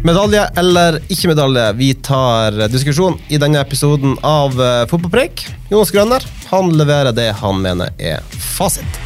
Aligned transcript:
Medalje 0.00 0.46
eller 0.56 0.96
ikke 1.12 1.28
medalje? 1.28 1.72
Vi 1.76 1.90
tar 1.94 2.54
diskusjon 2.72 3.18
i 3.28 3.36
denne 3.36 3.60
episoden 3.60 4.14
av 4.24 4.56
eh, 4.56 4.86
Fotballpreik. 4.88 5.42
Jonas 5.68 5.92
Grønner 5.92 6.24
han 6.48 6.72
leverer 6.72 7.12
det 7.12 7.26
han 7.42 7.60
mener 7.60 7.92
er 8.00 8.24
fasit. 8.56 8.96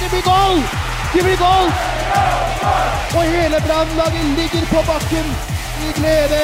Det 0.00 0.10
blir 0.10 0.26
goal! 0.26 0.58
Det 1.14 1.22
blir 1.22 1.38
goal! 1.38 1.70
Og 3.14 3.30
hele 3.30 3.62
brannlaget 3.62 4.34
ligger 4.40 4.66
på 4.74 4.82
bakken 4.90 5.30
i 5.86 5.94
glede. 6.00 6.42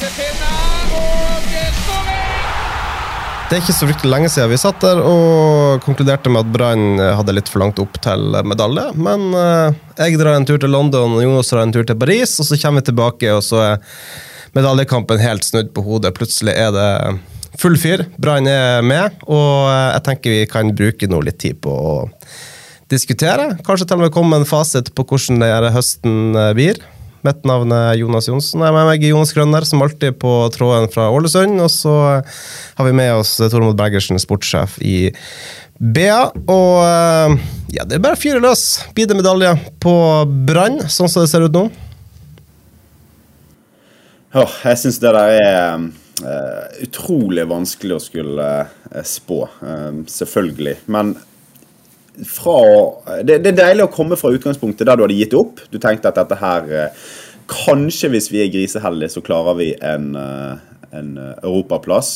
Det 0.00 0.14
er 3.54 3.60
ikke 3.62 3.74
så 3.76 3.86
fryktelig 3.86 4.10
lenge 4.10 4.28
siden 4.32 4.50
vi 4.50 4.56
satt 4.58 4.80
der 4.82 4.98
og 5.06 5.82
konkluderte 5.84 6.30
med 6.34 6.42
at 6.42 6.48
Brann 6.50 6.98
hadde 6.98 7.34
litt 7.36 7.50
for 7.52 7.62
langt 7.62 7.78
opp 7.78 7.94
til 8.02 8.34
medalje. 8.42 8.88
Men 8.98 9.28
eh, 9.38 9.76
jeg 10.00 10.18
drar 10.18 10.34
en 10.34 10.46
tur 10.48 10.58
til 10.58 10.74
London, 10.74 11.14
og 11.14 11.22
Jonas 11.22 11.52
drar 11.52 11.62
en 11.62 11.74
tur 11.76 11.86
til 11.86 11.98
Paris, 12.00 12.32
og 12.42 12.48
så 12.48 12.58
kommer 12.58 12.82
vi 12.82 12.88
tilbake, 12.88 13.30
og 13.30 13.44
så 13.46 13.60
er 13.62 13.86
medaljekampen 14.58 15.22
helt 15.22 15.46
snudd 15.46 15.70
på 15.76 15.84
hodet. 15.86 16.10
Plutselig 16.18 16.56
er 16.58 16.74
det 16.74 16.90
full 17.62 17.78
fyr. 17.78 18.02
Brann 18.18 18.50
er 18.50 18.82
med, 18.82 19.22
og 19.30 19.70
jeg 19.70 20.02
tenker 20.10 20.36
vi 20.40 20.50
kan 20.50 20.74
bruke 20.82 21.12
noe 21.12 21.28
litt 21.28 21.38
tid 21.46 21.62
på 21.62 21.70
å 21.70 21.94
diskutere. 22.90 23.52
Kanskje 23.62 23.86
til 23.86 24.00
og 24.00 24.08
med 24.08 24.14
komme 24.18 24.34
med 24.34 24.42
en 24.42 24.50
fasit 24.50 24.90
på 24.90 25.06
hvordan 25.06 25.42
det 25.44 25.54
her 25.54 25.70
høsten 25.76 26.34
eh, 26.34 26.52
blir. 26.58 26.82
Mitt 27.26 27.46
navn 27.48 27.72
er 27.74 27.96
Jonas 27.98 28.28
Johnsen. 28.30 28.62
Jeg 28.62 28.70
er 28.70 28.76
med 28.76 28.86
meg 28.86 29.02
Jonas 29.08 29.32
Grønner, 29.34 29.64
som 29.66 29.82
alltid 29.82 30.14
på 30.22 30.32
tråden 30.54 30.86
fra 30.92 31.08
Ålesund. 31.10 31.58
Og 31.64 31.72
så 31.72 31.94
har 32.22 32.86
vi 32.86 32.94
med 32.94 33.16
oss 33.16 33.34
Tormod 33.40 33.74
Bergersen, 33.78 34.20
sportssjef 34.22 34.76
i 34.78 35.10
BA. 35.78 36.20
Og 36.46 36.70
eh, 36.84 37.36
ja, 37.74 37.84
det 37.84 37.98
er 37.98 38.04
bare 38.04 38.18
å 38.18 38.20
fyre 38.20 38.42
løs. 38.44 38.64
Blir 38.94 39.10
det 39.10 39.18
medalje 39.18 39.52
på 39.82 39.96
Brann, 40.48 40.80
sånn 40.86 41.10
som 41.10 41.24
det 41.24 41.32
ser 41.32 41.46
ut 41.48 41.56
nå? 41.56 41.66
Oh, 44.36 44.58
jeg 44.68 44.78
syns 44.82 44.98
det 45.00 45.12
der 45.16 45.38
er 45.40 45.78
uh, 45.80 46.64
utrolig 46.84 47.46
vanskelig 47.48 47.96
å 47.96 48.02
skulle 48.02 48.48
uh, 48.68 49.02
spå. 49.06 49.46
uh, 49.64 50.02
selvfølgelig. 50.12 50.76
Men 50.92 51.14
fra 52.24 52.60
det, 53.24 53.40
det 53.44 53.52
er 53.52 53.58
deilig 53.60 53.86
å 53.86 53.92
komme 53.92 54.18
fra 54.18 54.32
utgangspunktet 54.34 54.88
der 54.88 54.96
du 54.96 55.04
hadde 55.04 55.18
gitt 55.18 55.36
opp. 55.36 55.60
Du 55.70 55.78
tenkte 55.82 56.12
at 56.12 56.20
dette 56.20 56.38
her 56.40 56.72
eh, 56.72 57.08
Kanskje 57.46 58.08
hvis 58.10 58.26
vi 58.32 58.40
er 58.42 58.48
griseheldige, 58.50 59.12
så 59.12 59.20
klarer 59.22 59.54
vi 59.54 59.68
en, 59.78 60.08
eh, 60.18 60.78
en 60.98 61.12
eh, 61.22 61.36
europaplass. 61.46 62.08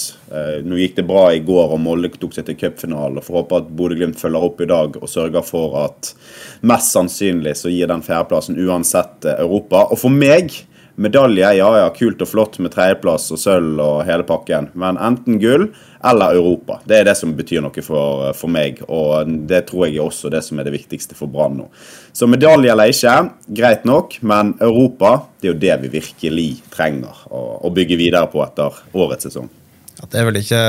Nå 0.66 0.80
gikk 0.80 0.96
det 0.96 1.04
bra 1.06 1.28
i 1.30 1.42
går, 1.46 1.76
og 1.76 1.78
Molde 1.84 2.10
tok 2.18 2.34
seg 2.34 2.48
til 2.48 2.56
cupfinale. 2.58 3.22
Får 3.22 3.36
håpe 3.38 3.60
at 3.60 3.68
Bodø-Glimt 3.78 4.18
følger 4.18 4.48
opp 4.48 4.58
i 4.64 4.66
dag 4.70 4.98
og 4.98 5.06
sørger 5.12 5.46
for 5.46 5.76
at 5.84 6.10
mest 6.66 6.96
sannsynlig 6.96 7.54
så 7.60 7.70
gir 7.70 7.92
den 7.92 8.02
fjerdeplassen 8.02 8.58
uansett 8.58 9.30
Europa. 9.36 9.84
Og 9.94 10.02
for 10.02 10.10
meg 10.10 10.50
Medalje, 11.00 11.46
ja 11.56 11.68
ja, 11.78 11.86
kult 11.96 12.20
og 12.20 12.28
flott 12.28 12.58
med 12.60 12.74
tredjeplass 12.74 13.30
og 13.32 13.40
sølv 13.40 13.78
og 13.80 14.02
hele 14.04 14.24
pakken, 14.28 14.68
men 14.76 14.98
enten 15.00 15.38
gull 15.40 15.70
eller 16.04 16.36
Europa. 16.36 16.76
Det 16.84 16.98
er 16.98 17.06
det 17.08 17.14
som 17.16 17.32
betyr 17.36 17.62
noe 17.64 17.84
for, 17.84 18.26
for 18.36 18.52
meg, 18.52 18.82
og 18.84 19.30
det 19.48 19.62
tror 19.70 19.86
jeg 19.86 19.96
er 19.96 20.04
også 20.04 20.32
det 20.32 20.42
som 20.44 20.60
er 20.60 20.68
det 20.68 20.74
viktigste 20.74 21.16
for 21.16 21.32
Brann 21.32 21.56
nå. 21.62 21.70
Så 22.12 22.28
medalje 22.28 22.72
eller 22.72 22.92
ikke, 22.92 23.14
greit 23.56 23.88
nok, 23.88 24.18
men 24.20 24.52
Europa 24.60 25.14
det 25.40 25.48
er 25.48 25.54
jo 25.54 25.62
det 25.62 25.78
vi 25.86 25.94
virkelig 25.96 26.50
trenger 26.74 27.24
å, 27.32 27.46
å 27.64 27.72
bygge 27.72 27.96
videre 28.00 28.28
på 28.28 28.44
etter 28.44 28.76
årets 28.92 29.30
sesong. 29.30 29.48
Ja, 30.00 30.08
det 30.08 30.20
er 30.20 30.28
vel 30.28 30.38
ikke 30.40 30.60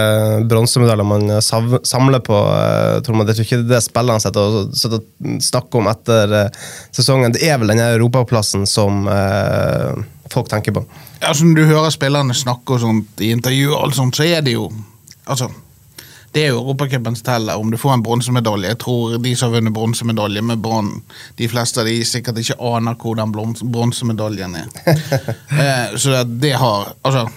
bronsemedaljer 0.51 1.07
man 1.07 1.35
samler 1.44 2.23
på. 2.23 2.35
eh, 2.35 2.97
Tormod. 3.03 3.29
Jeg 3.31 3.38
tror 3.38 3.47
ikke 3.47 3.61
det 3.67 3.77
er 3.77 3.85
spillerne 3.85 4.23
sitter 4.23 4.57
og, 4.63 5.03
snakker 5.44 5.79
om 5.79 5.88
etter 5.91 6.33
eh, 6.39 6.66
sesongen. 6.91 7.31
Det 7.35 7.44
er 7.47 7.61
vel 7.61 7.72
denne 7.72 7.94
europaplassen 7.95 8.67
som 8.67 9.07
eh, 9.07 10.03
folk 10.34 10.50
tenker 10.52 10.75
på. 10.75 10.86
Altså, 11.19 11.46
når 11.46 11.59
du 11.59 11.66
hører 11.74 11.94
spillerne 11.94 12.38
snakke 12.38 12.78
og 12.78 12.84
sånt 12.84 13.22
i 13.22 13.34
intervjuer, 13.36 13.75
og 13.75 13.84
alt 13.88 14.00
sånt, 14.00 14.18
så 14.18 14.28
er 14.28 14.46
det 14.46 14.58
jo 14.58 14.72
Altså, 15.31 15.52
det 16.34 16.42
er 16.42 16.47
jo 16.50 16.62
Europacupen 16.64 17.16
som 17.16 17.25
teller. 17.25 17.59
Om 17.62 17.69
du 17.72 17.78
får 17.78 17.94
en 17.94 18.03
bronsemedalje 18.03 18.72
Jeg 18.72 18.80
tror 18.81 19.18
de 19.22 19.36
som 19.36 19.52
har 19.52 19.59
vunnet 19.59 19.74
bronsemedalje 19.74 20.42
med 20.42 20.64
Brann, 20.64 20.90
de 21.38 21.47
fleste 21.47 21.80
av 21.80 21.88
de 21.88 22.00
sikkert 22.08 22.42
ikke 22.42 22.58
aner 22.58 22.97
hvor 23.00 23.16
den 23.19 23.31
bronsemedaljen 23.72 24.56
er. 24.56 24.68
eh, 25.62 25.96
så 25.96 26.16
det, 26.16 26.24
det 26.42 26.56
har 26.59 26.94
Altså 27.03 27.28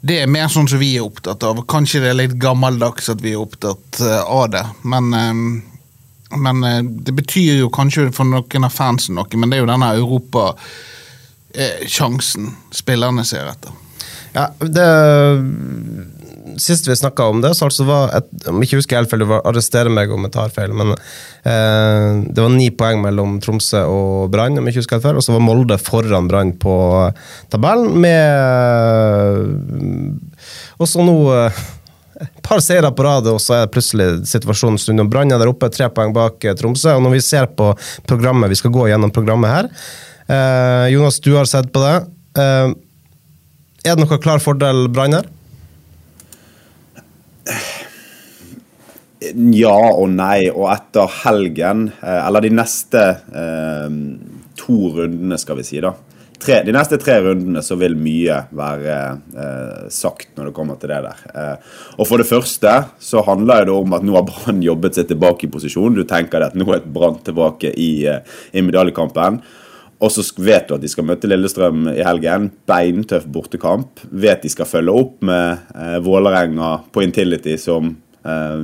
det 0.00 0.22
er 0.22 0.30
mer 0.32 0.48
sånn 0.48 0.68
som 0.70 0.80
vi 0.80 0.94
er 0.96 1.04
opptatt 1.04 1.44
av. 1.44 1.60
Kanskje 1.68 2.00
det 2.00 2.12
er 2.12 2.20
litt 2.22 2.38
gammeldags 2.40 3.10
at 3.12 3.20
vi 3.20 3.34
er 3.34 3.42
opptatt 3.42 4.00
eh, 4.00 4.22
av 4.24 4.46
det, 4.52 4.62
men, 4.88 5.10
eh, 5.16 6.38
men 6.40 6.64
eh, 6.64 6.80
det 6.80 7.14
betyr 7.18 7.60
jo 7.60 7.72
kanskje 7.74 8.08
for 8.16 8.28
noen 8.28 8.68
av 8.68 8.72
fansen 8.72 9.18
noe, 9.20 9.28
men 9.36 9.52
det 9.52 9.58
er 9.58 9.64
jo 9.66 9.68
denne 9.68 9.92
Europa-sjansen 11.54 12.50
spillerne 12.70 13.24
ser 13.24 13.50
etter. 13.50 13.72
Ja, 14.32 14.50
det 14.60 14.88
Sist 16.60 16.88
vi 16.88 16.96
snakka 16.96 17.24
om 17.30 17.40
det, 17.40 17.54
så 17.54 17.68
altså 17.68 17.84
var 17.86 18.10
et, 18.16 18.26
om 18.50 18.58
ikke 18.60 18.80
husker 18.80 18.98
helt 18.98 19.10
feil, 19.10 19.22
du 19.22 19.28
var 19.30 19.44
arrestere 19.46 19.88
meg 19.92 20.10
om 20.12 20.24
jeg 20.26 20.32
tar 20.34 20.50
feil, 20.52 20.72
men 20.76 20.90
eh, 20.92 22.26
det 22.26 22.42
var 22.42 22.50
ni 22.52 22.66
poeng 22.74 22.98
mellom 23.04 23.36
Tromsø 23.40 23.84
og 23.86 24.32
Brann, 24.34 24.58
om 24.58 24.66
jeg 24.66 24.74
ikke 24.74 24.82
husker 24.82 24.98
helt 24.98 25.06
feil, 25.06 25.20
og 25.20 25.24
så 25.24 25.36
var 25.36 25.44
Molde 25.46 25.78
foran 25.80 26.28
Brann 26.28 26.52
på 26.60 26.74
tabellen 27.54 27.94
med 28.02 28.18
Og 30.80 30.90
så 30.90 31.06
nå 31.06 31.16
eh, 31.36 31.62
et 32.26 32.42
par 32.44 32.60
seire 32.64 32.90
på 32.92 33.06
rad, 33.06 33.30
og 33.30 33.40
så 33.40 33.60
er 33.60 33.64
det 33.64 33.74
plutselig 33.78 34.10
situasjonen 34.28 34.80
stund. 34.80 35.06
Brann 35.12 35.32
er 35.32 35.40
der 35.40 35.54
oppe, 35.54 35.70
tre 35.72 35.88
poeng 35.94 36.12
bak 36.16 36.44
eh, 36.44 36.58
Tromsø. 36.58 36.98
Og 36.98 37.06
når 37.06 37.14
vi 37.14 37.24
ser 37.24 37.48
på 37.56 37.70
programmet, 38.10 38.50
vi 38.50 38.58
skal 38.58 38.74
gå 38.74 38.90
gjennom 38.90 39.14
programmet 39.14 39.54
her 39.54 39.70
eh, 40.30 40.86
Jonas, 40.94 41.20
du 41.20 41.34
har 41.34 41.48
sett 41.50 41.72
på 41.74 41.82
det. 41.82 41.96
Eh, 42.38 42.72
er 43.84 43.96
det 43.96 44.04
noe 44.04 44.20
klar 44.22 44.42
fordel 44.42 44.86
Brann 44.92 45.18
her? 45.18 45.30
Ja 49.20 49.76
og 49.92 50.08
nei, 50.14 50.48
og 50.48 50.70
etter 50.72 51.10
helgen, 51.24 51.90
eh, 52.00 52.20
eller 52.24 52.46
de 52.46 52.52
neste 52.56 53.02
eh, 53.36 53.98
to 54.60 54.78
rundene, 54.96 55.38
skal 55.40 55.60
vi 55.60 55.66
si, 55.66 55.82
da. 55.84 55.92
Tre, 56.40 56.62
de 56.64 56.72
neste 56.72 56.96
tre 56.96 57.18
rundene 57.20 57.60
så 57.60 57.76
vil 57.76 57.98
mye 58.00 58.38
være 58.56 58.94
eh, 59.36 59.88
sagt 59.92 60.30
når 60.38 60.48
det 60.48 60.54
kommer 60.56 60.78
til 60.80 60.88
det 60.88 61.02
der. 61.04 61.24
Eh, 61.36 61.74
og 61.98 62.08
for 62.08 62.22
det 62.22 62.28
første 62.30 62.72
så 62.96 63.20
handler 63.26 63.68
det 63.68 63.74
om 63.74 63.92
at 63.92 64.06
nå 64.06 64.16
har 64.16 64.24
Brann 64.28 64.62
jobbet 64.64 64.96
seg 64.96 65.10
tilbake 65.10 65.44
i 65.46 65.52
posisjon. 65.52 65.98
Du 65.98 66.06
tenker 66.08 66.46
at 66.46 66.56
nå 66.56 66.64
er 66.72 66.86
Brann 66.88 67.20
tilbake 67.26 67.74
i, 67.76 67.90
eh, 68.08 68.22
i 68.56 68.64
medaljekampen. 68.64 69.42
Og 70.00 70.12
så 70.12 70.24
vet 70.40 70.68
du 70.68 70.76
at 70.76 70.82
de 70.82 70.88
skal 70.88 71.04
møte 71.08 71.28
Lillestrøm 71.28 71.90
i 71.92 72.00
helgen. 72.04 72.48
Beintøff 72.68 73.26
bortekamp. 73.28 74.00
Vet 74.10 74.46
de 74.46 74.52
skal 74.52 74.68
følge 74.68 74.94
opp 74.96 75.18
med 75.28 75.74
eh, 75.76 75.98
Vålerenga 76.04 76.78
på 76.92 77.04
Intility 77.04 77.58
som 77.60 77.92
eh, 78.24 78.62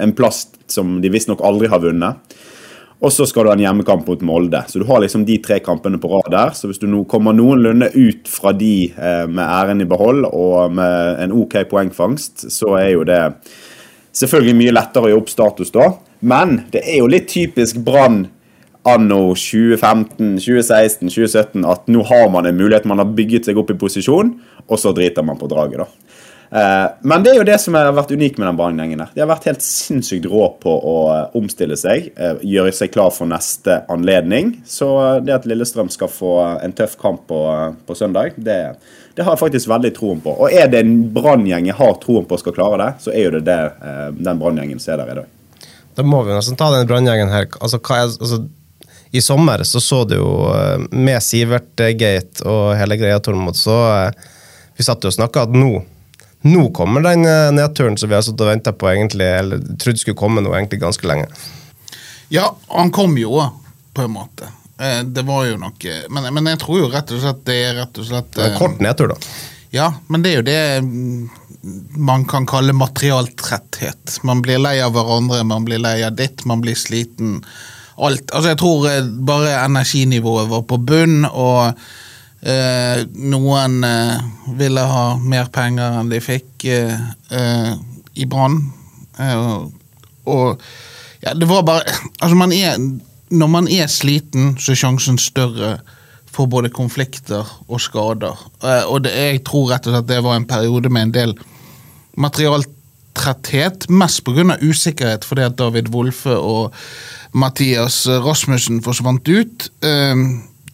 en 0.00 0.14
plass 0.16 0.46
som 0.72 0.96
de 1.02 1.12
visstnok 1.12 1.44
aldri 1.44 1.68
har 1.68 1.84
vunnet. 1.84 2.38
Og 3.00 3.12
så 3.12 3.24
skal 3.28 3.44
du 3.44 3.50
ha 3.50 3.56
en 3.56 3.62
hjemmekamp 3.62 4.08
mot 4.08 4.24
Molde. 4.28 4.60
Så 4.68 4.80
du 4.80 4.86
har 4.88 5.00
liksom 5.00 5.24
de 5.28 5.38
tre 5.40 5.60
kampene 5.64 6.00
på 6.00 6.08
rad 6.14 6.32
der. 6.32 6.56
Så 6.56 6.68
hvis 6.68 6.80
du 6.80 6.88
nå 6.88 7.04
kommer 7.08 7.36
noenlunde 7.36 7.88
ut 7.96 8.28
fra 8.28 8.52
de 8.56 8.90
eh, 8.92 9.24
med 9.28 9.44
æren 9.44 9.84
i 9.84 9.88
behold 9.88 10.28
og 10.32 10.76
med 10.80 11.20
en 11.26 11.36
OK 11.44 11.60
poengfangst, 11.68 12.48
så 12.52 12.74
er 12.80 12.90
jo 12.94 13.06
det 13.08 13.22
selvfølgelig 14.16 14.56
mye 14.58 14.76
lettere 14.76 15.08
å 15.08 15.12
gi 15.12 15.20
opp 15.20 15.32
status 15.32 15.72
da. 15.76 15.92
Men 16.20 16.62
det 16.72 16.84
er 16.88 17.00
jo 17.00 17.08
litt 17.08 17.28
typisk 17.32 17.80
Brann 17.84 18.26
anno 18.88 19.34
2015, 19.34 20.38
2016, 20.40 21.08
2017 21.08 21.66
at 21.68 21.88
nå 21.92 22.04
har 22.08 22.30
man 22.32 22.48
en 22.48 22.56
mulighet, 22.56 22.88
man 22.88 23.02
har 23.02 23.10
bygget 23.16 23.48
seg 23.48 23.58
opp 23.60 23.72
i 23.74 23.78
posisjon, 23.80 24.34
og 24.66 24.80
så 24.80 24.94
driter 24.96 25.26
man 25.26 25.40
på 25.40 25.48
draget, 25.50 25.82
da. 25.84 26.10
Eh, 26.50 26.86
Men 27.02 27.22
det 27.22 27.30
er 27.30 27.36
jo 27.38 27.46
det 27.46 27.58
som 27.62 27.76
har 27.78 27.92
vært 27.94 28.10
unikt 28.10 28.38
med 28.38 28.48
den 28.48 28.56
Brann-gjengen. 28.58 29.00
her. 29.00 29.10
De 29.14 29.22
har 29.22 29.28
vært 29.30 29.46
helt 29.46 29.62
sinnssykt 29.62 30.26
rå 30.26 30.48
på 30.58 30.72
å 30.72 30.96
eh, 31.14 31.36
omstille 31.38 31.76
seg, 31.78 32.10
eh, 32.16 32.40
gjøre 32.42 32.72
seg 32.74 32.90
klar 32.90 33.12
for 33.14 33.30
neste 33.30 33.84
anledning. 33.88 34.56
Så 34.66 34.88
det 35.24 35.34
at 35.34 35.46
Lillestrøm 35.46 35.90
skal 35.90 36.08
få 36.08 36.34
en 36.64 36.72
tøff 36.72 36.96
kamp 36.98 37.26
på, 37.28 37.40
på 37.86 37.94
søndag, 37.94 38.34
det, 38.36 38.76
det 39.14 39.24
har 39.26 39.36
jeg 39.36 39.44
faktisk 39.44 39.70
veldig 39.70 39.92
troen 39.94 40.22
på. 40.24 40.34
Og 40.40 40.50
er 40.50 40.66
det 40.72 40.82
en 40.82 40.96
Brann-gjeng 41.14 41.70
jeg 41.70 41.78
har 41.78 42.00
troen 42.02 42.26
på 42.26 42.38
skal 42.40 42.56
klare 42.56 42.80
det, 42.82 42.94
så 43.04 43.14
er 43.14 43.28
jo 43.28 43.36
det 43.38 43.44
det, 43.46 43.60
den 44.18 44.40
Brann-gjengen 44.40 44.82
som 44.82 44.94
er 44.96 45.04
der 45.04 45.12
i 45.12 45.20
dag. 45.22 45.36
Da 45.94 46.06
må 46.06 46.22
vi 46.24 46.32
nesten 46.34 46.56
ta 46.56 46.70
den 46.72 46.86
branngjengen 46.88 47.32
her. 47.32 47.46
Altså, 47.60 47.80
hva 47.82 47.98
er, 47.98 48.12
altså, 48.14 48.44
I 49.10 49.22
sommer 49.22 49.64
så 49.66 49.80
så 49.82 50.04
du 50.04 50.16
jo 50.18 50.32
eh, 50.54 50.84
med 50.90 51.22
Sivert-gate 51.22 52.44
og 52.46 52.76
hele 52.78 52.98
greia, 53.00 53.18
Tormod, 53.22 53.58
så 53.58 53.78
eh, 53.94 54.28
vi 54.78 54.86
satt 54.86 55.02
jo 55.04 55.10
og 55.10 55.16
snakka 55.16 55.48
at 55.48 55.56
nå 55.56 55.80
nå 56.42 56.70
kommer 56.72 57.04
den 57.04 57.26
eh, 57.28 57.50
nedturen 57.52 57.98
som 58.00 58.08
vi 58.08 58.16
har 58.16 58.22
sittet 58.24 58.46
og 58.46 58.48
venta 58.48 58.72
på, 58.72 58.88
egentlig, 58.88 59.26
eller 59.28 59.60
trodde 59.76 60.00
skulle 60.00 60.16
komme 60.16 60.40
nå 60.40 60.54
egentlig 60.56 60.80
ganske 60.80 61.04
lenge. 61.08 61.26
Ja, 62.32 62.46
han 62.68 62.92
kom 62.94 63.18
jo, 63.20 63.34
på 63.92 64.06
en 64.06 64.14
måte. 64.14 64.48
Eh, 64.80 65.02
Det 65.04 65.26
var 65.28 65.44
jo 65.50 65.58
noe 65.60 65.96
men, 66.08 66.30
men 66.34 66.48
jeg 66.54 66.62
tror 66.62 66.80
jo 66.80 66.88
rett 66.92 67.12
og 67.12 67.20
slett 67.20 67.44
det 67.44 67.58
er 67.66 67.74
rett 67.82 68.00
og 68.00 68.08
slett 68.08 68.30
Det 68.36 68.46
er 68.46 68.54
eh, 68.54 68.58
kort 68.58 68.80
nedtur, 68.80 69.12
da. 69.12 69.18
Ja, 69.70 69.90
men 70.08 70.24
det 70.24 70.32
er 70.32 70.40
jo 70.40 70.46
det 70.48 70.62
mm, 70.86 71.28
man 72.00 72.24
kan 72.24 72.46
kalle 72.48 72.72
materialtretthet. 72.72 74.16
Man 74.26 74.40
blir 74.42 74.58
lei 74.58 74.78
av 74.82 74.94
hverandre, 74.96 75.42
man 75.44 75.66
blir 75.68 75.78
lei 75.82 76.00
av 76.06 76.16
ditt, 76.16 76.46
man 76.48 76.62
blir 76.64 76.78
sliten. 76.78 77.42
Alt. 78.00 78.30
Altså, 78.32 78.52
jeg 78.52 78.58
tror 78.60 78.86
eh, 78.88 79.08
bare 79.26 79.58
energinivået 79.64 80.48
var 80.50 80.62
på 80.68 80.78
bunn, 80.88 81.24
og 81.28 81.74
eh, 82.42 83.02
noen 83.32 83.84
eh, 83.84 84.22
ville 84.56 84.84
ha 84.92 85.04
mer 85.20 85.50
penger 85.52 86.00
enn 86.00 86.12
de 86.12 86.22
fikk 86.24 86.64
eh, 86.70 86.96
eh, 87.36 87.74
i 88.16 88.28
Brann. 88.30 88.60
Eh, 89.20 89.68
og, 90.30 90.64
ja, 91.20 91.34
det 91.36 91.48
var 91.48 91.64
bare 91.66 91.82
Altså, 92.22 92.36
man 92.38 92.52
er 92.52 92.76
Når 93.30 93.48
man 93.50 93.68
er 93.68 93.88
sliten, 93.90 94.54
så 94.58 94.72
er 94.72 94.80
sjansen 94.80 95.18
større 95.18 95.78
for 96.30 96.46
både 96.50 96.70
konflikter 96.70 97.46
og 97.68 97.80
skader. 97.82 98.38
Og 98.88 99.04
det, 99.04 99.12
jeg 99.14 99.40
tror 99.46 99.70
rett 99.70 99.86
og 99.86 99.94
slett 99.94 100.08
det 100.08 100.18
var 100.24 100.38
en 100.38 100.46
periode 100.50 100.90
med 100.90 101.08
en 101.08 101.14
del 101.14 101.34
materialtretthet, 103.14 103.88
mest 103.90 104.24
pga. 104.24 104.56
usikkerhet 104.60 105.24
fordi 105.24 105.42
at 105.42 105.56
David 105.58 105.88
Wolfe 105.92 106.30
og 106.30 106.72
Mathias 107.32 108.06
Rasmussen 108.06 108.82
forsvant 108.82 109.28
ut. 109.28 109.70
Eh, 109.82 110.14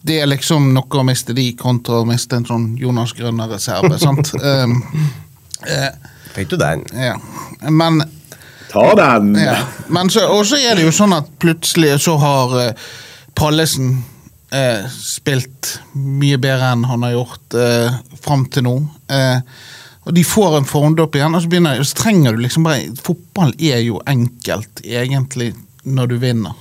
det 0.03 0.21
er 0.21 0.27
liksom 0.27 0.73
noe 0.73 0.87
å 0.99 1.03
miste 1.03 1.33
de 1.33 1.53
kontra 1.57 2.01
å 2.01 2.05
miste 2.05 2.35
en 2.35 2.45
sånn 2.45 2.77
Jonas 2.77 3.13
Grønner-reserve. 3.13 3.97
sant? 3.99 4.31
Eh, 5.67 5.73
eh, 5.73 5.93
Fikk 6.35 6.49
du 6.51 6.57
den? 6.57 6.83
ja. 6.93 7.15
Men 7.69 8.03
Ta 8.69 8.93
den! 8.95 9.35
ja. 9.35 9.63
Men 9.89 10.09
så, 10.09 10.27
og 10.29 10.45
så 10.45 10.57
er 10.59 10.75
det 10.75 10.83
jo 10.83 10.91
sånn 10.93 11.13
at 11.15 11.25
plutselig 11.39 11.95
så 12.03 12.17
har 12.21 12.53
eh, 12.61 12.73
Pallesen 13.33 14.03
eh, 14.53 14.85
spilt 14.91 15.79
mye 15.95 16.37
bedre 16.37 16.73
enn 16.75 16.85
han 16.85 17.03
har 17.07 17.15
gjort 17.15 17.57
eh, 17.57 17.97
fram 18.21 18.45
til 18.53 18.67
nå. 18.67 18.75
Eh, 19.09 19.39
og 20.07 20.13
de 20.15 20.23
får 20.23 20.57
en 20.57 20.67
formdopp 20.67 21.17
igjen, 21.17 21.35
og 21.35 21.43
så, 21.43 21.51
begynner, 21.51 21.83
så 21.83 21.99
trenger 21.99 22.35
du 22.35 22.45
liksom 22.45 22.65
bare 22.67 22.93
Fotball 23.03 23.53
er 23.59 23.81
jo 23.83 23.99
enkelt, 24.07 24.81
egentlig, 24.85 25.51
når 25.83 26.13
du 26.13 26.17
vinner. 26.21 26.55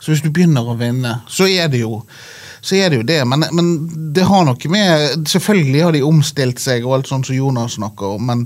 Så 0.00 0.12
hvis 0.12 0.24
du 0.24 0.30
begynner 0.32 0.66
å 0.66 0.78
vinne, 0.80 1.20
så 1.30 1.48
er 1.48 1.70
det 1.70 1.84
jo 1.84 2.02
så 2.60 2.76
er 2.76 2.90
det 2.92 2.98
jo 2.98 3.04
det, 3.08 3.22
men, 3.24 3.46
men 3.56 3.68
det 4.12 4.26
har 4.28 4.42
noe 4.44 4.68
med 4.68 5.22
Selvfølgelig 5.32 5.78
har 5.80 5.94
de 5.96 6.02
omstilt 6.04 6.60
seg, 6.60 6.84
og 6.84 6.98
alt 6.98 7.08
sånt 7.08 7.30
som 7.30 7.38
Jonas 7.38 7.78
snakker 7.78 8.18
om, 8.18 8.26
men 8.28 8.42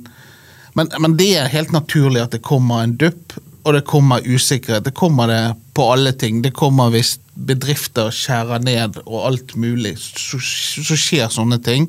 men, 0.74 0.90
men 0.98 1.16
det 1.18 1.30
er 1.38 1.52
helt 1.52 1.72
naturlig 1.74 2.22
at 2.24 2.34
det 2.34 2.42
kommer 2.42 2.82
en 2.82 2.96
dupp, 2.98 3.36
og 3.64 3.76
det 3.76 3.84
kommer 3.88 4.26
usikkerhet. 4.26 4.84
Det 4.84 4.94
kommer 4.96 5.30
det 5.30 5.42
på 5.74 5.86
alle 5.92 6.12
ting. 6.18 6.42
Det 6.42 6.52
kommer 6.56 6.90
hvis 6.92 7.14
bedrifter 7.34 8.10
skjærer 8.14 8.62
ned 8.66 8.98
og 9.06 9.20
alt 9.30 9.54
mulig. 9.56 9.94
Så, 9.98 10.40
så 10.42 10.98
skjer 10.98 11.30
sånne 11.32 11.60
ting. 11.64 11.86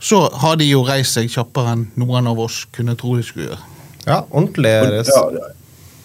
Så 0.00 0.22
har 0.42 0.56
de 0.60 0.68
jo 0.70 0.82
reist 0.88 1.16
seg 1.18 1.28
kjappere 1.32 1.74
enn 1.76 1.88
noen 2.00 2.30
av 2.30 2.40
oss 2.40 2.62
kunne 2.74 2.96
tro 2.98 3.16
de 3.18 3.24
skulle 3.26 3.50
gjøre. 3.50 3.64
Ja, 4.06 4.22
ordentlig. 4.30 4.76
reist. 4.96 5.16
Ja, 5.16 5.48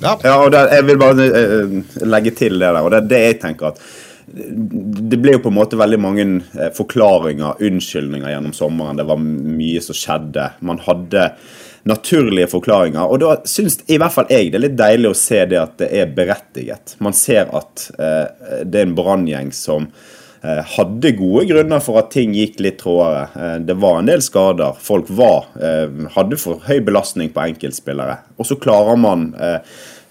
Ja. 0.03 0.17
Ja, 0.21 0.33
og 0.43 0.49
der, 0.51 0.67
jeg 0.75 0.83
vil 0.89 0.97
bare 0.99 1.25
uh, 1.31 1.75
legge 2.03 2.33
til 2.35 2.59
det 2.59 2.67
der, 2.67 2.81
og 2.83 2.91
det 2.91 2.97
er 2.97 3.05
det 3.07 3.21
jeg 3.21 3.37
tenker 3.45 3.69
at 3.71 3.79
det 4.35 5.19
ble 5.21 5.35
jo 5.35 5.41
på 5.43 5.51
en 5.51 5.55
måte 5.55 5.77
veldig 5.79 5.99
mange 6.01 6.23
eh, 6.25 6.71
forklaringer, 6.75 7.61
unnskyldninger 7.63 8.31
gjennom 8.33 8.55
sommeren. 8.57 8.97
Det 8.97 9.05
var 9.07 9.21
mye 9.21 9.83
som 9.85 9.95
skjedde. 9.95 10.47
Man 10.65 10.81
hadde 10.83 11.27
naturlige 11.85 12.49
forklaringer. 12.49 13.05
Og 13.05 13.21
da 13.21 13.35
syns 13.47 13.77
i 13.85 13.99
hvert 14.01 14.15
fall 14.15 14.31
jeg 14.33 14.49
det 14.49 14.59
er 14.59 14.65
litt 14.65 14.79
deilig 14.79 15.11
å 15.11 15.19
se 15.19 15.43
det 15.49 15.61
at 15.61 15.77
det 15.81 15.91
er 15.93 16.13
berettiget. 16.17 16.95
Man 17.05 17.15
ser 17.15 17.53
at 17.55 17.87
eh, 17.99 18.63
det 18.65 18.81
er 18.81 18.89
en 18.89 18.97
branngjeng 18.97 19.53
som 19.55 19.85
eh, 19.85 20.14
hadde 20.75 21.11
gode 21.17 21.45
grunner 21.49 21.81
for 21.83 21.99
at 22.01 22.11
ting 22.13 22.35
gikk 22.35 22.59
litt 22.63 22.79
trådere. 22.81 23.27
Eh, 23.35 23.57
det 23.65 23.77
var 23.81 23.99
en 23.99 24.09
del 24.09 24.23
skader. 24.23 24.77
Folk 24.81 25.09
var, 25.09 25.49
eh, 25.61 25.87
hadde 26.15 26.39
for 26.41 26.63
høy 26.67 26.79
belastning 26.85 27.31
på 27.33 27.43
enkeltspillere. 27.49 28.19
Og 28.37 28.49
så 28.49 28.59
klarer 28.59 28.99
man 28.99 29.33
eh, 29.39 29.59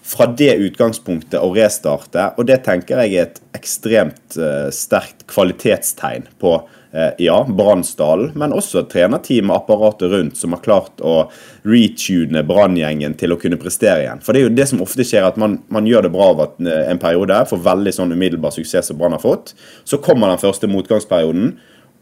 fra 0.05 0.27
det 0.29 0.53
utgangspunktet 0.61 1.41
å 1.41 1.49
restarte, 1.55 2.29
og 2.37 2.45
det 2.45 2.59
tenker 2.67 3.01
jeg 3.01 3.15
er 3.15 3.29
et 3.29 3.39
ekstremt 3.57 4.37
eh, 4.37 4.69
sterkt 4.69 5.25
kvalitetstegn 5.31 6.27
på 6.41 6.53
eh, 6.59 6.75
ja, 7.17 7.37
Bransdalen, 7.49 8.31
men 8.39 8.53
også 8.55 8.85
trenerteamet, 8.87 9.55
apparatet 9.55 10.11
rundt, 10.11 10.37
som 10.39 10.55
har 10.55 10.63
klart 10.63 11.03
å 11.03 11.29
retune 11.67 12.43
Branngjengen 12.47 13.17
til 13.19 13.35
å 13.35 13.39
kunne 13.41 13.59
prestere 13.59 14.05
igjen. 14.05 14.21
For 14.23 14.33
det 14.33 14.41
er 14.41 14.47
jo 14.47 14.55
det 14.55 14.67
som 14.71 14.83
ofte 14.85 15.03
skjer, 15.07 15.27
at 15.27 15.39
man, 15.41 15.59
man 15.67 15.87
gjør 15.89 16.07
det 16.07 16.13
bra 16.15 16.29
over 16.31 16.43
et- 16.49 16.89
en 16.89 17.01
periode, 17.01 17.41
får 17.49 17.63
veldig 17.65 17.93
sånn 17.93 18.15
umiddelbar 18.15 18.55
suksess 18.55 18.87
som 18.87 18.97
Brann 18.97 19.11
har 19.11 19.23
fått. 19.23 19.53
Så 19.83 20.01
kommer 20.01 20.31
den 20.31 20.43
første 20.43 20.69
motgangsperioden, 20.71 21.57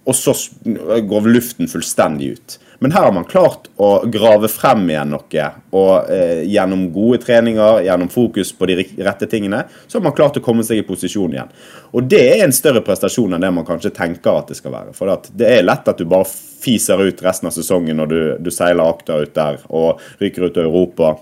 og 0.06 0.14
så 0.14 0.36
går 0.64 1.30
luften 1.32 1.70
fullstendig 1.72 2.34
ut. 2.34 2.58
Men 2.84 2.92
her 2.92 3.06
har 3.08 3.14
man 3.16 3.24
klart 3.24 3.70
å 3.80 3.90
grave 4.12 4.50
frem 4.52 4.82
igjen 4.92 5.14
noe, 5.14 5.44
og 5.72 6.10
eh, 6.12 6.42
gjennom 6.52 6.90
gode 6.92 7.22
treninger, 7.24 7.78
gjennom 7.86 8.10
fokus 8.12 8.52
på 8.60 8.68
de 8.68 8.76
rette 9.08 9.30
tingene, 9.32 9.62
så 9.88 9.98
har 10.02 10.04
man 10.04 10.16
klart 10.18 10.36
å 10.36 10.44
komme 10.44 10.66
seg 10.68 10.82
i 10.82 10.84
posisjon 10.84 11.32
igjen. 11.32 11.54
Og 11.96 12.10
det 12.12 12.20
er 12.34 12.44
en 12.44 12.52
større 12.52 12.84
prestasjon 12.84 13.38
enn 13.38 13.46
det 13.48 13.54
man 13.56 13.68
kanskje 13.70 13.94
tenker 13.96 14.36
at 14.36 14.52
det 14.52 14.60
skal 14.60 14.76
være. 14.76 14.92
For 14.98 15.16
det 15.32 15.48
er 15.48 15.64
lett 15.64 15.88
at 15.88 16.04
du 16.04 16.10
bare 16.12 16.28
fiser 16.28 17.06
ut 17.08 17.24
resten 17.24 17.48
av 17.48 17.56
sesongen 17.56 18.04
når 18.04 18.12
du, 18.12 18.20
du 18.44 18.52
seiler 18.52 18.84
akta 18.84 19.22
ut 19.24 19.32
der 19.40 19.64
og 19.72 20.04
ryker 20.20 20.50
ut 20.50 20.60
av 20.60 20.68
Europa 20.68 21.16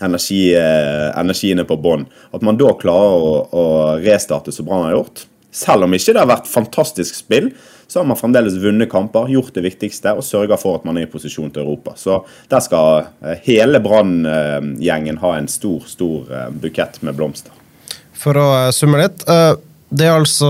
energi, 0.00 0.42
eh, 0.56 1.12
energien 1.12 1.60
er 1.60 1.68
på 1.68 1.76
bånn. 1.76 2.08
At 2.32 2.40
man 2.40 2.56
da 2.56 2.72
klarer 2.80 3.20
å, 3.20 3.38
å 3.52 3.64
restarte 4.00 4.56
bra 4.62 4.80
man 4.80 4.88
har 4.94 5.00
gjort. 5.02 5.26
Selv 5.56 5.84
om 5.84 5.94
ikke 5.96 6.12
det 6.16 6.24
har 6.24 6.32
vært 6.32 6.48
fantastisk 6.48 7.20
spill, 7.20 7.52
så 7.88 8.00
har 8.00 8.06
man 8.06 8.18
fremdeles 8.18 8.54
vunnet 8.54 8.90
kamper, 8.90 9.28
gjort 9.30 9.54
det 9.54 9.62
viktigste 9.62 10.16
og 10.18 10.24
sørga 10.26 10.58
for 10.58 10.80
at 10.80 10.86
man 10.88 10.98
er 10.98 11.06
i 11.06 11.10
posisjon 11.10 11.52
til 11.54 11.62
Europa. 11.62 11.94
Så 11.98 12.18
der 12.50 12.64
skal 12.64 13.06
eh, 13.22 13.38
hele 13.46 13.80
Brann-gjengen 13.82 15.20
ha 15.22 15.36
en 15.36 15.46
stor, 15.50 15.86
stor 15.86 16.32
eh, 16.32 16.50
bukett 16.50 16.98
med 17.06 17.14
blomster. 17.18 17.54
For 18.16 18.38
å 18.40 18.48
eh, 18.64 18.72
summe 18.74 19.04
litt. 19.04 19.22
Det 19.86 20.02
er 20.02 20.16
altså 20.16 20.48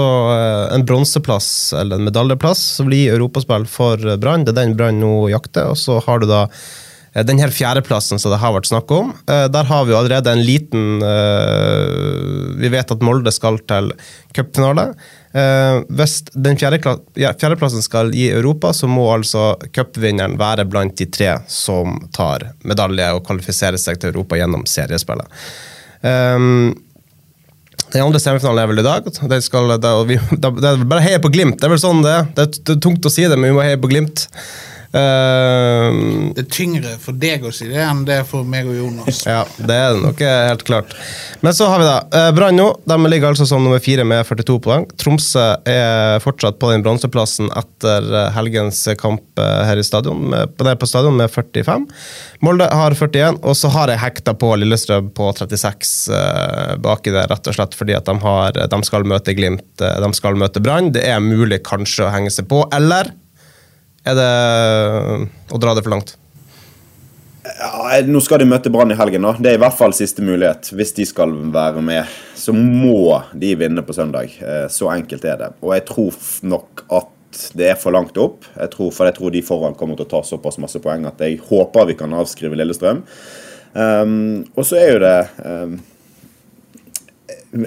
en 0.73 0.87
bronseplass, 0.88 1.75
eller 1.76 2.00
en 2.00 2.09
medaljeplass, 2.09 2.62
som 2.78 2.88
blir 2.88 3.12
europaspill 3.12 3.66
for 3.69 4.00
Brann. 4.16 4.47
Det 4.47 4.55
er 4.55 4.62
den 4.62 4.76
Brann 4.78 4.97
nå 5.02 5.28
jakter. 5.28 5.75
Og 5.75 5.76
så 5.76 5.99
har 6.07 6.23
du 6.23 6.31
da 6.31 6.47
den 7.28 7.40
her 7.40 7.52
fjerdeplassen 7.52 8.21
som 8.21 8.33
det 8.33 8.40
har 8.40 8.55
vært 8.57 8.71
snakk 8.71 8.88
om. 8.97 9.12
Der 9.28 9.69
har 9.69 9.85
vi 9.85 9.93
jo 9.93 9.99
allerede 10.00 10.33
en 10.33 10.43
liten 10.45 11.05
Vi 12.61 12.73
vet 12.73 12.93
at 12.93 13.05
Molde 13.05 13.33
skal 13.33 13.61
til 13.69 13.93
cupfinale. 14.37 14.90
Eh, 15.37 15.83
Hvis 15.99 16.23
den 16.33 16.57
fjerdeplassen 16.57 17.85
skal 17.85 18.12
gi 18.14 18.31
Europa, 18.31 18.73
så 18.73 18.88
må 18.88 19.05
altså 19.12 19.50
cupvinneren 19.75 20.38
være 20.40 20.64
blant 20.71 20.97
de 20.97 21.09
tre 21.12 21.35
som 21.50 21.99
tar 22.16 22.50
medalje 22.64 23.11
og 23.16 23.25
kvalifiserer 23.26 23.81
seg 23.81 24.00
til 24.00 24.14
Europa 24.14 24.38
gjennom 24.40 24.64
seriespillet. 24.71 25.28
Um, 26.07 26.75
den 27.93 28.02
andre 28.02 28.21
semifinalen 28.23 28.62
er 28.62 28.71
vel 28.71 28.81
i 28.81 28.87
dag. 28.87 29.11
Det, 29.31 29.40
skal, 29.45 29.76
det, 29.83 29.93
vi, 30.09 30.16
det, 30.33 30.52
det 30.62 30.71
er 30.71 30.87
bare 30.88 31.05
heie 31.05 31.21
på 31.23 31.31
Glimt. 31.35 31.59
Det 31.61 31.69
er 31.69 31.75
vel 31.75 31.83
sånn. 31.83 32.02
Det 32.05 32.14
er, 32.14 32.31
det 32.57 32.76
er 32.76 32.81
tungt 32.83 33.07
å 33.07 33.12
si 33.12 33.26
det, 33.28 33.37
men 33.37 33.52
vi 33.52 33.59
må 33.59 33.64
heie 33.66 33.81
på 33.81 33.90
Glimt. 33.93 34.26
Um, 34.97 36.33
Det 36.37 36.43
er 36.45 36.49
tyngre 36.53 36.93
for 37.03 37.17
deg 37.21 37.45
å 37.47 37.50
si 37.55 37.67
det 37.69 37.81
enn 37.85 38.05
det 38.09 38.15
er 38.23 38.26
for 38.29 38.47
meg 38.49 38.69
og 38.71 38.76
Jonas. 38.79 39.19
ja, 39.29 39.43
det 39.59 39.75
er 39.76 39.95
det 39.97 40.03
nok 40.05 40.23
eh, 40.25 40.43
helt 40.50 40.65
klart. 40.69 40.95
Men 41.45 41.55
så 41.57 41.69
har 41.71 41.83
vi 41.83 41.87
da 41.88 41.97
uh, 42.15 42.31
Brann 42.37 42.57
nå. 42.57 42.69
De 42.88 42.97
ligger 43.11 43.29
altså 43.31 43.47
som 43.49 43.62
nummer 43.65 43.83
fire 43.83 44.07
med 44.09 44.25
42 44.29 44.57
poeng. 44.65 44.87
Tromsø 45.00 45.45
er 45.69 46.21
fortsatt 46.25 46.59
på 46.62 46.71
den 46.73 46.85
bronseplassen 46.87 47.50
etter 47.57 48.09
eh, 48.09 48.31
helgens 48.37 48.83
kamp 49.00 49.23
her 49.37 49.76
i 49.76 49.85
stadion, 49.85 50.23
med, 50.33 50.55
på- 50.57 50.65
der 50.67 50.79
på 50.81 50.88
stadion 50.88 51.17
med 51.19 51.29
45. 51.33 51.85
Molde 52.47 52.69
har 52.73 52.97
41, 52.97 53.41
og 53.45 53.57
så 53.59 53.69
har 53.75 53.93
jeg 53.93 54.00
hekta 54.03 54.33
på 54.38 54.55
Lillestrøm 54.61 55.11
på 55.17 55.29
36 55.37 55.93
uh, 56.15 56.73
baki 56.83 57.12
der, 57.15 57.29
rett 57.31 57.50
og 57.53 57.57
slett 57.59 57.76
fordi 57.76 57.97
at 57.97 58.09
de, 58.09 58.17
har, 58.25 58.57
de 58.73 58.81
skal 58.87 59.05
møte 59.09 59.35
Glimt, 59.37 59.67
de 59.76 60.11
skal 60.17 60.38
møte 60.41 60.62
Brann. 60.65 60.93
Det 60.97 61.05
er 61.05 61.21
mulig 61.23 61.61
kanskje 61.67 62.07
å 62.09 62.12
henge 62.15 62.33
seg 62.33 62.49
på, 62.50 62.65
eller 62.76 63.12
er 64.07 64.17
det 64.19 64.31
å 65.53 65.61
dra 65.63 65.75
det 65.77 65.83
for 65.85 65.95
langt? 65.97 66.15
Ja, 67.47 68.01
nå 68.05 68.21
skal 68.25 68.43
de 68.43 68.49
møte 68.51 68.71
Brann 68.75 68.91
i 68.93 68.99
helgen. 68.99 69.23
da. 69.23 69.35
Det 69.39 69.53
er 69.53 69.59
i 69.59 69.63
hvert 69.63 69.77
fall 69.79 69.95
siste 69.97 70.25
mulighet. 70.25 70.73
Hvis 70.77 70.93
de 70.97 71.07
skal 71.07 71.33
være 71.55 71.83
med, 71.85 72.11
så 72.37 72.53
må 72.57 73.21
de 73.39 73.53
vinne 73.59 73.85
på 73.87 73.95
søndag. 73.97 74.35
Eh, 74.43 74.67
Så 74.69 74.91
enkelt 74.93 75.25
er 75.25 75.37
det. 75.41 75.51
Og 75.63 75.75
jeg 75.75 75.87
tror 75.89 76.17
nok 76.43 76.85
at 76.91 77.13
det 77.55 77.71
er 77.71 77.79
for 77.81 77.93
langt 77.95 78.17
opp. 78.19 78.45
Jeg 78.57 78.71
tror, 78.73 78.93
for 78.93 79.07
jeg 79.09 79.17
tror 79.19 79.31
de 79.35 79.43
foran 79.45 79.75
kommer 79.79 79.97
til 79.99 80.07
å 80.07 80.13
ta 80.17 80.23
såpass 80.25 80.59
masse 80.59 80.81
poeng 80.83 81.07
at 81.07 81.21
jeg 81.21 81.39
håper 81.49 81.87
vi 81.91 81.99
kan 81.99 82.15
avskrive 82.17 82.57
Lillestrøm. 82.57 83.03
Um, 83.77 84.47
og 84.57 84.65
så 84.65 84.79
er 84.81 84.93
jo 84.95 85.01
det 85.03 85.17
um, 85.45 85.75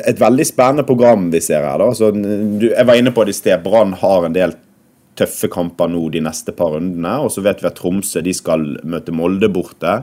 et 0.10 0.20
veldig 0.20 0.46
spennende 0.48 0.86
program 0.88 1.30
vi 1.34 1.42
ser 1.44 1.66
her. 1.66 1.78
da. 1.82 1.92
Så, 1.94 2.10
du, 2.12 2.72
jeg 2.72 2.88
var 2.88 2.98
inne 2.98 3.14
på 3.14 3.26
det 3.26 3.36
i 3.36 3.40
sted. 3.40 3.62
Brann 3.64 3.94
har 3.94 4.26
en 4.26 4.36
del 4.36 4.56
tøffe 5.20 5.50
kamper 5.52 5.90
nå 5.92 6.02
de 6.14 6.22
neste 6.24 6.54
par 6.56 6.74
rundene. 6.76 7.18
Og 7.24 7.32
så 7.34 7.44
vet 7.46 7.62
vi 7.62 7.68
at 7.70 7.78
Tromsø 7.80 8.24
de 8.26 8.34
skal 8.36 8.66
møte 8.88 9.14
Molde 9.16 9.50
borte. 9.52 10.00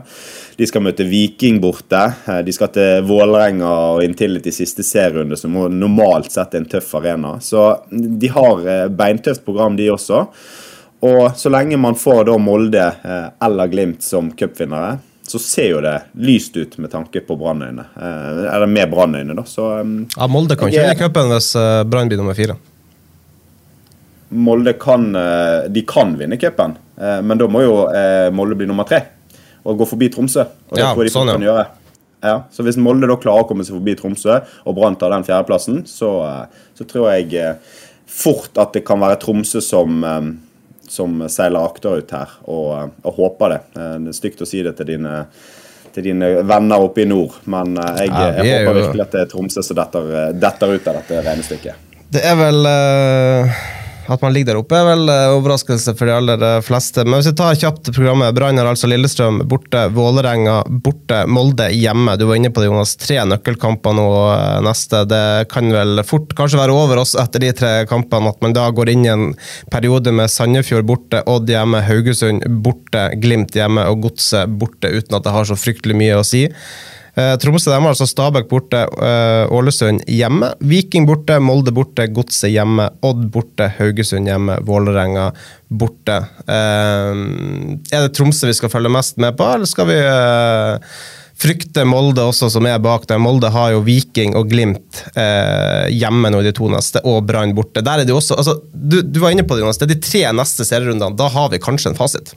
De 0.57 0.67
skal 0.69 0.85
møte 0.85 1.07
Viking 1.07 1.59
borte. 1.63 2.03
Eh, 2.27 2.43
de 2.45 2.55
skal 2.55 2.71
til 2.75 3.07
Vålerenga 3.07 3.73
og 3.95 4.05
inntil 4.05 4.37
litt 4.37 4.49
siste 4.53 4.85
serierunde, 4.85 5.39
som 5.39 5.57
normalt 5.73 6.31
sett 6.33 6.55
er 6.55 6.63
en 6.63 6.69
tøff 6.69 6.93
arena. 6.99 7.37
Så 7.43 7.65
de 7.91 8.31
har 8.33 8.63
eh, 8.65 8.85
beintøft 8.93 9.45
program, 9.45 9.77
de 9.79 9.91
også. 9.93 10.23
Og 11.07 11.35
så 11.37 11.51
lenge 11.53 11.77
man 11.77 11.97
får 11.97 12.23
da 12.29 12.39
Molde 12.41 12.87
eh, 12.87 13.27
eller 13.45 13.69
Glimt 13.73 14.05
som 14.05 14.31
cupvinnere, 14.37 14.97
så 15.27 15.41
ser 15.43 15.73
jo 15.73 15.79
det 15.83 15.97
lyst 16.23 16.55
ut 16.55 16.77
med 16.79 16.93
tanke 16.93 17.19
på 17.27 17.35
Brannøyne. 17.35 17.83
Eller 17.99 18.69
med 18.71 18.87
Brannøyne, 18.93 19.35
da. 19.35 19.43
Så, 19.43 19.65
ja, 19.83 20.27
Molde 20.31 20.55
kan 20.55 20.71
ikke 20.71 20.85
vinne 20.85 21.01
cupen 21.01 21.33
hvis 21.33 21.51
Brann 21.91 22.07
blir 22.07 22.21
nummer 22.21 22.37
fire. 22.37 22.55
Molde 24.29 24.73
kan, 24.79 25.11
de 25.71 25.83
kan 25.87 26.15
vinne 26.19 26.35
cupen, 26.39 26.73
men 26.97 27.39
da 27.39 27.47
må 27.47 27.61
jo 27.63 27.75
Molde 28.35 28.57
bli 28.59 28.67
nummer 28.67 28.87
tre 28.87 28.99
og 29.67 29.81
gå 29.81 29.87
forbi 29.87 30.09
Tromsø. 30.11 30.45
Og 30.69 30.77
det 30.77 30.83
ja, 30.83 30.93
tror 30.93 31.03
jeg 31.03 31.09
de 31.09 31.13
sånn, 31.13 31.31
kan 31.31 31.43
gjøre. 31.43 31.65
Ja, 32.23 32.37
så 32.51 32.63
Hvis 32.65 32.79
Molde 32.81 33.09
da 33.09 33.17
klarer 33.19 33.45
å 33.45 33.47
komme 33.49 33.65
seg 33.67 33.77
forbi 33.77 33.97
Tromsø, 33.99 34.39
og 34.63 34.77
Brann 34.77 34.97
tar 34.99 35.13
den 35.13 35.25
fjerdeplassen, 35.27 35.83
så, 35.89 36.11
så 36.77 36.87
tror 36.87 37.11
jeg 37.13 37.55
fort 38.07 38.57
at 38.61 38.75
det 38.77 38.85
kan 38.87 39.01
være 39.03 39.19
Tromsø 39.23 39.63
som 39.63 40.03
som 40.87 41.19
seiler 41.27 41.65
akterut 41.67 42.11
her, 42.15 42.29
og, 42.47 42.93
og, 43.03 43.09
håper 43.17 43.51
det. 43.51 43.57
Det 43.75 44.11
er 44.13 44.15
stygt 44.15 44.43
å 44.43 44.45
si 44.47 44.61
det 44.63 44.71
til 44.77 44.87
dine, 44.93 45.17
til 45.91 46.05
dine 46.05 46.29
venner 46.47 46.85
oppe 46.85 47.03
i 47.03 47.07
nord, 47.09 47.41
men 47.43 47.75
jeg, 47.75 48.07
ja, 48.07 48.29
jeg 48.37 48.53
håper 48.53 48.69
jo... 48.69 48.85
virkelig 48.85 49.03
at 49.03 49.17
det 49.17 49.25
er 49.25 49.33
Tromsø 49.33 49.65
som 49.67 49.79
detter, 49.81 50.13
detter 50.39 50.71
ut 50.77 50.87
av 50.87 51.01
dette 51.01 51.25
regnestykket. 51.27 51.83
Det 52.15 52.23
er 52.23 52.39
vel 52.39 52.71
uh 52.71 53.65
at 54.13 54.21
man 54.23 54.33
ligger 54.33 54.53
der 54.53 54.59
oppe, 54.61 54.77
er 54.77 54.87
vel 54.87 55.09
eh, 55.11 55.33
overraskelse 55.35 55.93
for 55.97 56.07
de 56.07 56.15
aller 56.15 56.43
eh, 56.43 56.61
fleste. 56.65 57.03
Men 57.03 57.19
hvis 57.19 57.31
vi 57.31 57.37
tar 57.39 57.59
kjapt 57.59 57.91
programmet. 57.95 58.35
Brann 58.35 58.59
har 58.59 58.69
altså 58.69 58.89
Lillestrøm 58.89 59.41
borte, 59.49 59.87
Vålerenga 59.95 60.61
borte, 60.83 61.23
Molde 61.27 61.69
hjemme. 61.75 62.15
Du 62.19 62.27
var 62.29 62.39
inne 62.39 62.51
på 62.53 62.63
det, 62.63 62.69
Jonas. 62.69 62.95
Tre 63.01 63.19
nøkkelkamper 63.27 63.97
nå 63.97 64.07
eh, 64.31 64.59
neste. 64.65 65.03
Det 65.11 65.23
kan 65.51 65.71
vel 65.73 66.03
fort 66.07 66.35
kanskje 66.37 66.61
være 66.61 66.75
over 66.75 67.03
oss 67.03 67.15
etter 67.19 67.43
de 67.43 67.53
tre 67.57 67.73
kampene 67.89 68.31
at 68.31 68.43
man 68.43 68.55
da 68.55 68.67
går 68.71 68.93
inn 68.93 69.07
i 69.07 69.13
en 69.13 69.29
periode 69.73 70.13
med 70.15 70.31
Sandefjord 70.31 70.87
borte, 70.87 71.23
Odd 71.27 71.49
hjemme, 71.51 71.83
Haugesund 71.87 72.45
borte, 72.63 73.09
Glimt 73.21 73.55
hjemme 73.57 73.87
og 73.91 74.05
Godset 74.07 74.55
borte, 74.59 74.91
uten 74.91 75.19
at 75.19 75.27
det 75.27 75.35
har 75.35 75.49
så 75.49 75.57
fryktelig 75.59 75.97
mye 75.99 76.19
å 76.19 76.27
si. 76.27 76.47
Eh, 77.17 77.33
Tromsø 77.41 77.71
de 77.71 77.77
har 77.81 77.89
altså 77.89 78.05
Stabæk 78.05 78.49
borte, 78.51 78.83
eh, 78.85 79.53
Ålesund 79.53 80.03
hjemme. 80.05 80.51
Viking 80.59 81.07
borte, 81.09 81.39
Molde 81.41 81.73
borte, 81.73 82.05
Godset 82.13 82.51
hjemme, 82.53 82.91
Odd 83.01 83.27
borte, 83.33 83.71
Haugesund 83.79 84.29
hjemme, 84.29 84.59
Vålerenga 84.67 85.31
borte. 85.67 86.17
Eh, 86.45 87.13
er 87.89 88.03
det 88.05 88.13
Tromsø 88.13 88.51
vi 88.51 88.57
skal 88.57 88.69
følge 88.69 88.93
mest 88.93 89.17
med 89.17 89.37
på, 89.37 89.47
eller 89.55 89.65
skal 89.65 89.89
vi 89.89 89.97
frykte 91.37 91.85
Molde 91.85 92.21
også, 92.25 92.49
som 92.53 92.65
er 92.69 92.77
bak 92.81 93.07
der. 93.09 93.21
Molde 93.21 93.49
har 93.53 93.73
jo 93.73 93.81
Viking 93.85 94.35
og 94.37 94.49
Glimt 94.51 95.03
eh, 95.13 95.89
hjemme 95.93 96.31
nå 96.33 96.41
i 96.41 96.47
de 96.49 96.53
to 96.57 96.69
neste, 96.69 97.01
og 97.05 97.25
Brann 97.29 97.55
borte. 97.57 97.81
Der 97.85 98.03
er 98.03 98.05
det 98.05 98.13
også, 98.13 98.37
altså, 98.37 98.59
du, 98.73 99.01
du, 99.01 99.19
var 99.23 99.33
inne 99.33 99.45
på 99.45 99.57
det, 99.57 99.65
Jonas. 99.65 99.81
Det 99.81 99.89
er 99.89 99.95
de 99.95 100.05
tre 100.05 100.23
neste 100.37 100.65
serierundene. 100.69 101.17
Da 101.17 101.29
har 101.33 101.49
vi 101.53 101.61
kanskje 101.61 101.93
en 101.93 101.97
fasit. 101.97 102.33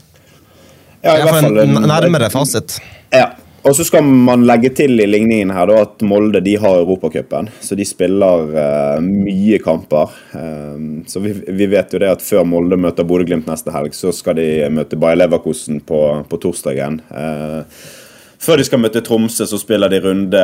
Ja, 1.01 1.17
i, 1.17 1.21
hvert 1.25 1.41
fall 1.41 1.63
en 1.63 1.79
nærmere 1.89 2.29
fasit. 2.33 2.77
Ja, 3.13 3.31
og 3.61 3.75
så 3.77 3.85
skal 3.85 4.03
man 4.03 4.45
legge 4.49 4.71
til 4.73 4.97
i 5.03 5.05
ligningen 5.05 5.51
her 5.53 5.69
da, 5.69 5.81
at 5.85 6.01
Molde 6.07 6.41
de 6.41 6.55
har 6.57 6.79
Europacupen. 6.81 7.49
Så 7.61 7.77
de 7.77 7.85
spiller 7.85 8.47
uh, 8.55 8.97
mye 9.05 9.59
kamper. 9.61 10.15
Um, 10.33 11.03
så 11.07 11.21
vi, 11.21 11.35
vi, 11.45 11.67
vet 11.69 11.93
jo 11.93 12.01
det 12.01 12.09
at 12.09 12.25
før 12.25 12.47
Molde 12.47 12.79
møter 12.81 13.05
Bodø-Glimt 13.05 13.49
neste 13.49 13.73
helg, 13.75 13.93
så 13.97 14.13
skal 14.15 14.39
de 14.41 14.47
møte 14.73 14.97
Bayer 14.97 15.21
Leverkosen 15.21 15.81
på, 15.85 16.01
på 16.25 16.41
torsdagen. 16.41 17.03
Uh, 17.13 17.61
før 18.41 18.57
de 18.57 18.65
skal 18.65 18.79
møte 18.81 19.01
Tromsø, 19.05 19.45
så 19.45 19.57
spiller 19.61 19.91
de 19.91 19.99
runde 20.01 20.39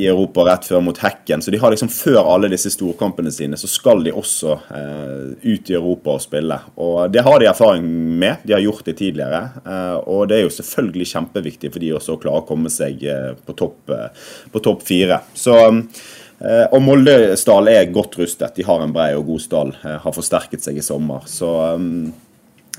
i 0.00 0.08
Europa 0.10 0.42
rett 0.46 0.66
før 0.66 0.82
mot 0.82 0.98
Hekken. 0.98 1.42
Så 1.42 1.52
de 1.54 1.60
har 1.62 1.70
liksom 1.70 1.90
før 1.92 2.18
alle 2.34 2.50
disse 2.50 2.72
storkampene 2.74 3.30
sine, 3.34 3.58
så 3.58 3.70
skal 3.70 4.02
de 4.02 4.14
også 4.16 4.56
eh, 4.74 5.28
ut 5.44 5.70
i 5.70 5.76
Europa 5.78 6.16
og 6.16 6.24
spille. 6.24 6.58
Og 6.82 7.12
det 7.14 7.22
har 7.22 7.38
de 7.38 7.48
erfaring 7.50 7.86
med. 8.18 8.42
De 8.42 8.56
har 8.56 8.64
gjort 8.64 8.88
det 8.88 8.96
tidligere. 8.98 9.42
Eh, 9.62 9.98
og 10.10 10.26
det 10.30 10.40
er 10.40 10.42
jo 10.48 10.56
selvfølgelig 10.56 11.06
kjempeviktig 11.12 11.70
for 11.70 11.84
de 11.84 11.92
også 11.98 12.16
å 12.16 12.22
klare 12.24 12.42
å 12.42 12.48
komme 12.48 12.72
seg 12.74 13.06
eh, 13.06 13.30
på 13.38 13.54
topp 13.60 13.94
eh, 13.94 14.26
på 14.50 14.64
topp 14.66 14.82
fire. 14.88 15.20
Så 15.38 15.54
eh, 15.62 16.66
og 16.72 16.82
Molde-stall 16.82 17.70
er 17.70 17.94
godt 17.94 18.18
rustet. 18.18 18.58
De 18.58 18.66
har 18.66 18.82
en 18.82 18.94
brei 18.94 19.12
og 19.14 19.28
god 19.30 19.46
stall. 19.46 19.72
Eh, 19.78 20.00
har 20.02 20.18
forsterket 20.18 20.66
seg 20.66 20.82
i 20.82 20.84
sommer. 20.84 21.22
Så 21.30 21.54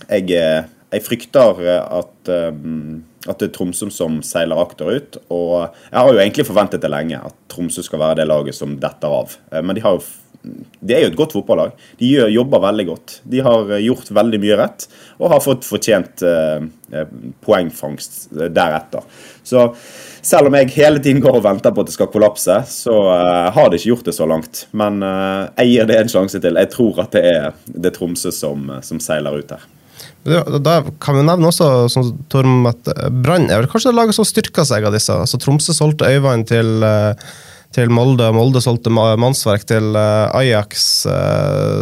jeg, 0.10 0.28
jeg 0.36 1.08
frykter 1.08 1.64
at 1.80 2.32
at 3.28 3.40
det 3.40 3.50
er 3.50 3.54
Tromsø 3.56 3.88
som 3.94 4.20
seiler 4.26 4.60
akterut. 4.60 5.20
Og 5.34 5.56
jeg 5.64 6.00
har 6.00 6.12
jo 6.12 6.20
egentlig 6.20 6.48
forventet 6.48 6.84
det 6.84 6.92
lenge, 6.92 7.22
at 7.24 7.38
Tromsø 7.52 7.86
skal 7.86 8.02
være 8.04 8.22
det 8.22 8.28
laget 8.30 8.58
som 8.58 8.76
detter 8.82 9.16
av. 9.22 9.38
Eh, 9.52 9.64
men 9.64 9.78
de, 9.78 9.84
jo, 9.84 10.00
de 10.44 10.96
er 10.96 11.06
jo 11.06 11.12
et 11.12 11.20
godt 11.20 11.36
fotballag. 11.38 11.76
De 12.00 12.10
gjør, 12.10 12.32
jobber 12.34 12.64
veldig 12.66 12.88
godt. 12.90 13.20
De 13.32 13.44
har 13.46 13.72
eh, 13.72 13.84
gjort 13.86 14.12
veldig 14.20 14.40
mye 14.44 14.58
rett 14.60 14.88
og 15.20 15.30
har 15.32 15.44
fått 15.44 15.68
fortjent 15.68 16.26
eh, 16.28 16.66
eh, 16.92 17.14
poengfangst 17.46 18.34
deretter. 18.34 19.06
Så 19.44 19.70
selv 20.24 20.48
om 20.50 20.58
jeg 20.60 20.74
hele 20.78 21.00
tiden 21.04 21.24
går 21.24 21.40
og 21.40 21.46
venter 21.46 21.74
på 21.76 21.84
at 21.84 21.92
det 21.92 21.96
skal 21.96 22.12
kollapse, 22.12 22.58
så 22.72 22.98
eh, 23.14 23.52
har 23.56 23.70
det 23.70 23.80
ikke 23.80 23.94
gjort 23.94 24.10
det 24.10 24.18
så 24.20 24.28
langt. 24.30 24.66
Men 24.76 25.00
eh, 25.04 25.46
jeg 25.62 25.72
gir 25.72 25.90
det 25.92 26.02
en 26.02 26.12
sjanse 26.18 26.44
til. 26.44 26.60
Jeg 26.60 26.74
tror 26.76 27.06
at 27.06 27.16
det 27.16 27.24
er, 27.32 27.48
det 27.68 27.96
Tromsø 27.96 28.34
som, 28.36 28.68
som 28.84 29.02
seiler 29.04 29.40
ut 29.40 29.56
her. 29.56 29.64
Da 30.24 30.78
kan 31.04 31.18
vi 31.18 31.24
nevne 31.28 31.50
også 31.50 31.90
som 31.92 32.12
Torm, 32.32 32.62
at 32.70 32.88
eh, 32.94 33.10
Brann 33.12 33.50
er 33.52 33.60
vel 33.60 33.72
kanskje 33.72 33.92
det 33.92 33.98
laget 33.98 34.16
som 34.16 34.28
styrka 34.28 34.64
seg 34.68 34.86
av 34.88 34.96
disse. 34.96 35.12
Altså, 35.12 35.40
Tromsø 35.42 35.76
solgte 35.76 36.08
Øyvand 36.08 36.48
til, 36.48 36.86
eh, 36.88 37.34
til 37.76 37.92
Molde, 37.92 38.30
Molde 38.36 38.62
solgte 38.64 38.94
mannsverk 38.94 39.68
til 39.68 39.98
eh, 40.00 40.38
Ajax. 40.40 40.86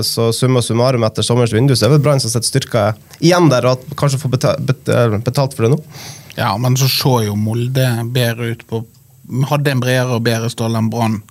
Så 0.07 0.31
summa 0.33 0.63
summarum 0.65 1.05
etter 1.05 1.25
sommerens 1.25 1.53
vindu 1.53 1.75
så 1.77 1.87
er 1.87 1.95
vel 1.95 2.03
Brann 2.07 2.23
som 2.23 2.33
sett 2.33 2.49
styrka 2.49 2.91
igjen 3.19 3.51
der, 3.53 3.69
og 3.69 3.93
kanskje 3.99 4.23
får 4.23 4.33
betalt 4.33 5.53
for 5.53 5.67
det 5.67 5.75
nå. 5.75 5.81
Ja, 6.39 6.55
men 6.57 6.79
så 6.79 6.89
så 6.89 7.19
jo 7.27 7.37
Molde 7.37 7.91
bedre 8.09 8.55
ut 8.55 8.65
på 8.69 8.85
Hadde 9.47 9.71
en 9.71 9.79
bredere 9.79 10.17
og 10.17 10.25
bedre 10.25 10.49
stall 10.51 10.73
enn 10.75 10.89
Brann 10.91 11.21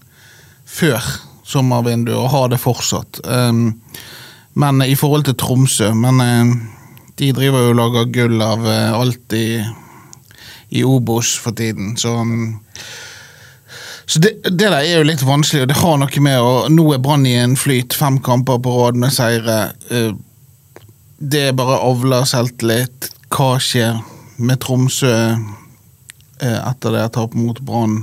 før 0.65 1.05
sommervinduet, 1.45 2.17
og 2.17 2.31
har 2.33 2.47
det 2.49 2.61
fortsatt. 2.63 3.19
Um, 3.27 3.75
men 4.57 4.81
i 4.87 4.95
forhold 4.97 5.27
til 5.27 5.37
Tromsø 5.37 5.91
Men 5.99 6.23
de 7.21 7.31
driver 7.37 7.67
jo 7.67 7.75
og 7.75 7.79
lager 7.79 8.11
gull 8.15 8.41
av 8.45 8.65
uh, 8.65 8.97
alt 8.97 9.37
i, 9.37 9.61
i 10.73 10.85
Obos 10.87 11.35
for 11.41 11.57
tiden, 11.57 11.97
så 12.01 12.17
um, 12.23 12.59
så 14.11 14.19
det, 14.19 14.31
det, 14.43 14.57
der 14.59 14.75
er 14.75 14.89
jo 14.89 15.07
litt 15.07 15.21
vanskelig, 15.23 15.63
og 15.63 15.69
det 15.71 15.77
har 15.79 15.99
noe 16.01 16.23
med 16.25 16.43
å 16.43 16.55
Nå 16.73 16.89
er 16.97 17.03
Brann 17.03 17.29
i 17.31 17.37
en 17.39 17.53
flyt, 17.55 17.95
fem 17.95 18.17
kamper 18.27 18.59
på 18.59 18.73
rad 18.75 18.99
med 18.99 19.15
seire. 19.15 19.59
Uh, 19.87 20.17
det 21.21 21.45
er 21.51 21.55
bare 21.55 21.77
avler 21.87 22.27
selvtillit. 22.27 23.07
Hva 23.31 23.53
skjer 23.63 24.01
med 24.43 24.59
Tromsø 24.65 25.13
uh, 25.37 26.59
etter 26.59 26.97
det 26.97 27.07
tapet 27.15 27.39
mot 27.39 27.63
Brann? 27.63 28.01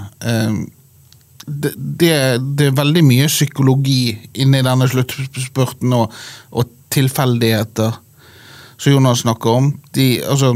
Det, 1.44 1.74
det, 1.76 2.14
det, 2.56 2.70
er 2.70 2.80
veldig 2.80 3.04
mye 3.04 3.28
psykologi 3.28 4.14
inni 4.40 4.64
denne 4.64 4.88
sluttspurten 4.88 5.92
og, 5.98 6.16
og 6.56 6.72
tilfeldigheter 6.94 8.00
som 8.78 8.94
Jonas 8.94 9.26
snakker 9.26 9.50
om. 9.50 9.72
De, 9.98 10.08
altså, 10.24 10.54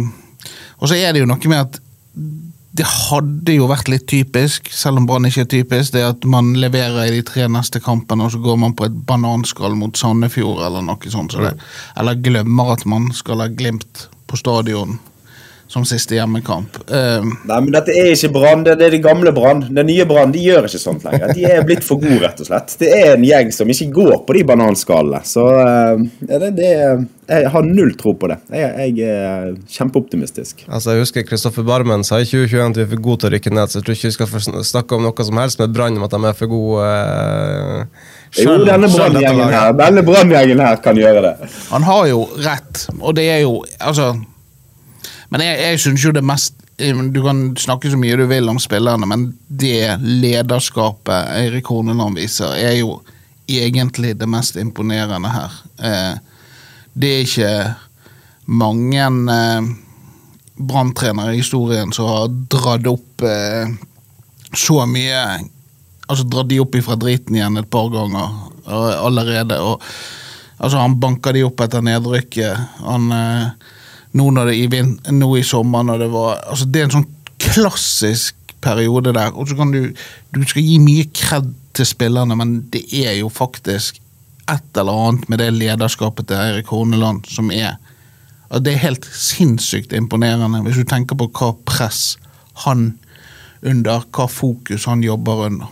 og 0.78 0.90
så 0.90 0.98
er 0.98 1.14
det 1.14 1.24
jo 1.24 1.30
noe 1.30 1.52
med 1.52 1.66
at 1.66 1.82
det 2.72 2.88
hadde 2.88 3.58
jo 3.58 3.68
vært 3.68 3.90
litt 3.92 4.06
typisk, 4.08 4.70
selv 4.72 5.02
om 5.02 5.08
Brann 5.10 5.28
ikke 5.28 5.44
er 5.44 5.50
typisk, 5.52 5.92
det 5.92 6.06
at 6.08 6.24
man 6.30 6.54
leverer 6.56 7.10
i 7.10 7.18
de 7.18 7.24
tre 7.28 7.44
neste 7.52 7.82
kampene, 7.84 8.24
og 8.24 8.32
så 8.32 8.40
går 8.40 8.62
man 8.62 8.76
på 8.78 8.88
et 8.88 8.96
bananskall 9.10 9.76
mot 9.76 9.98
Sandefjord 10.00 10.64
eller 10.64 10.86
noe 10.88 11.12
sånt. 11.12 11.36
Så 11.36 11.44
det, 11.44 11.58
eller 12.00 12.22
glemmer 12.24 12.72
at 12.78 12.88
man 12.88 13.10
skal 13.16 13.44
ha 13.44 13.50
Glimt 13.52 14.08
på 14.32 14.40
stadion 14.40 15.02
som 15.72 15.86
siste 15.88 16.18
hjemmekamp. 16.18 16.82
Uh, 16.92 17.24
Nei, 17.48 17.60
men 17.64 17.72
dette 17.72 17.94
er 17.96 18.12
ikke 18.12 18.34
Brann. 18.36 18.66
Det 18.68 18.76
er 18.76 18.92
det 18.92 19.00
gamle 19.04 19.32
Brann. 19.32 19.64
Den 19.72 19.88
nye 19.88 20.04
Brann 20.10 20.34
de 20.34 20.42
gjør 20.44 20.68
ikke 20.68 20.82
sånt 20.82 21.06
lenger. 21.08 21.32
De 21.38 21.46
er 21.48 21.64
blitt 21.68 21.86
for 21.88 22.02
gode, 22.02 22.20
rett 22.26 22.42
og 22.44 22.50
slett. 22.50 22.76
Det 22.82 22.90
er 22.92 23.14
en 23.14 23.24
gjeng 23.24 23.54
som 23.56 23.72
ikke 23.72 23.88
går 23.96 24.18
på 24.28 24.36
de 24.36 24.44
bananskallene. 24.50 25.22
Så 25.28 25.46
uh, 25.48 26.02
det, 26.28 26.52
det, 26.58 26.72
jeg 27.32 27.52
har 27.54 27.70
null 27.70 27.94
tro 27.96 28.12
på 28.20 28.28
det. 28.34 28.42
Jeg, 28.52 28.92
jeg 28.98 29.14
er 29.16 29.54
kjempeoptimistisk. 29.72 30.66
Altså, 30.68 30.98
Jeg 30.98 31.06
husker 31.06 31.24
Kristoffer 31.30 31.64
Barmen 31.64 32.04
sa 32.04 32.20
i 32.20 32.28
2021 32.28 32.66
at 32.66 32.82
vi 32.82 32.84
er 32.84 32.90
for 32.92 33.06
gode 33.06 33.24
til 33.24 33.30
å 33.30 33.34
rykke 33.38 33.54
ned, 33.56 33.72
så 33.72 33.80
jeg 33.80 33.88
tror 33.88 33.96
ikke 33.96 34.12
vi 34.12 34.18
skal 34.18 34.66
snakke 34.74 34.98
om 34.98 35.08
noe 35.08 35.28
som 35.30 35.40
helst 35.40 35.62
med 35.64 35.78
Brann 35.78 36.02
om 36.02 36.04
at 36.10 36.18
de 36.18 36.20
er 36.28 36.36
for 36.42 36.52
gode. 36.52 36.90
Uh, 36.92 38.12
jo, 38.42 38.58
denne 38.68 38.92
Brann-gjengen 38.92 40.60
her, 40.60 40.68
her 40.68 40.84
kan 40.84 41.00
gjøre 41.00 41.24
det. 41.30 41.34
Han 41.72 41.88
har 41.88 42.12
jo 42.12 42.26
rett, 42.44 42.90
og 43.00 43.16
det 43.16 43.30
er 43.32 43.42
jo 43.46 43.62
Altså 43.82 44.12
men 45.32 45.44
jeg, 45.46 45.60
jeg 45.64 45.82
syns 45.86 46.06
jo 46.06 46.12
det 46.16 46.24
mest 46.26 46.58
Du 46.82 47.20
kan 47.22 47.44
snakke 47.60 47.92
så 47.92 47.98
mye 48.00 48.18
du 48.18 48.24
vil 48.26 48.50
om 48.50 48.58
spillerne, 48.60 49.06
men 49.06 49.28
det 49.48 50.00
lederskapet 50.02 51.30
Eirik 51.38 51.68
Horneland 51.70 52.18
viser, 52.18 52.56
er 52.58 52.80
jo 52.80 52.96
egentlig 53.46 54.16
det 54.18 54.26
mest 54.32 54.58
imponerende 54.58 55.30
her. 55.30 55.58
Eh, 55.78 56.16
det 56.98 57.12
er 57.12 57.28
ikke 57.28 57.52
mange 58.50 59.06
eh, 59.36 59.70
branntrenere 60.58 61.36
i 61.36 61.44
historien 61.44 61.94
som 61.94 62.10
har 62.10 62.32
dratt 62.50 62.90
opp 62.90 63.28
eh, 63.28 63.76
så 64.58 64.84
mye 64.90 65.24
Altså 66.12 66.26
dratt 66.28 66.50
de 66.50 66.58
opp 66.60 66.74
ifra 66.76 66.98
driten 67.00 67.38
igjen 67.38 67.56
et 67.56 67.70
par 67.72 67.86
ganger 67.88 68.34
allerede. 68.68 69.56
og 69.64 69.80
Altså, 70.62 70.78
han 70.78 71.00
banka 71.02 71.32
de 71.34 71.42
opp 71.48 71.62
etter 71.64 71.82
nedrykket. 71.82 72.58
Han, 72.86 73.06
eh, 73.16 73.72
nå, 74.18 74.28
når 74.36 74.52
det, 74.52 74.56
i, 74.60 74.68
vind, 74.72 74.98
nå 75.16 75.30
i 75.40 75.44
sommer, 75.48 75.86
når 75.88 76.06
det 76.06 76.12
var 76.12 76.42
altså, 76.52 76.68
Det 76.68 76.82
er 76.82 76.90
en 76.90 76.96
sånn 76.98 77.10
klassisk 77.42 78.56
periode 78.62 79.14
der. 79.16 79.32
Og 79.34 79.50
så 79.50 79.58
kan 79.58 79.72
du 79.74 79.94
Du 80.34 80.42
skal 80.48 80.66
gi 80.66 80.78
mye 80.84 81.08
kred 81.16 81.54
til 81.78 81.88
spillerne, 81.88 82.36
men 82.36 82.58
det 82.74 82.84
er 82.92 83.16
jo 83.22 83.30
faktisk 83.32 84.02
et 84.52 84.78
eller 84.78 84.98
annet 85.08 85.30
med 85.32 85.40
det 85.40 85.54
lederskapet 85.56 86.28
til 86.28 86.42
Eirik 86.42 86.74
Horneland 86.74 87.30
som 87.32 87.52
er 87.56 87.78
og 88.52 88.66
Det 88.66 88.74
er 88.74 88.84
helt 88.84 89.06
sinnssykt 89.16 89.94
imponerende, 89.96 90.60
hvis 90.66 90.82
du 90.82 90.84
tenker 90.84 91.16
på 91.16 91.30
hva 91.32 91.54
press 91.64 92.18
han 92.66 92.90
under, 93.64 94.04
hva 94.12 94.26
fokus 94.28 94.88
han 94.90 95.06
jobber 95.06 95.46
under. 95.46 95.70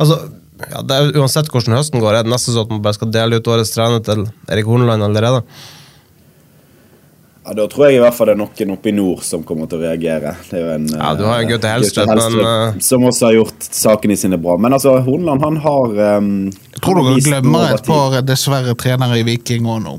Altså, 0.00 0.16
ja, 0.64 0.82
det 0.82 0.96
er, 0.96 1.12
Uansett 1.20 1.50
hvordan 1.52 1.76
høsten 1.76 2.02
går, 2.02 2.16
er 2.16 2.26
det 2.26 2.32
nesten 2.32 2.56
sånn 2.56 2.66
at 2.66 2.74
man 2.74 2.82
bare 2.84 2.98
skal 2.98 3.12
dele 3.14 3.38
ut 3.38 3.50
årets 3.52 3.70
trener 3.74 4.02
til 4.04 4.24
Erik 4.50 4.66
Horneland 4.66 5.06
allerede. 5.06 5.44
Ja, 7.46 7.52
Da 7.54 7.66
tror 7.70 7.86
jeg 7.86 8.00
i 8.00 8.00
hvert 8.02 8.14
fall 8.16 8.26
det 8.26 8.34
er 8.34 8.40
noen 8.40 8.72
oppe 8.74 8.90
i 8.90 8.94
nord 8.96 9.20
som 9.22 9.44
kommer 9.46 9.68
til 9.70 9.78
å 9.78 9.84
reagere. 9.86 10.32
Det 10.50 10.58
er 10.58 10.64
jo 10.64 10.72
en, 10.74 10.86
Ja, 10.96 11.12
du 11.14 11.22
har 11.28 11.40
jo 11.42 11.46
eh, 11.46 11.50
Gaute 11.52 11.70
Helstrup, 11.70 12.10
men, 12.10 12.40
eh, 12.42 12.80
Som 12.82 13.04
også 13.06 13.28
har 13.28 13.36
gjort 13.38 13.68
sakene 13.70 14.16
sine 14.18 14.38
bra. 14.42 14.56
Men 14.58 14.74
altså, 14.74 14.96
Horneland, 15.06 15.44
han 15.46 15.60
har 15.62 16.18
um, 16.18 16.32
Jeg 16.50 16.82
tror 16.82 17.00
dere 17.04 17.22
glemmer 17.28 17.74
et 17.76 17.86
par 17.86 18.18
dessverre 18.26 18.74
trenere 18.74 19.20
i 19.22 19.26
Viking 19.28 19.68
òg 19.70 19.82
nå. 19.86 19.96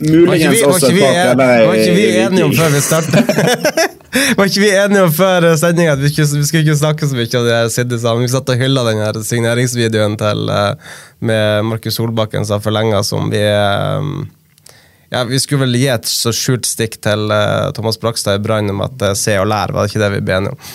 Muligens 0.00 0.62
også 0.64 0.88
et 0.88 0.94
vi, 0.96 1.00
par 1.04 1.12
en- 1.12 1.36
trenere 1.36 1.66
var 1.68 1.74
ikke 1.76 1.94
vi 1.98 2.04
i 2.08 2.20
enige 2.24 2.44
om 2.48 2.52
før 2.56 2.70
vi 2.72 2.80
startet? 2.80 3.32
Var 4.10 4.48
ikke 4.48 4.62
vi 4.64 4.70
enige 4.74 5.02
om 5.06 5.12
før 5.14 5.44
sendinga 5.60 5.92
at 5.92 6.00
vi, 6.02 6.08
ikke, 6.10 6.24
vi 6.34 6.46
skulle 6.48 6.64
ikke 6.64 6.74
snakke 6.80 7.06
så 7.06 7.14
mye 7.14 7.28
om 7.38 7.44
det 7.46 7.58
Sidde 7.70 7.98
sammen? 8.02 8.24
Vi 8.24 8.32
satt 8.32 8.48
og 8.50 8.58
hylla 8.58 8.82
den 8.88 8.98
her 9.04 9.18
signeringsvideoen 9.22 10.16
til 10.18 10.48
eh, 10.50 10.96
med 11.30 11.68
Markus 11.68 11.94
Solbakken 12.00 12.42
som 12.48 12.56
har 12.56 12.64
forlenga, 12.64 13.04
som 13.06 13.28
vi 13.30 13.38
eh, 13.44 14.08
Ja, 15.10 15.24
vi 15.26 15.40
skulle 15.42 15.64
vel 15.64 15.74
gi 15.74 15.88
et 15.90 16.06
så 16.06 16.30
skjult 16.34 16.68
stikk 16.70 17.00
til 17.02 17.32
uh, 17.34 17.72
Thomas 17.74 17.98
Brakstad 17.98 18.38
i 18.38 18.42
Brann 18.44 18.70
om 18.70 18.84
at 18.84 19.02
uh, 19.02 19.16
se 19.18 19.34
og 19.40 19.48
lær, 19.50 19.72
var 19.74 19.82
det 19.82 19.90
ikke 19.90 20.04
det 20.04 20.10
vi 20.14 20.22
ble 20.28 20.36
enige 20.36 20.54
om? 20.54 20.68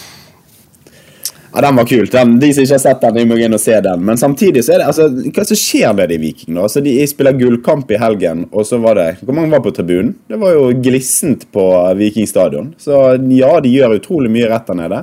Ja, 1.56 1.62
Den 1.62 1.77
var 1.80 1.86
kult. 1.88 2.12
Den, 2.12 2.34
de 2.39 2.50
som 2.51 2.65
ikke 2.65 2.75
har 2.75 2.82
sett 2.84 3.06
den, 3.06 3.15
de 3.15 3.24
må 3.30 3.38
gå 3.39 3.46
inn 3.48 3.56
og 3.56 3.62
se 3.63 3.77
den. 3.80 4.01
Men 4.04 4.20
samtidig 4.20 4.65
så 4.68 4.74
er 4.75 4.82
det 4.82 4.89
altså, 4.92 5.06
Hva 5.08 5.46
som 5.48 5.60
skjer 5.60 5.94
med 5.96 6.12
de 6.12 6.18
Viking? 6.20 6.51
nå? 6.51 6.65
Altså, 6.68 6.84
de 6.84 6.98
spiller 7.08 7.38
gullkamp 7.39 7.94
i 7.96 8.00
helgen, 8.01 8.44
og 8.51 8.68
så 8.68 8.82
var 8.84 9.00
det 9.00 9.08
Hvor 9.22 9.38
mange 9.38 9.54
var 9.56 9.63
på 9.63 9.72
tribunen? 9.77 10.12
Det 10.27 10.42
var 10.42 10.51
jo 10.51 10.68
glissent 10.84 11.48
på 11.56 11.70
Viking 11.96 12.27
stadion. 12.27 12.74
Så 12.75 13.00
ja, 13.38 13.54
de 13.63 13.72
gjør 13.72 13.96
utrolig 14.01 14.34
mye 14.36 14.51
rett 14.51 14.68
der 14.68 14.82
nede. 14.82 15.01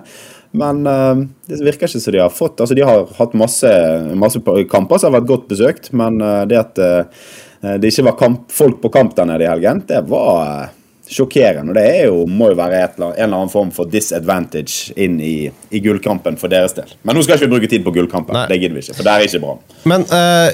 Men 0.59 0.83
uh, 0.85 1.23
det 1.49 1.63
virker 1.65 1.89
ikke 1.89 2.03
som 2.03 2.13
de 2.13 2.21
har 2.21 2.33
fått 2.33 2.61
Altså, 2.61 2.77
de 2.77 2.85
har 2.85 3.07
hatt 3.17 3.33
masse, 3.39 3.71
masse 4.21 4.41
kamper 4.69 5.01
som 5.01 5.09
har 5.09 5.21
vært 5.21 5.31
godt 5.31 5.49
besøkt, 5.49 5.89
men 5.97 6.21
uh, 6.21 6.43
det 6.49 6.61
at 6.61 6.83
uh, 6.83 7.25
det 7.81 7.93
ikke 7.93 8.09
var 8.11 8.19
kamp, 8.19 8.47
folk 8.53 8.81
på 8.83 8.91
kamp 8.93 9.13
der 9.17 9.29
nede 9.31 9.47
i 9.47 9.49
helgen, 9.49 9.85
det 9.87 10.01
var 10.11 10.73
sjokkerende. 11.13 11.73
Og 11.73 11.77
det 11.77 11.87
jo, 12.07 12.25
må 12.31 12.51
jo 12.53 12.59
være 12.59 12.81
et, 12.87 12.97
en 12.99 13.13
eller 13.13 13.37
annen 13.37 13.53
form 13.53 13.71
for 13.75 13.91
disadvantage 13.91 14.95
inn 15.01 15.19
i, 15.23 15.51
i 15.71 15.83
gullkampen 15.85 16.39
for 16.41 16.53
deres 16.53 16.75
del. 16.77 16.91
Men 17.07 17.17
nå 17.17 17.25
skal 17.25 17.39
ikke 17.39 17.49
vi 17.49 17.53
bruke 17.55 17.71
tid 17.71 17.85
på 17.87 17.95
gullkampen. 17.95 18.37
Nei. 18.37 18.47
Det 18.51 18.61
gidder 18.61 18.79
vi 18.79 18.85
ikke, 18.85 18.97
for 18.99 19.09
det 19.09 19.15
er 19.15 19.27
ikke 19.27 19.43
bra. 19.45 19.57
Men 19.93 20.07
uh, 20.11 20.49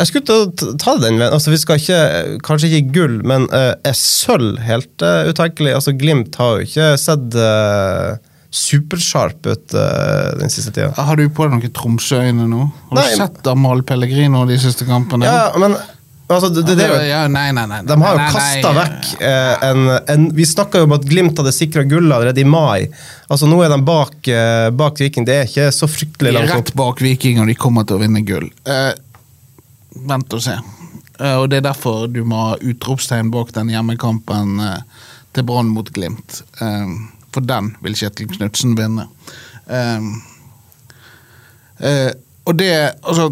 jeg 0.00 0.10
skulle 0.10 0.28
til 0.28 0.46
å 0.46 0.76
ta 0.80 0.96
den 0.98 1.20
veien. 1.20 1.28
Altså, 1.32 1.52
vi 1.54 1.60
skal 1.62 1.82
ikke, 1.82 2.00
kanskje 2.46 2.72
ikke 2.72 2.94
gull, 2.96 3.18
men 3.28 3.48
uh, 3.52 3.74
er 3.86 3.98
sølv 3.98 4.58
helt 4.66 5.04
uh, 5.04 5.28
utenkelig? 5.30 5.76
Altså, 5.78 5.94
Glimt 5.98 6.38
har 6.40 6.58
jo 6.58 6.68
ikke 6.68 6.90
sett 7.00 7.38
uh, 7.38 8.18
supersharp 8.58 9.46
ut 9.46 9.74
uh, 9.76 10.34
den 10.40 10.50
siste 10.52 10.72
tida. 10.74 10.90
Har 10.96 11.16
du 11.20 11.28
på 11.30 11.46
deg 11.46 11.54
noen 11.56 11.74
Tromsø-øyne 11.78 12.48
nå? 12.50 12.64
Har 12.90 12.98
du 12.98 13.00
Nei. 13.02 13.14
sett 13.20 13.46
Amahl 13.52 13.84
Pellegrino 13.86 14.42
de 14.48 14.58
siste 14.60 14.86
kampene? 14.88 15.28
Ja, 15.28 15.52
men 15.60 15.76
altså, 16.28 16.50
det, 16.52 16.64
det, 16.68 16.76
det, 16.80 16.88
jo- 16.90 17.02
ja, 17.08 17.20
nei, 17.32 17.46
nei, 17.56 17.64
nei, 17.70 17.80
De 17.88 17.96
har 18.02 18.18
jo 18.18 18.26
kasta 18.34 18.72
vekk 18.76 19.12
eh, 19.24 19.66
en, 19.70 19.84
en 20.14 20.26
Vi 20.36 20.46
snakka 20.50 20.82
jo 20.82 20.88
om 20.90 20.96
at 20.98 21.06
Glimt 21.08 21.38
hadde 21.40 21.54
sikra 21.56 21.84
gullet 21.88 22.16
allerede 22.18 22.42
i 22.42 22.48
mai. 22.48 22.88
Altså 23.30 23.48
Nå 23.48 23.60
er 23.64 23.72
de 23.72 23.78
bak, 23.86 24.18
eh, 24.28 24.68
bak 24.76 25.00
Viking. 25.00 25.28
Det 25.28 25.36
er 25.38 25.46
ikke 25.48 25.68
så 25.74 25.88
fryktelig 25.90 26.34
langt 26.36 26.50
opp. 26.50 26.56
De 26.56 26.58
er 26.58 26.64
rett 26.64 26.74
bak 26.82 27.04
Viking, 27.04 27.40
og 27.44 27.48
de 27.52 27.56
kommer 27.58 27.86
til 27.88 27.96
å 27.98 28.02
vinne 28.02 28.24
gull. 28.28 28.50
Eh, 28.68 28.90
vent 30.08 30.34
og 30.36 30.42
se. 30.44 30.56
Eh, 31.18 31.36
og 31.38 31.48
Det 31.50 31.60
er 31.62 31.68
derfor 31.70 32.08
du 32.12 32.20
må 32.28 32.42
ha 32.50 32.56
utropstegn 32.60 33.30
bak 33.34 33.54
den 33.56 33.72
hjemmekampen 33.72 34.58
eh, 34.62 35.06
til 35.36 35.46
Brann 35.48 35.70
mot 35.72 35.88
Glimt. 35.94 36.42
Eh, 36.60 36.92
for 37.38 37.46
den 37.46 37.72
vil 37.84 37.96
Kjetil 37.98 38.30
Knutsen 38.34 38.76
vinne. 38.78 39.08
Eh, 39.68 40.10
uh, 41.86 42.12
og 42.48 42.56
det 42.58 42.70
Altså 43.04 43.28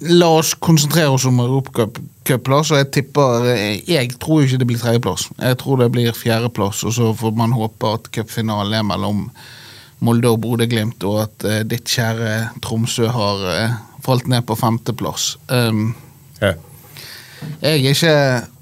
La 0.00 0.30
oss 0.32 0.54
konsentrere 0.56 1.12
oss 1.12 1.26
om 1.28 1.42
europacupplass, 1.42 2.70
og 2.72 2.78
jeg 2.78 2.86
tipper 2.94 3.48
eh, 3.52 3.82
Jeg 3.84 4.14
tror 4.22 4.46
ikke 4.46 4.60
det 4.62 4.68
blir 4.70 4.80
tredjeplass. 4.80 5.26
Jeg 5.36 5.58
tror 5.60 5.82
det 5.82 5.90
blir 5.92 6.16
fjerdeplass, 6.16 6.80
og 6.88 6.94
så 6.96 7.10
får 7.16 7.34
man 7.36 7.52
håpe 7.52 7.90
at 7.98 8.08
cupfinalen 8.14 8.78
er 8.78 8.86
mellom 8.88 9.26
Molde 10.00 10.32
og 10.32 10.40
Bodø-Glimt, 10.40 11.04
og 11.04 11.18
at 11.26 11.44
uh, 11.44 11.58
ditt 11.68 11.84
kjære 11.92 12.62
Tromsø 12.64 13.10
har 13.12 13.44
uh, 13.44 13.74
falt 14.00 14.30
ned 14.32 14.46
på 14.48 14.56
femteplass. 14.56 15.34
Um, 15.52 15.90
Ja. 16.40 16.54
jeg, 17.60 17.84
er 17.84 17.92
ikke, 17.92 18.14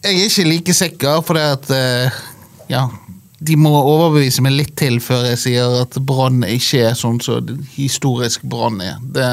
jeg 0.03 0.16
er 0.16 0.25
ikke 0.25 0.49
like 0.49 0.75
sikker, 0.75 1.21
for 1.23 1.38
det 1.38 1.44
at 1.55 1.71
uh, 1.71 2.18
Ja, 2.68 2.88
de 3.38 3.55
må 3.59 3.70
overbevise 3.70 4.42
meg 4.42 4.57
litt 4.57 4.74
til 4.79 4.98
før 5.03 5.29
jeg 5.31 5.40
sier 5.44 5.77
at 5.85 5.98
Brann 6.03 6.42
ikke 6.46 6.88
er 6.88 6.96
sånn 6.98 7.20
som 7.22 7.53
historisk 7.77 8.42
Brann 8.42 8.81
er. 8.83 8.96
Det, 9.03 9.29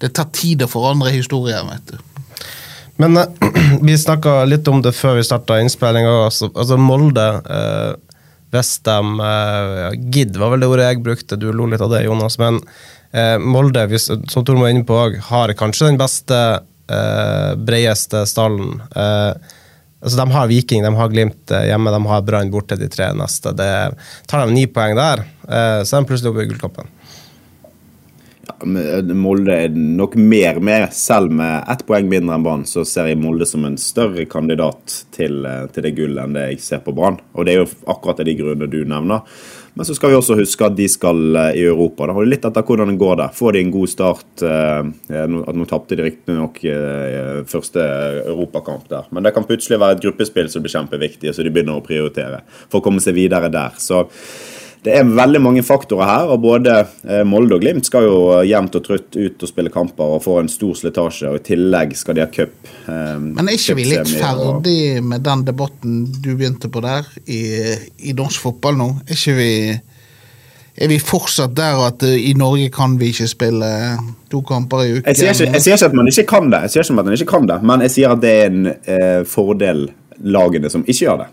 det 0.00 0.14
tar 0.16 0.30
tid 0.32 0.64
å 0.64 0.70
forandre 0.70 1.12
historier, 1.12 1.60
vet 1.68 1.92
du. 1.92 1.98
Men 3.02 3.18
eh, 3.20 3.52
vi 3.86 3.98
snakka 3.98 4.42
litt 4.48 4.68
om 4.68 4.80
det 4.84 4.94
før 4.96 5.18
vi 5.18 5.26
starta 5.28 5.60
innspillinga. 5.60 6.14
Altså, 6.24 6.48
altså 6.54 6.80
Molde 6.80 7.28
eh, 7.42 7.92
de 8.52 8.60
eh, 8.60 9.92
ja, 9.96 10.24
var 10.36 10.52
vel 10.52 10.60
det 10.60 10.68
ordet 10.68 10.90
jeg 10.90 11.04
brukte, 11.04 11.38
du 11.40 11.48
lo 11.52 11.68
litt 11.70 11.84
av 11.84 11.92
det, 11.92 12.04
Jonas. 12.04 12.36
Men 12.40 12.60
eh, 13.12 13.38
Molde, 13.40 13.86
hvis, 13.88 14.10
som 14.32 14.44
Tor 14.44 14.60
var 14.60 14.72
inne 14.72 14.84
på 14.88 14.98
har 15.30 15.56
kanskje 15.56 15.88
den 15.88 16.00
beste, 16.00 16.40
eh, 16.92 17.52
bredeste 17.56 18.26
stallen. 18.28 18.80
Eh, 18.92 19.58
altså 20.02 20.18
De 20.18 20.30
har 20.34 20.50
Viking, 20.50 20.82
de 20.82 20.94
har 20.94 21.12
Glimt 21.12 21.50
eh, 21.50 21.68
hjemme, 21.70 21.92
de 21.94 22.02
har 22.06 22.26
Brann 22.26 22.50
borte 22.50 22.78
de 22.78 22.88
tre 22.90 23.12
neste. 23.16 23.54
Det, 23.56 23.70
tar 24.26 24.46
de 24.46 24.56
ni 24.56 24.66
poeng 24.66 24.96
der, 24.98 25.24
eh, 25.46 25.78
så 25.86 25.96
er 25.96 26.02
de 26.02 26.10
plutselig 26.10 26.32
oppe 26.32 26.44
i 26.46 26.50
gullkampen. 26.50 26.90
Ja, 28.42 28.56
Molde 29.14 29.54
er 29.54 29.74
nok 29.74 30.16
mer 30.18 30.58
med, 30.58 30.90
selv 30.96 31.30
med 31.38 31.62
ett 31.70 31.84
poeng 31.86 32.08
mindre 32.10 32.34
enn 32.34 32.46
Brann, 32.46 32.64
så 32.66 32.82
ser 32.88 33.12
jeg 33.12 33.20
Molde 33.22 33.46
som 33.46 33.64
en 33.68 33.78
større 33.78 34.26
kandidat 34.30 35.02
til, 35.14 35.44
eh, 35.46 35.66
til 35.72 35.86
det 35.86 35.94
gullet 35.98 36.24
enn 36.24 36.38
det 36.38 36.48
jeg 36.50 36.62
ser 36.66 36.82
på 36.82 36.94
Brann. 36.96 37.20
Og 37.36 37.46
det 37.46 37.54
er 37.54 37.62
jo 37.62 37.70
akkurat 37.86 38.24
av 38.24 38.26
de 38.26 38.38
grunnene 38.38 38.70
du 38.70 38.82
nevner. 38.82 39.22
Men 39.74 39.88
så 39.88 39.94
skal 39.96 40.12
vi 40.12 40.16
også 40.18 40.36
huske 40.36 40.66
at 40.66 40.76
de 40.76 40.86
skal 40.90 41.36
eh, 41.38 41.58
i 41.62 41.64
Europa. 41.64 42.06
Da 42.06 42.16
har 42.16 42.26
det 42.26 42.32
litt 42.34 42.48
etter 42.48 42.66
hvordan 42.66 42.92
det 42.92 43.00
går 43.00 43.18
der. 43.22 43.34
Får 43.36 43.56
de 43.56 43.62
en 43.64 43.74
god 43.74 43.92
start 43.92 44.44
at 44.44 45.28
Nå, 45.32 45.66
tapte 45.70 45.96
de 45.96 46.06
riktignok 46.06 46.58
eh, 46.68 47.42
første 47.48 47.84
europakamp 48.32 48.88
der, 48.90 49.06
men 49.14 49.24
det 49.24 49.32
kan 49.34 49.46
plutselig 49.48 49.78
være 49.80 49.96
et 49.96 50.02
gruppespill 50.04 50.50
som 50.52 50.64
blir 50.64 50.72
kjempeviktig, 50.74 51.32
så 51.32 51.44
de 51.44 51.52
begynner 51.52 51.78
å 51.78 51.84
prioritere 51.84 52.42
for 52.66 52.80
å 52.80 52.84
komme 52.84 53.02
seg 53.02 53.16
videre 53.16 53.50
der. 53.52 53.76
Så 53.80 54.04
det 54.82 54.96
er 54.98 55.04
veldig 55.06 55.38
mange 55.44 55.62
faktorer 55.62 56.08
her, 56.08 56.30
og 56.34 56.40
både 56.42 56.72
eh, 57.06 57.20
Molde 57.28 57.54
og 57.54 57.60
Glimt 57.62 57.86
skal 57.86 58.02
jo 58.08 58.16
jevnt 58.42 58.74
og 58.80 58.82
trutt 58.82 59.14
ut 59.14 59.44
og 59.46 59.50
spille 59.50 59.70
kamper 59.70 60.16
og 60.16 60.22
få 60.24 60.40
en 60.40 60.48
stor 60.50 60.72
slitasje, 60.74 61.28
og 61.30 61.38
i 61.38 61.44
tillegg 61.52 61.94
skal 61.96 62.18
de 62.18 62.24
ha 62.24 62.26
cup. 62.34 62.56
Eh, 62.90 63.14
Men 63.22 63.46
er 63.46 63.54
ikke 63.54 63.76
vi 63.78 63.84
litt 63.92 64.02
og- 64.02 64.16
ferdig 64.18 65.02
med 65.06 65.22
den 65.22 65.44
debatten 65.46 66.00
du 66.24 66.32
begynte 66.34 66.66
på 66.72 66.82
der, 66.82 67.06
i, 67.30 67.40
i 68.10 68.12
norsk 68.18 68.42
fotball 68.48 68.76
nå? 68.80 68.90
Er 69.06 69.14
ikke 69.18 69.36
vi 69.38 69.50
Er 70.82 70.88
vi 70.88 70.96
fortsatt 71.04 71.52
der 71.54 71.76
at 71.86 72.02
eh, 72.08 72.16
i 72.30 72.32
Norge 72.34 72.70
kan 72.72 72.94
vi 72.98 73.10
ikke 73.12 73.26
spille 73.28 73.68
to 74.32 74.40
kamper 74.48 74.80
i 74.86 74.92
uken? 74.96 75.04
Jeg 75.12 75.16
sier, 75.20 75.34
ikke, 75.36 75.52
jeg 75.52 75.62
sier 75.66 75.76
ikke 75.76 75.90
at 75.90 75.96
man 75.98 76.08
ikke 76.08 76.24
kan 76.30 76.50
det, 76.50 76.60
jeg 76.64 76.70
sier 76.72 76.82
ikke 76.86 76.98
at 76.98 77.04
man 77.04 77.14
ikke 77.18 77.30
kan 77.34 77.46
det, 77.50 77.58
men 77.70 77.80
jeg 77.84 77.90
sier 77.92 78.14
at 78.16 78.22
det 78.24 78.30
er 78.40 78.46
en 78.50 78.66
eh, 78.72 79.20
fordel 79.28 79.82
lagene 80.24 80.70
som 80.72 80.82
ikke 80.86 81.04
gjør 81.04 81.20
det. 81.26 81.28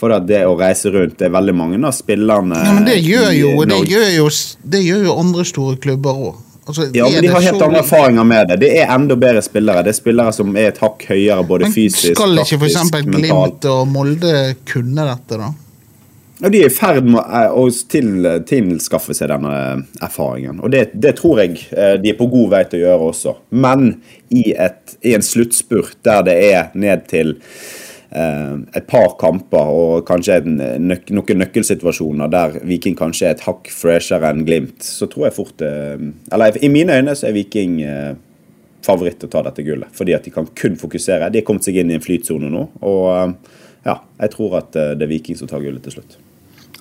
For 0.00 0.14
det 0.26 0.40
å 0.46 0.56
reise 0.58 0.90
rundt 0.90 1.18
Det 1.20 1.28
er 1.28 1.34
veldig 1.34 1.54
mange 1.54 1.78
av 1.86 1.94
spillerne 1.94 2.58
Ja, 2.66 2.72
men 2.74 2.88
det 2.88 2.96
gjør 2.98 3.28
i 3.30 3.38
jo, 3.38 3.52
det 3.62 3.68
Norge- 3.70 3.92
gjør 3.94 4.10
jo, 4.16 4.28
det 4.74 4.82
gjør 4.82 5.04
jo 5.06 5.14
andre 5.22 5.44
store 5.46 5.76
klubber 5.80 6.18
òg. 6.30 6.40
Altså, 6.66 6.86
Ja, 6.96 7.08
men 7.12 7.22
de 7.22 7.28
har 7.28 7.44
helt 7.44 7.62
andre 7.62 7.82
erfaringer 7.82 8.24
med 8.24 8.48
det. 8.48 8.56
Det 8.62 8.70
er 8.80 8.92
enda 8.94 9.16
bedre 9.20 9.42
spillere. 9.44 9.82
Det 9.84 9.92
er 9.92 9.98
spillere 9.98 10.32
som 10.32 10.54
er 10.56 10.70
et 10.70 10.80
hakk 10.80 11.04
høyere 11.10 11.44
både 11.46 11.68
Men 11.68 11.74
fysisk, 11.76 12.14
skal 12.16 12.40
ikke 12.40 12.58
f.eks. 12.62 12.94
Glimt 13.04 13.68
og 13.68 13.84
Molde 13.92 14.32
kunne 14.70 15.04
dette, 15.10 15.38
da? 15.42 15.50
Ja, 16.40 16.50
de 16.50 16.64
er 16.64 16.66
i 16.66 16.74
ferd 16.74 17.06
med 17.06 17.20
eh, 17.20 17.52
å 17.54 17.68
til, 17.88 18.26
tilskaffe 18.48 19.14
seg 19.14 19.30
denne 19.30 19.52
erfaringen. 20.02 20.58
Og 20.64 20.72
det, 20.74 20.88
det, 20.98 21.14
tror 21.20 21.44
jeg 21.44 21.60
eh, 21.70 21.94
de 22.02 22.10
er 22.10 22.18
på 22.18 22.26
god 22.32 22.50
vei 22.56 22.64
til 22.68 22.80
å 22.80 22.88
gjøre 22.88 23.10
også. 23.12 23.36
Men 23.54 23.86
i, 24.34 24.48
et, 24.56 24.96
i 25.06 25.14
en 25.14 25.24
sluttspurt 25.24 26.00
der 26.04 26.24
det 26.26 26.34
er 26.48 26.72
ned 26.74 27.06
til 27.12 27.36
eh, 27.36 27.93
et 28.14 28.86
par 28.86 29.16
kamper 29.18 29.70
og 29.74 30.04
kanskje 30.06 30.36
nøk, 30.46 31.08
noen 31.10 31.40
nøkkelsituasjoner 31.42 32.30
der 32.30 32.58
Viking 32.62 32.94
kanskje 32.98 33.26
er 33.26 33.34
et 33.34 33.42
hakk 33.42 33.70
freshere 33.74 34.30
enn 34.30 34.44
Glimt, 34.46 34.84
så 34.86 35.08
tror 35.10 35.28
jeg 35.28 35.36
fort 35.36 35.64
eh, 35.66 35.98
Eller 36.32 36.58
i 36.62 36.70
mine 36.70 37.00
øyne 37.00 37.16
så 37.18 37.28
er 37.28 37.34
Viking 37.34 37.80
eh, 37.82 38.12
favoritt 38.84 39.24
å 39.24 39.30
ta 39.32 39.42
dette 39.46 39.64
gullet. 39.66 39.90
Fordi 39.96 40.14
at 40.14 40.26
de 40.26 40.32
kan 40.34 40.46
kun 40.54 40.76
fokusere. 40.78 41.30
De 41.32 41.40
har 41.40 41.46
kommet 41.48 41.66
seg 41.66 41.80
inn 41.80 41.90
i 41.90 41.96
en 41.96 42.04
flytsone 42.04 42.50
nå. 42.52 42.66
Og 42.84 43.08
eh, 43.14 43.56
ja, 43.88 43.98
jeg 44.20 44.34
tror 44.36 44.60
at 44.60 44.70
det 44.74 45.04
er 45.04 45.10
Viking 45.10 45.40
som 45.40 45.50
tar 45.50 45.64
gullet 45.64 45.82
til 45.84 45.98
slutt. 45.98 46.18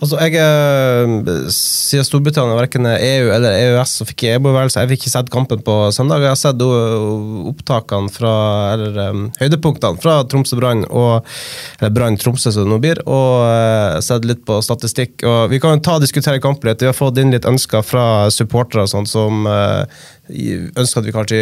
Altså, 0.01 0.17
jeg, 0.19 0.35
eh, 0.41 1.49
Siden 1.53 2.05
Storbritannia 2.07 2.57
verken 2.57 2.87
er 2.89 3.03
EU 3.03 3.29
eller 3.35 3.55
EØS, 3.55 3.93
så 3.99 4.07
fikk 4.07 4.25
jeg 4.25 4.39
EBO-værelse. 4.39 4.81
Jeg 4.81 4.91
fikk 4.91 5.03
ikke 5.03 5.13
sett 5.13 5.29
kampen 5.33 5.61
på 5.63 5.75
søndag. 5.95 6.23
Jeg 6.23 6.33
har 6.33 6.39
sett 6.39 6.63
opptakene 6.63 8.11
fra, 8.13 8.33
eller 8.73 8.97
um, 9.11 9.27
høydepunktene 9.39 10.01
fra 10.03 10.17
Tromsø 10.29 10.57
Brann, 10.59 10.83
eller 10.89 11.93
Brann 11.93 12.17
Tromsø 12.19 12.51
som 12.51 12.65
det 12.65 12.73
nå 12.73 12.79
blir, 12.83 13.03
og 13.05 13.45
uh, 13.45 14.01
sett 14.03 14.27
litt 14.27 14.43
på 14.47 14.59
statistikk. 14.65 15.23
og 15.29 15.53
Vi 15.53 15.61
kan 15.63 15.77
jo 15.77 15.85
ta 15.85 15.99
og 15.99 16.05
diskutere 16.05 16.41
kampen 16.43 16.71
litt. 16.71 16.81
Vi 16.83 16.89
har 16.89 16.97
fått 16.97 17.21
inn 17.21 17.33
litt 17.35 17.47
ønsker 17.49 17.85
fra 17.85 18.31
supportere 18.33 18.89
sånn, 18.89 19.07
som 19.09 19.47
uh, 19.47 19.85
ønsker 20.33 21.03
at 21.03 21.07
vi 21.07 21.15
kanskje 21.15 21.39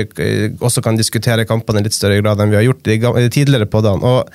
også 0.59 0.83
kan 0.85 0.99
diskutere 0.99 1.47
kampene 1.49 1.81
i 1.81 1.87
litt 1.87 1.97
større 1.97 2.21
grad 2.21 2.41
enn 2.41 2.53
vi 2.53 2.59
har 2.59 2.67
gjort 2.67 2.87
i 2.91 3.29
tidligere 3.31 3.69
på 3.69 3.83
dagen. 3.85 4.05
og 4.05 4.29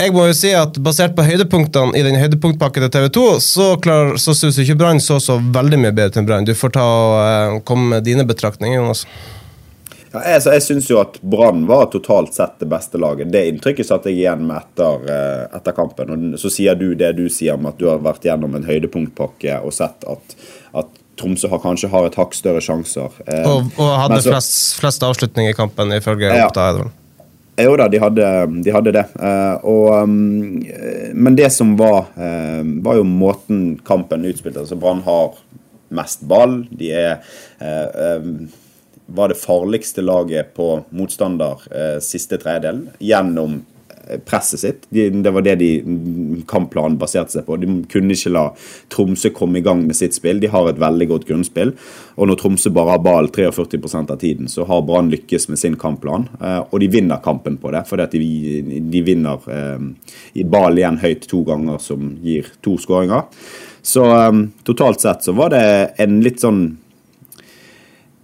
jeg 0.00 0.14
må 0.14 0.26
jo 0.30 0.36
si 0.36 0.52
at 0.56 0.78
Basert 0.82 1.16
på 1.16 1.24
høydepunktene 1.26 1.96
i 1.98 2.04
den 2.06 2.18
høydepunktpakken 2.20 2.86
til 2.86 2.92
TV 2.94 3.08
2, 3.16 3.26
så, 3.44 3.66
klar, 3.82 4.14
så 4.20 4.34
syns 4.36 4.60
ikke 4.62 4.78
Brann 4.80 5.02
så 5.02 5.18
så 5.22 5.38
veldig 5.40 5.80
mye 5.82 5.92
bedre 5.96 6.16
til 6.16 6.26
Brann. 6.28 6.48
Du 6.48 6.54
får 6.56 6.74
ta 6.76 6.86
og 6.86 7.18
uh, 7.18 7.60
komme 7.68 7.96
med 7.96 8.06
dine 8.08 8.24
betraktninger, 8.28 8.80
Jonas. 8.80 9.04
Ja, 10.10 10.22
jeg 10.26 10.42
jeg 10.56 10.62
syns 10.66 10.88
jo 10.90 10.98
at 10.98 11.20
Brann 11.22 11.66
var 11.68 11.90
totalt 11.92 12.34
sett 12.34 12.56
det 12.62 12.66
beste 12.70 12.98
laget. 12.98 13.30
Det 13.30 13.44
inntrykket 13.52 13.86
satt 13.86 14.08
jeg 14.10 14.18
igjen 14.18 14.46
med 14.48 14.58
etter, 14.58 15.04
uh, 15.06 15.58
etter, 15.58 15.76
kampen. 15.76 16.14
Og 16.34 16.40
Så 16.42 16.50
sier 16.50 16.78
du 16.78 16.94
det 16.98 17.12
du 17.18 17.28
sier 17.30 17.58
om 17.58 17.68
at 17.70 17.78
du 17.78 17.86
har 17.90 18.02
vært 18.02 18.26
gjennom 18.26 18.56
en 18.58 18.66
høydepunktpakke 18.66 19.60
og 19.62 19.76
sett 19.76 20.08
at, 20.10 20.38
at 20.74 20.96
Tromsø 21.20 21.50
har, 21.52 21.60
kanskje 21.60 21.90
har 21.92 22.06
et 22.08 22.16
hakk 22.16 22.32
større 22.34 22.62
sjanser. 22.64 23.12
Uh, 23.28 23.44
og, 23.44 23.74
og, 23.76 23.92
hadde 24.06 24.22
så, 24.24 24.32
flest, 24.32 24.56
flest 24.80 25.04
avslutninger 25.04 25.54
i 25.54 25.58
kampen, 25.58 25.92
ifølge 25.94 26.32
ja. 26.32 26.48
Oppda. 26.48 26.88
Jo 27.64 27.76
da, 27.78 27.88
de 27.90 28.00
hadde, 28.02 28.30
de 28.64 28.74
hadde 28.74 28.94
det. 28.96 29.04
Uh, 29.16 29.56
og, 29.68 29.86
um, 30.04 30.58
men 31.14 31.38
det 31.38 31.50
som 31.54 31.76
var, 31.78 32.10
var 32.84 32.98
jo 32.98 33.06
måten 33.06 33.78
kampen 33.86 34.26
utspilte 34.28 34.62
altså 34.62 34.78
Brann 34.80 35.04
har 35.06 35.38
mest 35.94 36.22
ball. 36.30 36.60
De 36.70 36.90
er 36.94 37.18
var 39.10 39.32
det 39.32 39.40
farligste 39.40 40.04
laget 40.06 40.52
på 40.54 40.68
motstander 40.94 41.64
siste 42.04 42.38
tredjedel 42.38 42.84
gjennom 43.02 43.58
presset 44.26 44.60
sitt. 44.60 44.86
De, 44.88 45.08
det 45.10 45.30
var 45.30 45.44
det 45.46 45.54
de 45.60 45.70
kampplanen 46.48 46.98
baserte 47.00 47.34
seg 47.34 47.46
på. 47.46 47.58
De 47.60 47.68
kunne 47.90 48.16
ikke 48.16 48.32
la 48.32 48.44
Tromsø 48.92 49.32
komme 49.36 49.60
i 49.60 49.64
gang 49.64 49.82
med 49.86 49.98
sitt 49.98 50.16
spill. 50.16 50.40
De 50.42 50.50
har 50.52 50.68
et 50.68 50.80
veldig 50.80 51.08
godt 51.12 51.26
grunnspill. 51.28 51.74
Og 52.16 52.30
når 52.30 52.40
Tromsø 52.40 52.72
bare 52.74 52.96
har 52.96 53.04
ball 53.04 53.30
43% 53.34 54.12
av 54.14 54.20
tiden, 54.22 54.50
så 54.50 54.66
har 54.68 54.84
Brann 54.86 55.12
lykkes 55.12 55.48
med 55.52 55.60
sin 55.62 55.78
kampplan. 55.80 56.28
Eh, 56.40 56.60
og 56.62 56.80
de 56.82 56.90
vinner 56.92 57.22
kampen 57.24 57.58
på 57.60 57.72
det, 57.74 57.84
fordi 57.88 58.06
at 58.06 58.16
de, 58.16 58.80
de 58.92 59.04
vinner 59.06 59.50
eh, 59.50 59.86
i 60.40 60.46
ball 60.46 60.78
igjen 60.80 61.00
høyt 61.02 61.28
to 61.30 61.44
ganger, 61.48 61.80
som 61.82 62.14
gir 62.24 62.50
to 62.64 62.76
skåringer. 62.80 63.28
Så 63.82 64.04
um, 64.04 64.50
totalt 64.68 65.00
sett 65.00 65.24
så 65.24 65.32
var 65.32 65.54
det 65.54 65.62
en 66.04 66.18
litt 66.20 66.42
sånn 66.42 66.64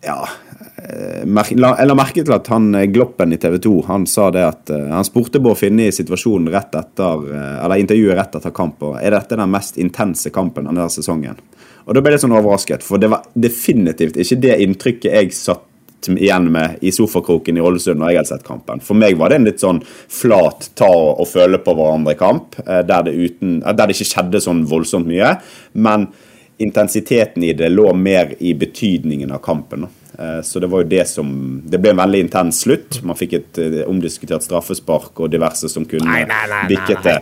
ja, 0.04 0.18
Eh, 0.45 0.45
la 0.76 1.96
merke 1.96 2.20
til 2.20 2.34
at 2.36 2.48
han 2.52 2.74
eh, 2.76 2.88
Gloppen 2.92 3.32
i 3.32 3.38
TV 3.40 3.56
2 3.64 3.74
han 3.86 4.06
sa 4.10 4.28
det 4.34 4.42
at 4.44 4.72
eh, 4.74 4.88
han 4.92 5.06
spurte 5.08 5.40
Bård 5.40 5.56
Finne 5.60 5.88
i 5.88 5.94
situasjonen 5.94 6.50
rett 6.52 6.76
etter, 6.76 7.22
eller 7.64 7.80
intervjuet 7.80 8.18
rett 8.18 8.36
etter 8.36 8.52
kampen 8.56 8.98
er 9.00 9.16
dette 9.16 9.38
den 9.38 9.52
mest 9.52 9.80
intense 9.80 10.32
kampen 10.34 10.68
denne 10.68 10.88
sesongen. 10.92 11.40
Og 11.86 11.94
Da 11.94 12.02
ble 12.02 12.16
jeg 12.16 12.24
sånn 12.26 12.34
overrasket, 12.34 12.84
for 12.84 13.00
det 13.00 13.08
var 13.12 13.24
definitivt 13.32 14.18
ikke 14.20 14.40
det 14.42 14.60
inntrykket 14.66 15.16
jeg 15.16 15.32
satt 15.36 15.64
igjen 16.12 16.50
med 16.52 16.82
i 16.86 16.92
sofakroken 16.94 17.56
i 17.56 17.62
Ålesund 17.64 17.98
når 17.98 18.12
jeg 18.12 18.20
hadde 18.20 18.32
sett 18.34 18.46
kampen. 18.46 18.82
For 18.84 18.98
meg 18.98 19.16
var 19.18 19.32
det 19.32 19.40
en 19.40 19.48
litt 19.48 19.62
sånn 19.62 19.80
flat 19.82 20.68
ta 20.78 20.90
og 20.92 21.24
føle 21.30 21.58
på 21.62 21.74
hverandre-kamp, 21.78 22.60
der, 22.66 23.08
der, 23.08 23.72
det 23.80 23.96
ikke 23.96 24.10
skjedde 24.12 24.42
sånn 24.44 24.66
voldsomt 24.68 25.08
mye. 25.08 25.32
Men 25.72 26.10
intensiteten 26.58 27.44
i 27.44 27.52
det 27.52 27.68
lå 27.68 27.92
mer 27.94 28.34
i 28.38 28.54
betydningen 28.54 29.32
av 29.32 29.38
kampen. 29.44 29.86
Eh, 30.18 30.42
så 30.42 30.60
det 30.60 30.66
var 30.66 30.84
jo 30.84 30.88
det 30.88 31.04
som 31.08 31.28
Det 31.64 31.78
ble 31.80 31.92
en 31.92 32.00
veldig 32.00 32.22
intens 32.24 32.62
slutt. 32.64 33.02
Man 33.04 33.18
fikk 33.18 33.36
et 33.36 33.60
eh, 33.60 33.82
omdiskutert 33.88 34.44
straffespark 34.44 35.20
og 35.20 35.32
diverse 35.32 35.68
som 35.68 35.84
kunne 35.88 36.22
bikket 36.70 37.02
det. 37.04 37.16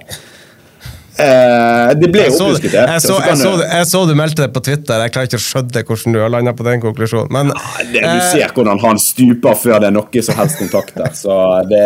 Eh, 1.14 1.90
det 1.98 2.10
ble 2.14 2.28
oppdiskutert. 2.30 2.92
Jeg, 2.94 3.02
så, 3.02 3.18
jeg, 3.22 3.38
så, 3.38 3.54
jeg 3.62 3.88
så 3.90 4.02
du 4.06 4.14
meldte 4.18 4.46
det 4.46 4.50
på 4.54 4.62
Twitter. 4.66 5.02
Jeg 5.02 5.14
klarer 5.14 5.30
ikke 5.30 5.42
å 5.42 5.46
skjønne 5.46 5.82
hvordan 5.88 6.16
du 6.16 6.20
har 6.22 6.30
landa 6.36 6.54
på 6.54 6.66
den 6.66 6.84
konklusjonen. 6.84 7.32
Men, 7.34 7.50
ja, 7.54 7.88
det, 7.90 8.04
du 8.06 8.22
ser 8.30 8.54
hvordan 8.54 8.82
han 8.82 9.02
stuper 9.02 9.58
før 9.58 9.82
det 9.82 9.90
er 9.90 9.98
noe 9.98 10.24
som 10.28 10.38
helst 10.38 10.62
kontakt 10.62 10.94
der. 10.98 11.10
Så 11.18 11.40
det 11.70 11.82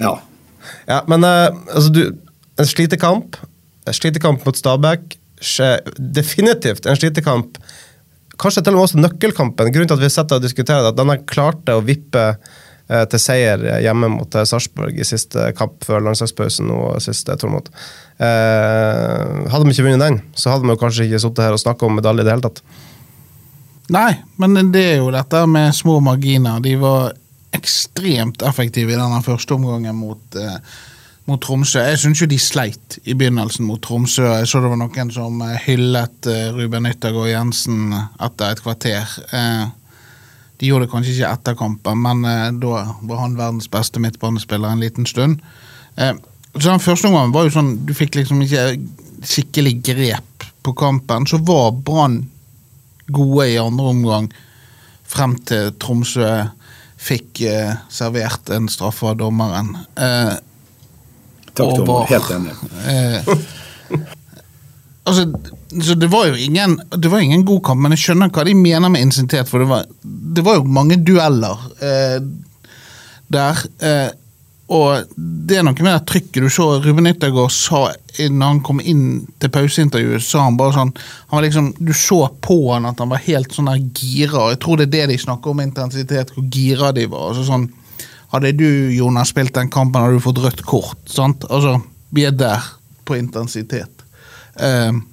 Ja. 0.00 0.14
ja 0.88 1.02
men 1.08 1.24
altså, 1.24 1.90
du 1.92 2.02
En 2.56 2.64
slitekamp. 2.64 3.36
En 3.84 3.92
slitekamp 3.92 4.46
mot 4.48 4.56
Stabæk. 4.56 5.18
Definitivt 5.96 6.86
en 6.88 6.96
slitekamp 6.98 7.58
kanskje 8.40 8.62
til 8.64 8.74
og 8.74 8.78
med 8.78 8.84
også 8.86 9.02
nøkkelkampen. 9.02 9.72
Grunnen 9.72 9.90
til 9.90 9.98
at 9.98 10.04
vi 10.04 10.12
sitter 10.12 10.38
og 10.38 10.44
diskuterer 10.44 10.88
at 10.88 10.96
denne 10.96 11.18
klarte 11.28 11.76
å 11.76 11.84
vippe 11.84 12.24
eh, 12.32 13.04
til 13.12 13.22
seier 13.22 13.62
hjemme 13.84 14.10
mot 14.12 14.36
eh, 14.36 14.46
Sarpsborg 14.48 14.98
i 14.98 15.06
siste 15.08 15.50
kamp 15.56 15.84
før 15.86 16.04
landslagspausen 16.04 16.68
nå 16.68 16.80
sist, 17.04 17.30
Tormod. 17.40 17.70
Eh, 18.16 19.46
hadde 19.52 19.64
vi 19.64 19.76
ikke 19.76 19.86
vunnet 19.88 20.04
den, 20.04 20.20
så 20.36 20.52
hadde 20.52 20.68
vi 20.68 20.78
kanskje 20.80 21.08
ikke 21.08 21.22
sittet 21.24 21.46
her 21.46 21.56
og 21.56 21.62
snakket 21.62 21.88
om 21.88 21.96
medalje 22.00 22.24
i 22.24 22.28
det 22.28 22.36
hele 22.36 22.48
tatt. 22.48 22.64
Nei, 23.94 24.10
men 24.42 24.72
det 24.74 24.82
er 24.82 24.96
jo 24.98 25.12
dette 25.14 25.44
med 25.48 25.74
små 25.76 26.00
marginer. 26.02 26.58
De 26.64 26.74
var 26.80 27.14
ekstremt 27.56 28.42
effektive 28.44 28.92
i 28.92 28.98
denne 28.98 29.22
første 29.24 29.56
omgangen 29.56 29.96
mot 29.96 30.38
eh, 30.40 30.58
mot 31.26 31.42
Tromsø. 31.42 31.80
Jeg 31.82 31.98
syns 32.00 32.22
jo 32.22 32.28
de 32.30 32.38
sleit 32.40 32.98
i 33.04 33.14
begynnelsen 33.18 33.66
mot 33.66 33.82
Tromsø. 33.82 34.24
Jeg 34.38 34.50
så 34.50 34.62
det 34.62 34.70
var 34.70 34.78
noen 34.78 35.10
som 35.14 35.40
eh, 35.42 35.56
hyllet 35.66 36.28
eh, 36.30 36.52
Ruben 36.54 36.86
Yttergård 36.90 37.32
Jensen 37.32 37.90
etter 37.94 38.52
et 38.52 38.62
kvarter. 38.62 39.16
Eh, 39.34 39.64
de 40.56 40.70
gjorde 40.70 40.86
det 40.86 40.92
kanskje 40.92 41.16
ikke 41.16 41.32
etter 41.34 41.58
kampen, 41.58 42.00
men 42.00 42.22
da 42.62 42.78
var 43.04 43.18
han 43.20 43.34
verdens 43.36 43.66
beste 43.68 44.00
midtbanespiller 44.00 44.72
en 44.72 44.80
liten 44.80 45.04
stund. 45.04 45.42
Så 45.98 46.62
den 46.62 46.80
første 46.80 47.10
omgangen 47.10 47.34
var 47.34 47.44
jo 47.44 47.52
sånn 47.52 47.74
Du 47.84 47.92
fikk 47.92 48.16
liksom 48.16 48.40
ikke 48.40 48.62
skikkelig 49.20 49.74
grep 49.84 50.46
på 50.64 50.72
kampen. 50.80 51.28
Så 51.28 51.42
var 51.44 51.76
Brann 51.76 52.22
gode 53.12 53.50
i 53.52 53.58
andre 53.60 53.92
omgang 53.92 54.30
frem 55.04 55.36
til 55.44 55.74
Tromsø 55.76 56.30
fikk 56.96 57.44
servert 57.92 58.48
en 58.56 58.72
straffe 58.72 59.12
av 59.12 59.20
dommeren. 59.20 59.74
Takk, 61.56 61.78
Tom. 61.80 61.94
Helt 62.10 62.34
enig. 62.36 62.56
Eh, 62.86 63.28
altså, 65.02 65.24
så 65.82 65.94
det 65.98 66.06
var 66.10 66.28
jo 66.28 66.36
ingen 66.38 66.76
Det 66.90 67.10
var 67.10 67.18
ingen 67.22 67.44
god 67.46 67.64
kamp, 67.66 67.80
men 67.82 67.94
jeg 67.94 68.02
skjønner 68.04 68.30
hva 68.30 68.44
de 68.46 68.54
mener 68.54 68.92
med 68.92 69.02
intensitet, 69.02 69.48
for 69.50 69.62
det 69.62 69.66
var, 69.70 69.88
det 70.36 70.44
var 70.46 70.60
jo 70.60 70.68
mange 70.76 71.00
dueller 71.02 71.66
eh, 71.82 72.20
der. 73.34 73.64
Eh, 73.82 74.12
og 74.66 75.16
det 75.16 75.60
er 75.60 75.66
noe 75.66 75.78
med 75.78 75.92
det 75.92 76.06
trykket 76.10 76.42
du 76.42 76.50
så 76.50 76.64
Ruben 76.82 77.06
Yttergaard 77.06 77.52
sa 77.54 77.84
når 78.18 78.48
han 78.48 78.62
kom 78.66 78.80
inn 78.82 79.04
til 79.38 79.52
pauseintervjuet, 79.54 80.24
sa 80.26 80.46
han 80.46 80.58
bare 80.58 80.74
sånn 80.74 80.90
han 80.96 81.36
var 81.36 81.44
liksom, 81.46 81.68
Du 81.78 81.92
så 81.94 82.24
på 82.42 82.58
han 82.72 82.88
at 82.88 83.02
han 83.02 83.12
var 83.12 83.22
helt 83.26 83.54
sånn 83.54 83.70
der 83.70 83.82
gira. 83.94 84.48
Jeg 84.54 84.62
tror 84.64 84.80
det 84.80 84.88
er 84.88 84.94
det 84.94 85.04
de 85.12 85.18
snakker 85.22 85.52
om 85.52 85.62
intensitet, 85.62 86.32
hvor 86.34 86.46
gira 86.50 86.90
de 86.96 87.06
var. 87.12 87.30
altså 87.30 87.46
sånn 87.46 87.68
hadde 88.32 88.52
du 88.58 88.68
Jonas, 88.94 89.30
spilt 89.32 89.54
den 89.56 89.70
kampen, 89.72 90.00
hadde 90.02 90.18
du 90.18 90.24
fått 90.24 90.40
rødt 90.42 90.64
kort. 90.66 91.02
sant? 91.10 91.44
Altså, 91.50 91.80
Vi 92.10 92.24
er 92.24 92.32
der 92.32 92.62
på 93.04 93.16
intensitet. 93.16 94.04
Um, 94.56 95.04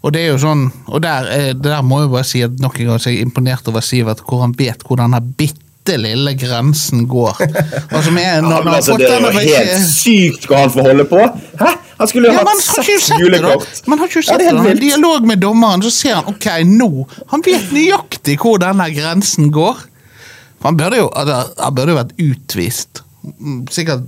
og 0.00 0.14
det 0.14 0.22
er 0.22 0.30
jo 0.32 0.38
sånn, 0.40 0.68
og 0.88 1.02
der, 1.04 1.52
der 1.60 1.82
må 1.84 2.04
jeg 2.04 2.12
bare 2.12 2.28
si 2.28 2.40
at 2.44 2.54
nok 2.62 2.78
en 2.80 2.92
gang 2.92 3.00
er 3.00 3.12
jeg 3.12 3.24
imponert 3.26 3.66
over 3.68 3.84
Sivert, 3.84 4.22
hvor 4.24 4.44
han 4.44 4.54
vet 4.56 4.84
hvor 4.86 5.00
denne 5.00 5.20
bitte 5.20 5.98
lille 6.00 6.32
grensen 6.40 7.04
går. 7.10 7.36
Altså, 7.90 8.12
med, 8.14 8.44
når, 8.46 8.64
ja, 8.64 8.74
altså, 8.76 8.96
det 8.96 9.08
er 9.10 9.24
jo 9.24 9.30
helt 9.34 9.86
sykt 9.90 10.46
hva 10.48 10.64
han 10.64 10.72
får 10.72 10.88
holde 10.92 11.04
på! 11.10 11.20
Hæ? 11.60 11.74
Han 12.00 12.08
skulle 12.08 12.30
jo 12.30 12.32
ja, 12.38 12.44
hatt 12.46 12.62
seks 12.64 13.10
julekort! 13.20 13.66
Man 13.90 14.00
har 14.00 14.08
ikke 14.08 14.22
sett 14.24 14.40
ja, 14.40 14.54
det. 14.56 14.76
I 14.78 14.80
dialog 14.86 15.26
med 15.28 15.42
dommeren 15.42 15.82
så 15.84 15.90
ser 15.92 16.16
han 16.16 16.30
ok, 16.32 16.46
nå 16.64 17.04
Han 17.34 17.44
vet 17.44 17.74
nøyaktig 17.76 18.38
hvor 18.40 18.60
denne 18.62 18.86
grensen 18.94 19.50
går. 19.52 19.82
Han 20.62 20.76
burde 20.76 21.00
jo, 21.00 21.08
han 21.16 21.74
burde 21.74 21.94
jo 21.94 21.98
vært 21.98 22.16
utvist. 22.20 23.02
Sikkert 23.72 24.06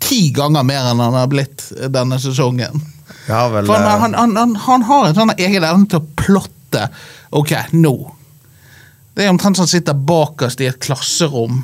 ti 0.00 0.30
ganger 0.36 0.64
mer 0.66 0.90
enn 0.90 1.02
han 1.02 1.16
har 1.16 1.28
blitt 1.30 1.68
denne 1.92 2.18
sesongen. 2.20 2.80
Ja, 3.28 3.48
vel, 3.52 3.66
For 3.68 3.76
han, 3.76 3.84
eh, 3.84 4.00
han, 4.00 4.14
han, 4.14 4.36
han, 4.36 4.56
han 4.66 4.86
har 4.88 5.08
en 5.08 5.18
sånn 5.18 5.34
egen 5.36 5.66
evne 5.66 5.90
til 5.90 6.00
å 6.00 6.08
plotte. 6.18 6.88
Ok, 7.36 7.54
nå. 7.76 7.94
Det 9.14 9.26
er 9.26 9.32
omtrent 9.32 9.58
som 9.58 9.66
han 9.66 9.72
sitter 9.72 9.94
bakerst 9.94 10.62
i 10.62 10.70
et 10.70 10.80
klasserom 10.82 11.62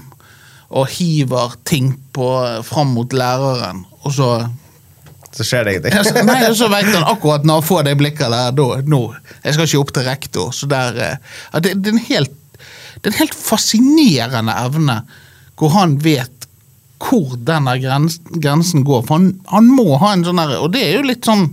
og 0.67 0.89
hiver 0.97 1.55
ting 1.67 1.93
på, 2.15 2.29
fram 2.67 2.95
mot 2.97 3.13
læreren, 3.15 3.85
og 4.03 4.15
så 4.15 4.31
så 5.37 5.45
skjer 5.45 5.67
det 5.67 5.73
ingenting. 5.75 6.25
Nei, 6.25 6.39
så 6.57 6.69
vet 6.73 6.87
han 6.95 7.03
akkurat 7.11 7.45
når 7.45 7.59
han 7.59 7.65
får 7.67 7.83
det 7.85 7.93
blikket 8.01 8.33
der, 8.33 8.55
da, 8.57 8.67
nå. 8.89 9.01
Jeg 9.45 9.57
skal 9.57 9.69
ikke 9.69 9.81
opp 9.83 9.91
til 9.93 10.07
rektor. 10.07 10.55
Så 10.57 10.69
der, 10.71 10.97
eh, 10.97 11.35
det, 11.61 11.75
det, 11.77 11.91
er 11.91 11.93
en 11.93 12.07
helt, 12.07 12.33
det 13.01 13.11
er 13.11 13.15
en 13.15 13.23
helt 13.25 13.39
fascinerende 13.39 14.57
evne 14.67 15.01
hvor 15.57 15.73
han 15.77 15.97
vet 16.03 16.33
hvor 17.03 17.37
denne 17.45 17.75
grens, 17.81 18.19
grensen 18.41 18.85
går. 18.87 19.03
For 19.05 19.19
han, 19.19 19.31
han 19.53 19.69
må 19.69 19.99
ha 20.01 20.15
en 20.15 20.25
sånn 20.25 20.41
der, 20.41 20.57
Og 20.65 20.71
det 20.73 20.81
er 20.87 20.95
jo 20.99 21.09
litt 21.11 21.29
sånn 21.29 21.51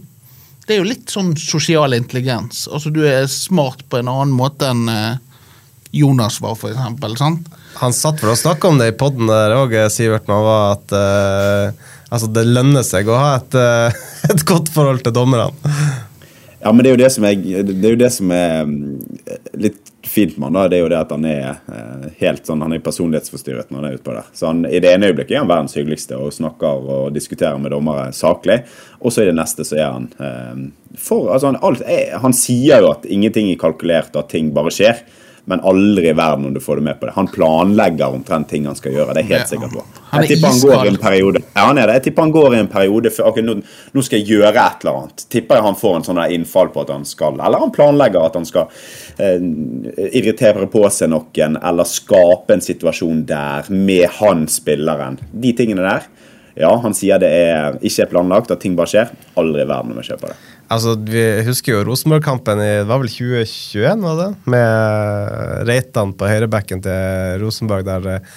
det 0.64 0.78
er 0.78 0.80
jo 0.80 0.88
litt 0.88 1.12
sånn 1.12 1.34
sosial 1.36 1.92
intelligens. 1.92 2.70
Altså 2.72 2.92
Du 2.94 3.02
er 3.04 3.26
smart 3.28 3.84
på 3.92 4.00
en 4.00 4.08
annen 4.08 4.32
måte 4.32 4.70
enn 4.72 4.86
eh, 4.88 5.18
Jonas 5.94 6.40
var, 6.42 6.56
for 6.56 6.72
eksempel. 6.72 7.18
sant? 7.20 7.50
Han 7.82 7.94
satt 7.94 8.22
for 8.22 8.32
å 8.32 8.38
snakke 8.38 8.70
om 8.70 8.80
det 8.80 8.94
i 8.94 8.96
poden 8.98 9.28
der 9.30 9.54
òg, 9.58 9.76
Sivert, 9.94 10.30
Man 10.32 10.46
var 10.46 10.78
at 10.78 10.96
uh, 10.96 11.92
altså 12.10 12.30
det 12.34 12.48
lønner 12.48 12.86
seg 12.88 13.12
å 13.12 13.20
ha 13.20 13.36
et, 13.42 13.58
uh, 13.60 14.06
et 14.32 14.46
godt 14.50 14.72
forhold 14.74 15.04
til 15.06 15.14
dommerne. 15.14 15.52
Ja, 16.64 16.72
men 16.72 16.82
det 16.82 16.94
er 16.94 16.96
jo 16.96 17.04
det 17.04 17.12
som 17.14 17.28
er, 17.28 17.38
det 17.44 17.76
er, 17.76 17.94
jo 17.94 18.00
det 18.00 18.12
som 18.16 18.32
er 18.34 18.74
litt 19.60 19.83
fint 20.14 20.38
med 20.38 20.48
han 20.48 20.58
da, 20.58 20.68
det 20.70 20.78
er 20.78 20.84
jo 20.84 20.92
det 20.92 21.00
at 21.00 21.14
han 21.16 21.26
er 21.28 21.48
eh, 21.50 22.06
helt 22.20 22.46
sånn, 22.48 22.62
han 22.66 22.76
er 22.76 22.84
personlighetsforstyrret 22.86 23.72
når 23.72 23.80
han 23.80 23.88
er 23.90 23.98
ute 23.98 24.06
på 24.06 24.16
der. 24.16 24.30
Så 24.38 24.50
han, 24.52 24.62
I 24.70 24.82
det 24.84 24.94
ene 24.94 25.10
øyeblikket 25.10 25.36
er 25.36 25.42
han 25.42 25.50
verdens 25.50 25.76
hyggeligste 25.78 26.20
og 26.20 26.36
snakker 26.36 26.88
og 26.96 27.10
diskuterer 27.16 27.60
med 27.62 27.74
dommere 27.74 28.12
saklig. 28.16 28.62
Og 29.02 29.14
så 29.14 29.24
i 29.24 29.30
det 29.32 29.38
neste 29.38 29.66
så 29.68 29.80
er 29.80 29.90
han 29.90 30.08
eh, 30.18 30.64
for, 31.00 31.32
altså 31.34 31.50
han, 31.50 31.60
alt 31.66 31.82
er, 31.90 32.18
han 32.22 32.36
sier 32.38 32.86
jo 32.86 32.94
at 32.94 33.08
ingenting 33.10 33.50
er 33.52 33.60
kalkulert, 33.62 34.16
at 34.20 34.30
ting 34.34 34.54
bare 34.56 34.74
skjer. 34.74 35.02
Men 35.46 35.60
aldri 35.68 36.08
i 36.08 36.16
verden 36.16 36.46
om 36.48 36.54
du 36.56 36.60
får 36.64 36.80
det 36.80 36.84
med 36.86 37.00
på 37.00 37.08
det. 37.10 37.14
Han 37.18 37.28
planlegger 37.28 38.16
omtrent 38.16 38.48
ting 38.50 38.68
han 38.70 38.78
skal 38.80 38.94
gjøre. 38.96 39.16
det 39.18 39.26
er 39.26 39.32
helt 39.34 39.50
sikkert 39.52 39.74
på. 39.76 39.84
Jeg 40.14 40.30
tipper 40.30 40.54
han 40.54 40.62
går 40.62 40.86
i 40.86 40.92
en 40.94 41.00
periode 41.02 41.42
Ja, 41.42 41.66
han 41.66 41.82
er 41.82 41.90
det. 41.90 41.98
Jeg 41.98 42.06
tipper 42.08 42.24
han 42.24 42.32
går 42.32 42.56
i 42.56 42.62
en 42.62 42.70
periode 42.72 43.12
før 43.12 43.32
okay, 43.32 43.44
nå, 43.44 43.58
nå 43.92 44.06
skal 44.06 44.22
jeg 44.22 44.38
gjøre 44.38 44.54
et 44.54 44.86
eller 44.86 45.02
annet. 45.02 45.26
Tipper 45.36 45.60
jeg 45.60 45.68
han 45.68 45.80
får 45.82 45.98
en 45.98 46.08
sånn 46.08 46.22
innfall 46.38 46.72
på 46.72 46.86
at 46.86 46.94
han 46.96 47.04
skal 47.10 47.42
Eller 47.44 47.64
han 47.66 47.76
planlegger 47.76 48.24
at 48.24 48.40
han 48.40 48.48
skal 48.48 48.72
eh, 49.20 49.44
irritere 50.14 50.70
på 50.72 50.86
seg 50.94 51.12
noen, 51.12 51.60
eller 51.60 51.92
skape 51.92 52.56
en 52.56 52.64
situasjon 52.64 53.26
der 53.28 53.68
med 53.74 54.08
han 54.22 54.48
spilleren. 54.52 55.20
De 55.44 55.52
tingene 55.58 55.84
der. 55.84 56.08
Ja, 56.60 56.70
han 56.84 56.94
sier 56.94 57.22
det 57.22 57.30
er 57.34 57.78
ikke 57.82 58.06
er 58.06 58.10
planlagt, 58.12 58.52
at 58.54 58.62
ting 58.62 58.76
bare 58.78 58.92
skjer. 58.92 59.14
Aldri 59.40 59.64
i 59.64 59.70
verden 59.70 59.94
om 59.94 60.02
jeg 60.02 60.12
kjøper 60.12 60.34
det. 60.34 60.40
Altså, 60.74 60.96
Vi 61.10 61.24
husker 61.48 61.76
jo 61.76 61.86
Rosenborg-kampen 61.88 62.62
i 62.62 62.72
det 62.82 62.90
var 62.90 63.02
vel 63.02 63.12
2021, 63.12 64.04
var 64.06 64.20
det? 64.20 64.30
Med 64.54 65.70
Reitan 65.70 66.14
på 66.18 66.30
høyrebacken 66.30 66.84
til 66.86 67.42
Rosenborg. 67.44 67.86
der 67.90 68.10
eh, 68.16 68.34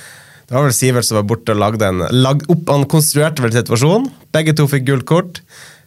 Det 0.48 0.56
var 0.56 0.66
vel 0.66 0.76
Sivert 0.76 1.08
som 1.08 1.20
var 1.20 1.28
borte 1.28 1.52
og 1.52 1.60
lagde 1.60 1.86
en 1.86 2.04
lag, 2.10 2.42
opp, 2.48 2.68
Han 2.70 2.88
konstruerte 2.88 3.44
vel 3.44 3.52
situasjonen. 3.52 4.08
Begge 4.32 4.56
to 4.56 4.68
fikk 4.70 4.88
gult 4.88 5.06
kort. 5.08 5.42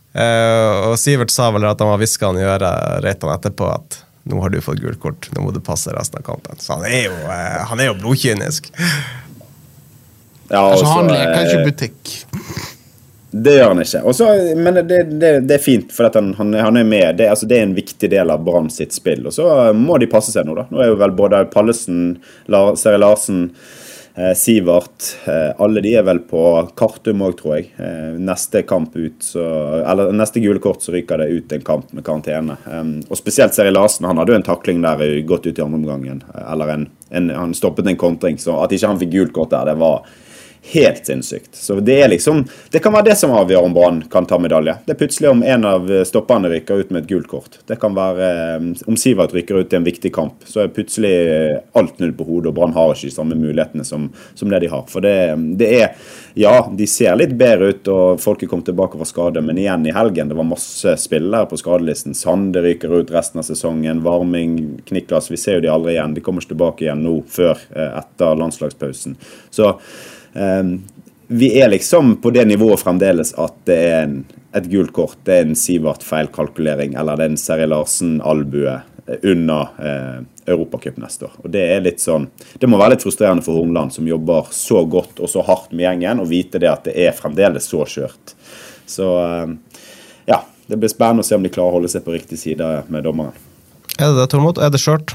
Uh, 0.09 0.89
og 0.89 0.95
Sivert 0.97 1.29
sa 1.29 1.51
vel 1.53 1.67
at 1.69 1.79
han 1.79 1.91
var 1.91 1.99
hviska 2.01 2.31
han 2.31 2.39
i 2.39 2.45
øret 2.45 3.03
Reitan 3.05 3.29
etterpå 3.29 3.67
at 3.69 3.99
nå 4.29 4.39
har 4.41 4.49
du 4.49 4.57
fått 4.61 4.81
gult 4.81 4.99
kort, 5.01 5.27
nå 5.33 5.43
må 5.45 5.51
du 5.53 5.61
passe 5.63 5.93
resten 5.93 6.19
av 6.19 6.25
kampen. 6.25 6.57
Så 6.61 6.75
han 6.75 6.85
er 6.89 7.05
jo, 7.07 7.17
uh, 7.29 7.61
han 7.69 7.81
er 7.81 7.91
jo 7.91 7.97
blodkynisk. 8.01 8.71
Ja, 10.49 10.63
Altså, 10.71 10.85
også, 10.85 10.93
han 10.97 11.09
leker 11.13 11.39
eh, 11.39 11.47
ikke 11.47 11.65
butikk. 11.71 12.13
Det 13.31 13.51
gjør 13.59 13.67
han 13.75 13.81
ikke. 13.83 13.99
Også, 14.09 14.27
men 14.57 14.79
det, 14.89 15.03
det, 15.21 15.33
det 15.45 15.57
er 15.59 15.61
fint, 15.61 15.91
for 15.93 16.09
han, 16.09 16.31
han, 16.39 16.53
han 16.57 16.79
er 16.81 16.87
med. 16.89 17.19
Det, 17.19 17.27
altså, 17.29 17.45
det 17.45 17.59
er 17.59 17.67
en 17.67 17.75
viktig 17.77 18.09
del 18.09 18.31
av 18.33 18.41
Brann 18.47 18.71
sitt 18.73 18.95
spill. 18.95 19.27
Og 19.29 19.35
så 19.35 19.45
må 19.77 19.99
de 20.01 20.07
passe 20.09 20.33
seg 20.33 20.47
nå, 20.49 20.55
da. 20.57 20.65
Nå 20.73 20.81
er 20.81 20.89
jo 20.89 20.97
vel 20.97 21.13
både 21.13 21.43
Pallesen, 21.53 22.15
Seri 22.81 22.97
Larsen, 22.97 23.43
eh, 24.17 24.31
Sivert 24.33 25.11
eh, 25.29 25.51
Alle 25.61 25.83
de 25.85 25.91
er 25.99 26.07
vel 26.07 26.23
på 26.25 26.41
Kartum 26.81 27.21
òg, 27.27 27.35
tror 27.37 27.59
jeg. 27.59 27.67
Eh, 27.77 28.15
neste 28.17 28.63
kamp 28.65 28.97
ut, 28.97 29.19
så 29.21 29.45
Eller 29.83 30.09
neste 30.17 30.41
gule 30.41 30.57
kort, 30.63 30.81
så 30.81 30.95
ryker 30.97 31.21
det 31.21 31.29
ut 31.29 31.53
en 31.53 31.67
kamp 31.67 31.93
med 31.93 32.07
karantene. 32.07 32.57
Og 33.05 33.13
spesielt 33.21 33.53
Seri 33.53 33.69
Larsen. 33.75 34.09
Han 34.09 34.17
hadde 34.23 34.33
jo 34.33 34.39
en 34.41 34.47
takling 34.49 34.81
der 34.87 35.05
eh, 35.05 35.19
godt 35.29 35.45
ut 35.45 35.53
i 35.53 35.67
andre 35.67 35.77
omgangen. 35.83 36.23
eh, 36.33 36.49
Eller 36.55 36.73
en, 36.79 36.87
en, 37.13 37.29
han 37.37 37.53
stoppet 37.53 37.93
en 37.93 38.01
kontring, 38.07 38.41
så 38.41 38.57
at 38.65 38.73
ikke 38.73 38.89
han 38.89 39.03
fikk 39.05 39.13
gult 39.19 39.35
kort 39.37 39.53
der, 39.53 39.69
det 39.69 39.77
var 39.85 40.01
Helt 40.71 41.05
sinnssykt. 41.05 41.55
Så 41.55 41.79
Det 41.79 42.01
er 42.01 42.11
liksom, 42.11 42.43
det 42.69 42.79
kan 42.79 42.93
være 42.93 43.07
det 43.09 43.15
som 43.17 43.31
avgjør 43.33 43.65
om 43.65 43.73
Brann 43.73 44.01
kan 44.11 44.27
ta 44.29 44.37
medalje. 44.37 44.75
Det 44.85 44.93
er 44.93 44.99
plutselig 44.99 45.29
om 45.31 45.41
en 45.41 45.65
av 45.65 45.87
stopperne 46.05 46.51
ryker 46.51 46.83
ut 46.83 46.91
med 46.93 47.03
et 47.03 47.09
gult 47.09 47.29
kort. 47.31 47.57
Det 47.65 47.79
kan 47.81 47.95
være 47.97 48.27
eh, 48.29 48.67
om 48.85 48.97
Sivert 48.99 49.33
ryker 49.33 49.63
ut 49.63 49.73
i 49.73 49.79
en 49.79 49.87
viktig 49.87 50.11
kamp, 50.13 50.45
så 50.45 50.61
er 50.61 50.73
plutselig 50.75 51.13
alt 51.73 51.97
null 51.97 52.13
på 52.13 52.27
hodet, 52.27 52.51
og 52.51 52.59
Brann 52.59 52.75
har 52.75 52.93
ikke 52.93 53.09
de 53.09 53.15
samme 53.15 53.37
mulighetene 53.39 53.87
som, 53.87 54.11
som 54.37 54.53
det 54.53 54.59
de 54.61 54.69
har. 54.69 54.83
For 54.91 55.05
det, 55.05 55.15
det 55.57 55.71
er 55.79 56.13
Ja, 56.39 56.69
de 56.69 56.85
ser 56.87 57.17
litt 57.17 57.33
bedre 57.39 57.71
ut, 57.73 57.89
og 57.89 58.21
folk 58.21 58.45
er 58.45 58.51
kommet 58.51 58.69
tilbake 58.69 58.99
fra 58.99 59.09
skade, 59.09 59.41
men 59.41 59.57
igjen 59.57 59.89
i 59.89 59.95
helgen, 59.95 60.29
det 60.29 60.37
var 60.37 60.47
masse 60.47 60.93
spillere 61.01 61.49
på 61.49 61.57
skadelisten. 61.59 62.13
Sande 62.15 62.61
ryker 62.63 62.93
ut 62.93 63.11
resten 63.11 63.41
av 63.41 63.49
sesongen. 63.49 64.03
Varming, 64.05 64.53
Kniklas, 64.85 65.31
vi 65.33 65.41
ser 65.41 65.57
jo 65.57 65.65
de 65.65 65.73
aldri 65.73 65.97
igjen. 65.97 66.13
De 66.13 66.23
kommer 66.23 66.45
ikke 66.45 66.53
tilbake 66.53 66.85
igjen 66.85 67.03
nå 67.03 67.17
før 67.33 67.57
eh, 67.73 67.91
etter 68.03 68.39
landslagspausen. 68.39 69.17
Så 69.49 69.73
vi 71.29 71.47
er 71.61 71.69
liksom 71.69 72.15
på 72.23 72.31
det 72.33 72.45
nivået 72.49 72.81
fremdeles 72.81 73.35
at 73.37 73.57
det 73.69 73.75
er 73.85 73.99
en, 74.07 74.15
et 74.57 74.69
gult 74.71 74.93
kort, 74.95 75.17
det 75.27 75.35
er 75.35 75.43
en 75.45 75.57
Sivert 75.57 76.01
feilkalkulering, 76.05 76.95
eller 76.97 77.19
det 77.19 77.27
er 77.27 77.33
en 77.35 77.37
Seri 77.37 77.67
Larsen-albue 77.69 78.79
under 79.23 79.69
eh, 79.77 80.23
Europacup 80.49 80.97
neste 80.97 81.25
år. 81.25 81.35
Og 81.43 81.49
Det 81.53 81.61
er 81.73 81.83
litt 81.85 82.01
sånn, 82.01 82.27
det 82.57 82.69
må 82.69 82.79
være 82.81 82.95
litt 82.95 83.05
frustrerende 83.05 83.45
for 83.45 83.57
Hornland, 83.57 83.93
som 83.93 84.09
jobber 84.09 84.49
så 84.55 84.83
godt 84.89 85.21
og 85.21 85.29
så 85.29 85.43
hardt 85.45 85.73
med 85.73 85.85
gjengen, 85.85 86.23
og 86.23 86.29
vite 86.31 86.61
det 86.61 86.71
at 86.71 86.89
det 86.89 86.97
er 86.97 87.17
fremdeles 87.17 87.69
så 87.69 87.85
skjørt. 87.89 88.35
Så 88.89 89.09
eh, 89.21 89.81
ja, 90.29 90.43
det 90.69 90.81
blir 90.81 90.91
spennende 90.91 91.25
å 91.25 91.29
se 91.29 91.37
om 91.37 91.45
de 91.45 91.53
klarer 91.53 91.73
å 91.73 91.79
holde 91.79 91.93
seg 91.93 92.05
på 92.05 92.17
riktig 92.17 92.41
side 92.41 92.73
med 92.89 93.05
dommeren. 93.05 93.37
Er 93.99 94.13
det 94.13 94.21
det, 94.21 94.29
Tormod? 94.31 94.61
Er 94.61 94.73
det 94.73 94.81
skjørt? 94.81 95.13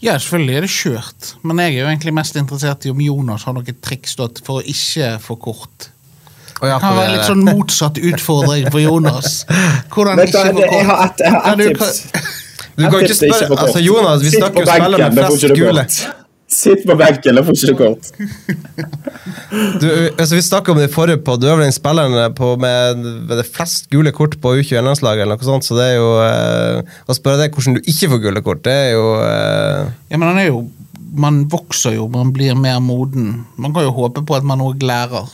Ja, 0.00 0.14
selvfølgelig 0.16 0.56
er 0.56 0.64
det 0.64 0.72
kjørt, 0.72 1.30
men 1.44 1.58
jeg 1.60 1.74
er 1.74 1.82
jo 1.82 1.88
egentlig 1.90 2.12
mest 2.16 2.36
interessert 2.40 2.86
i 2.88 2.92
om 2.92 3.00
Jonas 3.04 3.44
har 3.44 3.56
noen 3.56 3.80
triks 3.84 4.16
for 4.16 4.60
å 4.60 4.62
ikke 4.64 5.10
få 5.20 5.36
kort. 5.36 5.90
Å 6.60 6.68
ja, 6.68 6.76
Det 6.76 6.84
kan 6.84 6.96
være 6.96 7.12
litt 7.14 7.28
sånn 7.28 7.44
motsatt 7.44 8.00
utfordring 8.00 8.68
for 8.72 8.80
Jonas. 8.80 9.42
Hvordan 9.92 10.20
ikke 10.24 10.44
få 10.46 10.54
kort. 10.56 10.72
jeg 10.72 10.88
har 10.88 11.04
ett 11.06 11.26
et 11.26 11.66
tips. 11.66 12.00
Du 12.80 12.86
kan 12.88 13.02
ikke 13.04 13.14
spørre. 13.14 13.56
Altså, 13.60 13.80
Jonas, 13.84 14.22
vi 14.24 14.30
snakker 14.32 14.62
jo 14.62 14.68
spiller 14.70 15.02
med 15.10 15.18
flest 15.20 15.56
gule. 15.58 15.84
Sitt 16.60 16.82
på 16.84 16.96
benken, 17.00 17.38
da 17.38 17.44
får 17.46 17.56
ikke 17.56 17.70
du 17.70 17.78
kort. 17.78 18.10
Du, 19.80 19.86
altså, 19.88 20.34
vi 20.36 20.42
snakka 20.44 20.74
om 20.74 20.80
det 20.80 20.90
i 20.90 20.92
forrige 20.92 21.20
på, 21.24 21.36
du 21.40 21.46
er 21.48 21.56
vel 21.56 21.64
den 21.64 21.74
spilleren 21.74 22.34
på, 22.36 22.52
med, 22.60 23.00
med 23.30 23.32
det 23.40 23.46
flest 23.48 23.88
gule 23.92 24.12
kort 24.16 24.36
på 24.42 24.52
U21-landslaget, 24.58 25.24
eller 25.24 25.40
noe 25.40 25.48
sånt, 25.48 25.66
så 25.66 25.78
det 25.78 25.86
er 25.92 25.96
jo 25.96 26.10
eh, 26.24 26.98
Å 27.08 27.16
spørre 27.16 27.40
deg 27.40 27.56
hvordan 27.56 27.78
du 27.78 27.88
ikke 27.88 28.10
får 28.12 28.22
gule 28.26 28.44
kort, 28.46 28.62
det 28.66 28.76
er 28.76 28.90
jo 28.92 29.06
eh, 29.24 29.88
Ja, 30.12 30.20
men 30.20 30.28
han 30.28 30.40
er 30.42 30.50
jo 30.50 30.64
Man 31.26 31.44
vokser 31.50 31.96
jo, 31.96 32.06
man 32.12 32.30
blir 32.34 32.54
mer 32.54 32.78
moden. 32.84 33.32
Man 33.58 33.72
kan 33.74 33.88
jo 33.88 33.94
håpe 33.96 34.22
på 34.26 34.36
at 34.36 34.44
man 34.46 34.60
òg 34.62 34.84
lærer. 34.86 35.32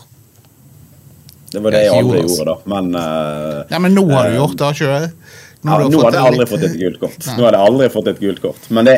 Det 1.52 1.60
var 1.62 1.74
det 1.74 1.82
jeg, 1.84 1.90
jeg 1.90 2.04
aldri 2.04 2.22
gjorde, 2.22 2.46
da. 2.48 2.56
Men 2.72 2.94
eh, 3.00 3.58
Ja, 3.74 3.82
men 3.82 3.98
nå 3.98 4.06
har 4.12 4.30
du 4.30 4.36
eh, 4.36 4.38
gjort 4.40 4.56
det, 4.56 4.70
har 4.70 4.78
ikke 4.78 4.94
du? 4.94 5.34
Ja, 5.66 5.72
har 5.72 5.82
du 5.82 5.90
nå 5.90 5.98
fått 6.00 6.06
hadde 6.06 6.20
jeg 6.20 6.32
aldri 6.32 6.46
fått 6.50 6.64
et 6.66 6.76
gult 6.80 6.98
kort. 7.02 7.26
Nå 7.26 7.46
hadde 7.46 7.58
jeg 7.58 7.70
aldri 7.72 7.88
fått 7.92 8.10
et 8.12 8.22
gult 8.22 8.40
kort. 8.44 8.68
Men 8.76 8.88
det, 8.88 8.96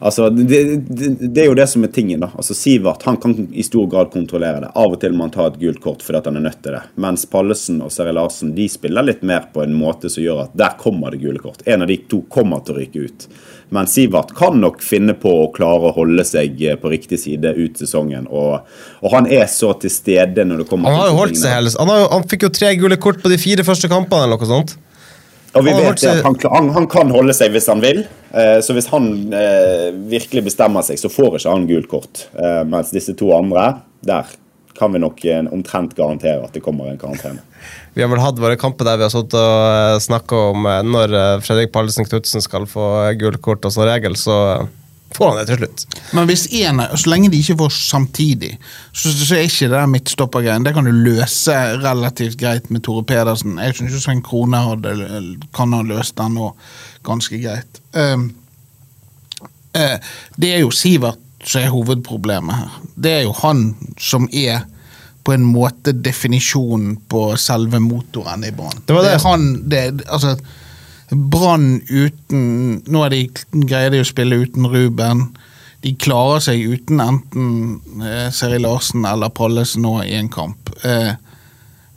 altså, 0.00 0.30
det, 0.30 0.60
det, 0.88 1.10
det 1.20 1.42
er 1.44 1.48
jo 1.50 1.56
det 1.58 1.66
som 1.70 1.84
er 1.86 1.92
tingen. 1.94 2.24
da. 2.24 2.30
Altså, 2.34 2.56
Sivert 2.56 3.04
han 3.06 3.18
kan 3.20 3.36
i 3.52 3.64
stor 3.66 3.86
grad 3.90 4.10
kontrollere 4.12 4.64
det. 4.64 4.72
Av 4.74 4.96
og 4.96 5.00
til 5.02 5.14
må 5.16 5.26
han 5.26 5.34
ta 5.34 5.46
et 5.50 5.60
gult 5.60 5.80
kort 5.84 6.04
fordi 6.04 6.22
han 6.24 6.40
er 6.40 6.46
nødt 6.48 6.60
til 6.64 6.76
det. 6.76 6.82
Mens 7.00 7.26
Pallesen 7.30 7.80
og 7.84 7.92
Seri 7.94 8.14
Larsen 8.16 8.54
de 8.56 8.66
spiller 8.72 9.06
litt 9.06 9.22
mer 9.26 9.48
på 9.54 9.64
en 9.64 9.76
måte 9.76 10.10
som 10.12 10.24
gjør 10.24 10.44
at 10.46 10.58
der 10.58 10.76
kommer 10.80 11.14
det 11.14 11.22
gule 11.22 11.42
kort. 11.42 11.64
En 11.66 11.86
av 11.86 11.90
de 11.90 12.00
to 12.10 12.22
kommer 12.32 12.64
til 12.64 12.76
å 12.76 12.80
ryke 12.80 13.06
ut. 13.06 13.28
Men 13.70 13.86
Sivert 13.86 14.34
kan 14.34 14.58
nok 14.60 14.82
finne 14.82 15.14
på 15.14 15.30
å 15.44 15.48
klare 15.54 15.90
å 15.90 15.94
holde 15.94 16.24
seg 16.26 16.58
eh, 16.66 16.78
på 16.80 16.90
riktig 16.90 17.20
side 17.22 17.54
ut 17.54 17.78
sesongen. 17.78 18.26
Og, 18.26 18.66
og 19.04 19.14
han 19.14 19.30
er 19.30 19.46
så 19.50 19.72
til 19.78 19.92
stede 19.94 20.46
når 20.46 20.64
det 20.64 20.70
kommer 20.70 20.90
Han 20.90 21.04
har 21.04 21.12
jo 21.12 21.18
holdt 21.22 21.38
seg 21.38 21.54
hele 21.54 21.70
han, 21.78 21.92
har, 21.92 22.08
han 22.10 22.26
fikk 22.30 22.48
jo 22.48 22.54
tre 22.54 22.72
gule 22.80 22.98
kort 23.00 23.22
på 23.22 23.30
de 23.30 23.38
fire 23.40 23.64
første 23.66 23.90
kampene, 23.90 24.26
eller 24.26 24.40
noe 24.40 24.50
sånt. 24.50 24.74
Og 25.58 25.64
vi 25.66 25.72
vet 25.74 26.04
at 26.06 26.22
han, 26.24 26.36
han, 26.52 26.68
han 26.76 26.86
kan 26.90 27.10
holde 27.10 27.34
seg 27.34 27.54
hvis 27.54 27.66
han 27.70 27.82
vil. 27.82 28.04
Eh, 28.30 28.58
så 28.62 28.74
hvis 28.76 28.90
han 28.92 29.10
eh, 29.34 29.88
virkelig 30.12 30.44
bestemmer 30.46 30.84
seg, 30.86 31.00
så 31.00 31.10
får 31.10 31.40
ikke 31.40 31.54
han 31.54 31.66
gult 31.70 31.90
kort. 31.90 32.26
Eh, 32.38 32.62
mens 32.70 32.92
disse 32.94 33.16
to 33.18 33.32
andre, 33.34 33.72
der 34.06 34.30
kan 34.78 34.94
vi 34.94 35.00
nok 35.02 35.18
omtrent 35.52 35.92
garantere 35.98 36.40
at 36.46 36.54
det 36.56 36.62
kommer 36.64 36.88
en 36.88 37.00
karantene. 37.00 37.42
Vi 37.94 38.04
har 38.04 38.08
vel 38.08 38.22
hatt 38.22 38.38
våre 38.38 38.54
kamper 38.56 38.86
der 38.86 39.00
vi 39.00 39.02
har 39.02 39.10
sittet 39.10 39.34
og 39.34 40.00
snakka 40.00 40.36
om 40.52 40.68
når 40.86 41.10
Fredrik 41.42 41.72
Pallesen 41.74 42.06
Knutsen 42.06 42.40
skal 42.40 42.62
få 42.70 42.84
gult 43.18 43.40
kort, 43.42 43.66
og 43.66 43.74
som 43.74 43.82
regel 43.84 44.14
så 44.16 44.36
får 45.16 45.30
han 45.30 45.38
det 45.40 45.46
til 45.50 45.60
slutt. 45.60 45.84
Men 46.16 46.28
hvis 46.30 46.44
en, 46.60 46.82
så 46.94 47.10
lenge 47.10 47.30
de 47.32 47.40
ikke 47.42 47.58
får 47.62 47.72
samtidig, 47.76 48.52
så, 48.92 49.12
så 49.12 49.36
er 49.36 49.46
ikke 49.48 49.68
det 49.70 49.76
der 49.76 49.94
midtstoppergreien. 49.94 50.66
Det 50.66 50.74
kan 50.76 50.86
du 50.86 50.92
løse 50.94 51.56
relativt 51.84 52.38
greit 52.40 52.70
med 52.70 52.84
Tore 52.86 53.04
Pedersen. 53.06 53.58
Jeg 53.58 53.78
syns 53.78 54.02
Svein 54.04 54.22
Krone 54.26 54.62
hadde, 54.66 54.94
kan 55.56 55.74
ha 55.76 55.82
løst 55.86 56.18
den 56.20 56.38
nå 56.38 56.52
ganske 57.06 57.40
greit. 57.42 57.82
Um, 57.94 58.30
uh, 59.76 59.96
det 60.40 60.54
er 60.54 60.64
jo 60.64 60.70
Sivert 60.74 61.26
som 61.44 61.62
er 61.62 61.72
hovedproblemet 61.72 62.56
her. 62.56 62.80
Det 63.00 63.12
er 63.12 63.22
jo 63.24 63.32
han 63.40 63.70
som 64.00 64.28
er 64.32 64.66
på 65.24 65.34
en 65.34 65.44
måte 65.44 65.92
definisjonen 65.92 66.96
på 67.08 67.22
selve 67.40 67.80
motoren 67.82 68.44
i 68.44 68.52
banen. 68.56 68.82
Det 68.86 68.96
var 68.96 69.04
det. 69.04 69.14
er 69.14 69.24
han, 69.24 69.46
det, 69.68 69.82
altså, 70.08 70.36
Brann 71.10 71.80
uten 71.88 72.82
Nå 72.86 73.04
er 73.06 73.14
de, 73.14 73.22
greier 73.66 73.90
de 73.92 74.02
å 74.02 74.06
spille 74.06 74.42
uten 74.44 74.68
Ruben. 74.70 75.24
De 75.80 75.94
klarer 75.96 76.42
seg 76.44 76.62
uten 76.68 77.00
enten 77.02 78.04
eh, 78.04 78.28
Seri 78.34 78.60
Larsen 78.60 79.06
eller 79.08 79.32
Pallesen 79.32 79.86
nå 79.86 79.96
i 80.04 80.14
en 80.18 80.28
kamp. 80.32 80.70
Eh, 80.84 81.16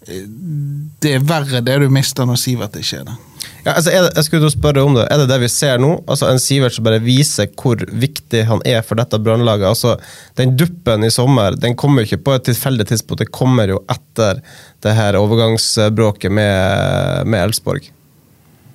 det 0.04 1.14
er 1.16 1.24
verre 1.24 1.62
det 1.64 1.78
du 1.80 1.88
mister 1.92 2.28
når 2.28 2.40
Sivert 2.42 2.76
ikke 2.80 3.02
er 3.02 3.06
det. 3.08 3.16
Ja, 3.64 3.78
altså, 3.78 3.92
er 3.92 4.02
det, 4.04 4.12
jeg 4.18 4.28
skulle 4.28 4.50
spørre 4.52 4.84
om 4.84 4.96
det. 4.98 5.06
Er 5.12 5.22
det 5.22 5.30
det 5.32 5.40
vi 5.44 5.50
ser 5.52 5.80
nå? 5.80 5.94
Altså 6.12 6.28
En 6.32 6.42
Sivert 6.42 6.76
som 6.76 6.84
bare 6.88 7.00
viser 7.04 7.48
hvor 7.60 7.80
viktig 7.80 8.44
han 8.50 8.64
er 8.68 8.84
for 8.84 9.00
dette 9.00 9.20
brannlaget. 9.24 9.70
Altså, 9.70 9.96
den 10.40 10.58
duppen 10.60 11.08
i 11.08 11.12
sommer 11.14 11.56
den 11.60 11.78
kommer 11.80 12.04
jo 12.04 12.12
ikke 12.12 12.26
på 12.28 12.36
et 12.38 12.48
tilfeldig 12.50 12.90
tidspunkt, 12.92 13.24
det 13.24 13.36
kommer 13.36 13.72
jo 13.72 13.84
etter 13.92 14.44
det 14.84 14.96
her 14.98 15.20
overgangsbråket 15.20 16.32
med 16.32 17.28
med 17.28 17.48
Elfsborg. 17.48 17.92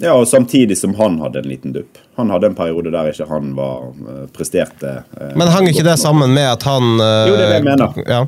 Ja, 0.00 0.12
og 0.14 0.28
samtidig 0.28 0.78
som 0.78 0.94
han 0.94 1.18
hadde 1.20 1.42
en 1.42 1.48
liten 1.50 1.72
dupp. 1.74 1.98
Han 2.16 2.30
hadde 2.30 2.46
en 2.52 2.54
periode 2.54 2.92
der 2.94 3.10
ikke 3.10 3.26
han 3.30 3.54
var 3.58 3.88
eh, 3.90 4.26
presterte 4.34 4.92
eh, 5.18 5.32
Men 5.34 5.50
hang 5.50 5.66
ikke 5.70 5.86
det 5.86 5.96
sammen 5.98 6.34
med 6.34 6.46
at 6.52 6.66
han 6.66 7.00
eh, 7.02 7.30
Jo, 7.30 7.34
det 7.34 7.42
er 7.42 7.48
det 7.48 7.56
jeg 7.56 7.66
mener. 7.66 7.98
Ja. 8.06 8.20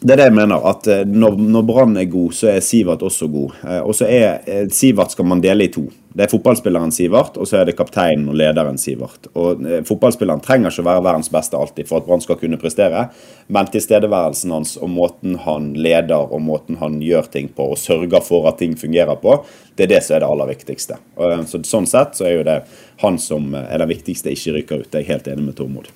Det 0.00 0.14
er 0.14 0.16
det 0.16 0.26
jeg 0.30 0.32
mener. 0.32 0.62
at 0.64 0.86
eh, 0.88 1.02
Når, 1.04 1.34
når 1.52 1.64
Brann 1.68 1.96
er 2.00 2.06
god, 2.08 2.32
så 2.32 2.48
er 2.54 2.62
Sivert 2.64 3.02
også 3.04 3.26
god. 3.28 3.56
Eh, 3.68 3.80
Og 3.84 3.94
så 3.98 4.06
er 4.08 4.38
eh, 4.48 4.68
Sivert 4.72 5.12
skal 5.12 5.28
man 5.28 5.42
dele 5.44 5.66
i 5.66 5.72
to. 5.72 5.82
Det 6.16 6.24
er 6.24 6.30
fotballspilleren 6.32 6.90
Sivert, 6.90 7.36
og 7.36 7.46
så 7.46 7.60
er 7.60 7.68
det 7.68 7.76
kapteinen 7.78 8.30
og 8.32 8.38
lederen 8.40 8.80
Sivert. 8.80 9.28
Og 9.38 9.60
Fotballspilleren 9.86 10.40
trenger 10.42 10.72
ikke 10.72 10.82
å 10.82 10.88
være 10.88 11.04
verdens 11.04 11.30
beste 11.30 11.60
alltid 11.60 11.86
for 11.86 12.00
at 12.00 12.08
Brann 12.08 12.24
skal 12.24 12.40
kunne 12.40 12.58
prestere, 12.58 13.04
men 13.46 13.70
tilstedeværelsen 13.70 14.56
hans 14.56 14.74
og 14.80 14.90
måten 14.90 15.36
han 15.44 15.70
leder 15.78 16.32
og 16.32 16.42
måten 16.42 16.80
han 16.80 16.98
gjør 17.04 17.30
ting 17.30 17.52
på 17.54 17.68
og 17.76 17.78
sørger 17.78 18.26
for 18.26 18.50
at 18.50 18.58
ting 18.58 18.74
fungerer 18.80 19.20
på, 19.22 19.36
det 19.78 19.86
er 19.86 19.94
det 19.94 20.02
som 20.02 20.16
er 20.16 20.24
det 20.24 20.32
aller 20.32 20.50
viktigste. 20.50 20.98
Så 21.46 21.62
Sånn 21.62 21.86
sett 21.86 22.18
så 22.18 22.26
er 22.26 22.38
jo 22.40 22.46
det 22.50 22.58
han 23.04 23.20
som 23.22 23.52
er 23.54 23.78
den 23.78 23.92
viktigste, 23.94 24.34
ikke 24.34 24.58
rykker 24.58 24.82
ut. 24.82 24.90
Jeg 24.90 25.06
er 25.06 25.12
helt 25.14 25.30
enig 25.30 25.52
med 25.52 25.60
Tormod. 25.62 25.94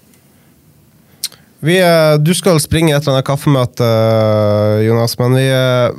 Vi, 1.64 1.80
eh, 1.80 2.18
du 2.18 2.34
skal 2.36 2.58
springe 2.60 2.92
et 2.92 3.00
eller 3.00 3.14
annet 3.14 3.24
kaffemøte, 3.24 3.86
eh, 3.88 4.82
Jonas, 4.84 5.14
men 5.16 5.36
vi, 5.38 5.44
eh, 5.48 5.94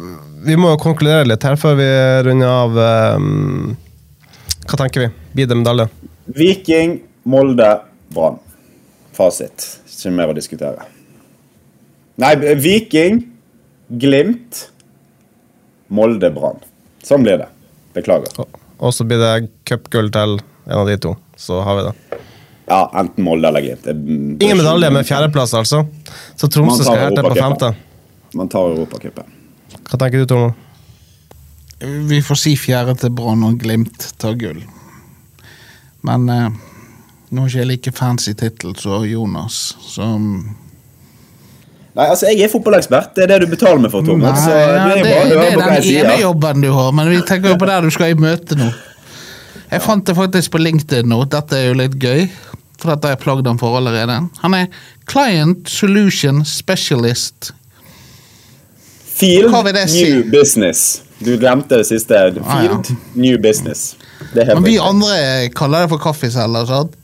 vi 0.46 0.58
må 0.62 0.70
jo 0.70 0.82
konkludere 0.84 1.26
litt 1.26 1.42
her 1.42 1.58
før 1.58 1.80
vi 1.80 1.88
runder 2.28 2.52
av. 2.52 2.76
Hva 4.66 4.78
tenker 4.78 5.08
vi? 5.08 5.10
Blir 5.34 5.50
det 5.50 5.58
medalje? 5.58 5.88
Viking, 6.38 7.00
Molde, 7.26 7.72
Brann. 8.14 8.38
Fasit. 9.18 9.66
Ikke 9.90 10.14
mer 10.14 10.30
å 10.30 10.38
diskutere. 10.38 10.86
Nei, 12.22 12.36
Viking, 12.62 13.24
Glimt, 13.90 14.68
Molde, 15.90 16.30
Brann. 16.30 16.62
Sånn 17.02 17.26
blir 17.26 17.42
det. 17.42 17.50
Beklager. 17.98 18.46
Og 18.78 18.94
så 18.94 19.02
blir 19.08 19.18
det 19.18 19.50
cupgull 19.66 20.14
til 20.14 20.38
en 20.68 20.78
av 20.78 20.86
de 20.86 21.02
to. 21.02 21.18
Så 21.38 21.64
har 21.66 21.82
vi 21.82 21.90
det. 21.90 22.22
Ja, 22.66 22.92
enten 22.98 23.24
Molde 23.24 23.48
eller 23.48 23.62
Glimt. 23.62 23.88
Ingen 24.42 24.58
medalje 24.58 24.90
men 24.92 25.06
fjerdeplass, 25.06 25.54
altså. 25.54 25.84
Så 26.36 26.50
Tromsø 26.50 26.84
skal 26.84 27.04
helt 27.04 27.20
ned 27.20 27.28
på 27.30 27.38
femte. 27.38 27.74
Man 28.36 28.50
tar 28.50 28.72
Europacupen. 28.74 29.30
Hva 29.86 30.00
tenker 30.02 30.24
du, 30.24 30.30
Tormod? 30.30 30.62
Vi 32.10 32.22
får 32.24 32.40
si 32.40 32.56
fjerde 32.58 32.96
til 32.98 33.12
Brann 33.14 33.44
og 33.46 33.60
Glimt 33.62 34.08
tar 34.22 34.38
gull. 34.40 34.64
Men 36.06 36.30
eh, 36.32 36.48
nå 37.30 37.44
er 37.44 37.52
ikke 37.52 37.62
jeg 37.62 37.70
like 37.70 37.94
fancy 37.98 38.34
tittel 38.38 38.76
som 38.80 39.06
Jonas, 39.06 39.76
så 39.84 40.16
Nei, 41.96 42.10
altså, 42.12 42.28
jeg 42.28 42.44
er 42.44 42.50
fotballekspert. 42.52 43.14
Det 43.16 43.24
er 43.24 43.30
det 43.32 43.46
du 43.46 43.52
betaler 43.54 43.80
meg 43.80 43.92
for, 43.94 44.04
Tormod. 44.04 44.26
Det 44.28 44.34
det, 44.52 45.04
det 45.06 45.46
er 45.46 45.62
den 45.62 45.86
ene 45.94 46.18
jobben 46.20 46.66
du 46.66 46.68
har, 46.76 46.90
men 46.92 47.08
vi 47.14 47.22
tenker 47.24 47.54
jo 47.54 47.60
på 47.62 47.70
der 47.70 47.88
du 47.88 47.94
skal 47.94 48.12
i 48.12 48.18
møte 48.20 48.58
nå. 48.60 48.68
Jeg 49.72 49.82
fant 49.82 50.06
det 50.06 50.16
faktisk 50.18 50.54
på 50.54 50.62
LinkedIn 50.62 51.10
nå, 51.10 51.24
dette 51.32 51.58
er 51.58 51.70
jo 51.72 51.78
litt 51.80 51.98
gøy, 52.02 52.26
for 52.78 52.94
dette 52.94 53.10
har 53.10 53.16
jeg 53.16 53.24
plagd 53.24 53.48
ham 53.50 53.60
for 53.62 53.78
allerede. 53.80 54.18
Han 54.44 54.58
er 54.58 54.68
Client 55.10 55.70
Solution 55.72 56.44
Specialist. 56.46 57.54
Field 59.16 59.54
si? 59.88 60.04
New 60.04 60.24
Business. 60.32 61.02
Du 61.24 61.38
glemte 61.40 61.80
det 61.80 61.88
siste. 61.88 62.18
Ah, 62.20 62.64
ja. 62.64 62.76
Field 62.76 62.92
New 63.16 63.38
Business. 63.42 63.96
Det 64.34 64.48
Men 64.48 64.64
vi 64.68 64.78
andre 64.78 65.50
kaller 65.56 65.86
det 65.86 65.94
for 65.94 66.04
kaffeselger, 66.04 66.68
sant? 66.68 66.98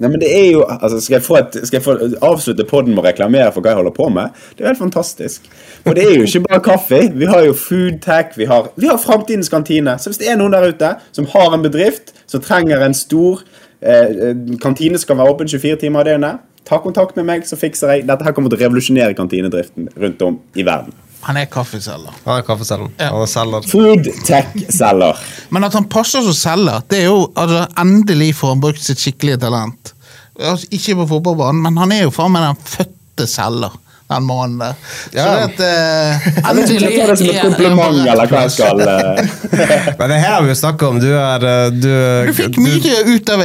Nei, 0.00 0.08
men 0.08 0.20
det 0.22 0.30
er 0.32 0.46
jo, 0.54 0.62
altså, 0.64 0.96
skal, 1.04 1.18
jeg 1.18 1.42
et, 1.42 1.56
skal 1.68 1.76
jeg 1.76 1.84
få 1.84 1.94
avslutte 2.24 2.64
podden 2.68 2.94
med 2.94 3.02
å 3.02 3.04
reklamere 3.04 3.50
for 3.52 3.60
hva 3.60 3.74
jeg 3.74 3.80
holder 3.82 3.96
på 3.98 4.06
med? 4.14 4.36
Det 4.56 4.62
er 4.62 4.66
jo 4.66 4.70
helt 4.70 4.80
fantastisk. 4.80 5.50
For 5.84 5.96
det 5.96 6.06
er 6.06 6.14
jo 6.16 6.28
ikke 6.28 6.44
bare 6.46 6.60
kaffe. 6.64 7.00
Vi 7.20 7.28
har 7.28 7.44
jo 7.44 7.56
Foodtech, 7.56 8.32
vi 8.40 8.48
har, 8.48 8.70
vi 8.80 8.88
har 8.88 9.00
framtidens 9.02 9.52
kantine. 9.52 9.98
Så 10.00 10.08
hvis 10.08 10.22
det 10.22 10.30
er 10.32 10.40
noen 10.40 10.56
der 10.56 10.72
ute 10.72 10.94
som 11.12 11.28
har 11.34 11.52
en 11.52 11.66
bedrift 11.66 12.14
som 12.24 12.40
trenger 12.40 12.80
en 12.86 12.96
stor 12.96 13.44
eh, 13.84 14.32
kantine 14.64 14.96
som 14.96 15.12
kan 15.12 15.20
være 15.20 15.36
åpen 15.36 15.52
24 15.52 15.82
timer 15.84 16.08
i 16.08 16.14
døgnet, 16.14 16.46
ta 16.64 16.80
kontakt 16.80 17.20
med 17.20 17.28
meg, 17.28 17.44
så 17.44 17.60
fikser 17.60 17.92
jeg. 17.92 18.08
Dette 18.08 18.24
her 18.24 18.32
kommer 18.36 18.48
til 18.48 18.56
å 18.56 18.64
revolusjonere 18.64 19.16
kantinedriften 19.18 19.92
rundt 20.00 20.24
om 20.24 20.40
i 20.56 20.64
verden. 20.64 20.96
Han 21.26 21.36
er 21.36 21.44
kaffeselger. 21.52 22.14
Han 22.24 22.38
er 22.40 22.44
kaffeselger. 22.46 22.88
Ja. 22.98 23.10
Han 23.12 23.22
er 23.26 23.28
selger. 23.28 23.66
Food 23.68 24.06
tech-selger. 24.24 25.20
Men 25.52 25.66
at 25.68 25.74
han 25.76 25.84
passer 25.92 26.24
som 26.24 26.36
selger, 26.36 26.80
det 26.88 27.02
er 27.02 27.10
jo 27.10 27.26
altså, 27.34 27.66
endelig 27.82 28.30
får 28.38 28.54
han 28.54 28.62
brukt 28.64 28.80
sitt 28.84 29.02
skikkelige 29.02 29.40
talent. 29.44 29.92
Altså, 30.40 30.66
ikke 30.72 30.96
på 31.02 31.06
fotballbanen, 31.14 31.60
men 31.66 31.76
han 31.82 31.92
er 31.92 32.06
jo 32.06 32.14
faen 32.16 32.32
meg 32.32 32.46
den 32.48 32.60
fødte 32.72 33.26
selger, 33.28 33.74
den 34.10 34.24
mannen 34.26 34.62
der. 34.64 34.78
Så 35.12 35.12
det 35.12 35.24
at, 35.44 35.60
et... 35.60 36.72
Jeg 36.80 36.94
tar 36.96 37.12
det 37.12 37.18
som 37.20 37.28
et 37.28 37.34
er- 37.34 37.44
kompliment, 37.44 38.00
eller 38.14 38.32
hva 38.32 38.40
jeg 38.46 38.54
skal 38.56 38.80
eh. 38.80 39.34
Men 40.00 40.14
det 40.14 40.22
her 40.24 40.40
vi 40.46 40.54
jo 40.54 40.56
snakka 40.64 40.88
om. 40.88 41.02
Du 41.04 41.10
er 41.12 41.44
eh, 41.52 41.66
Du, 41.76 41.90
Du 42.30 42.32
fikk 42.40 42.56
mye 42.64 42.96
ut 43.12 43.34
av 43.36 43.44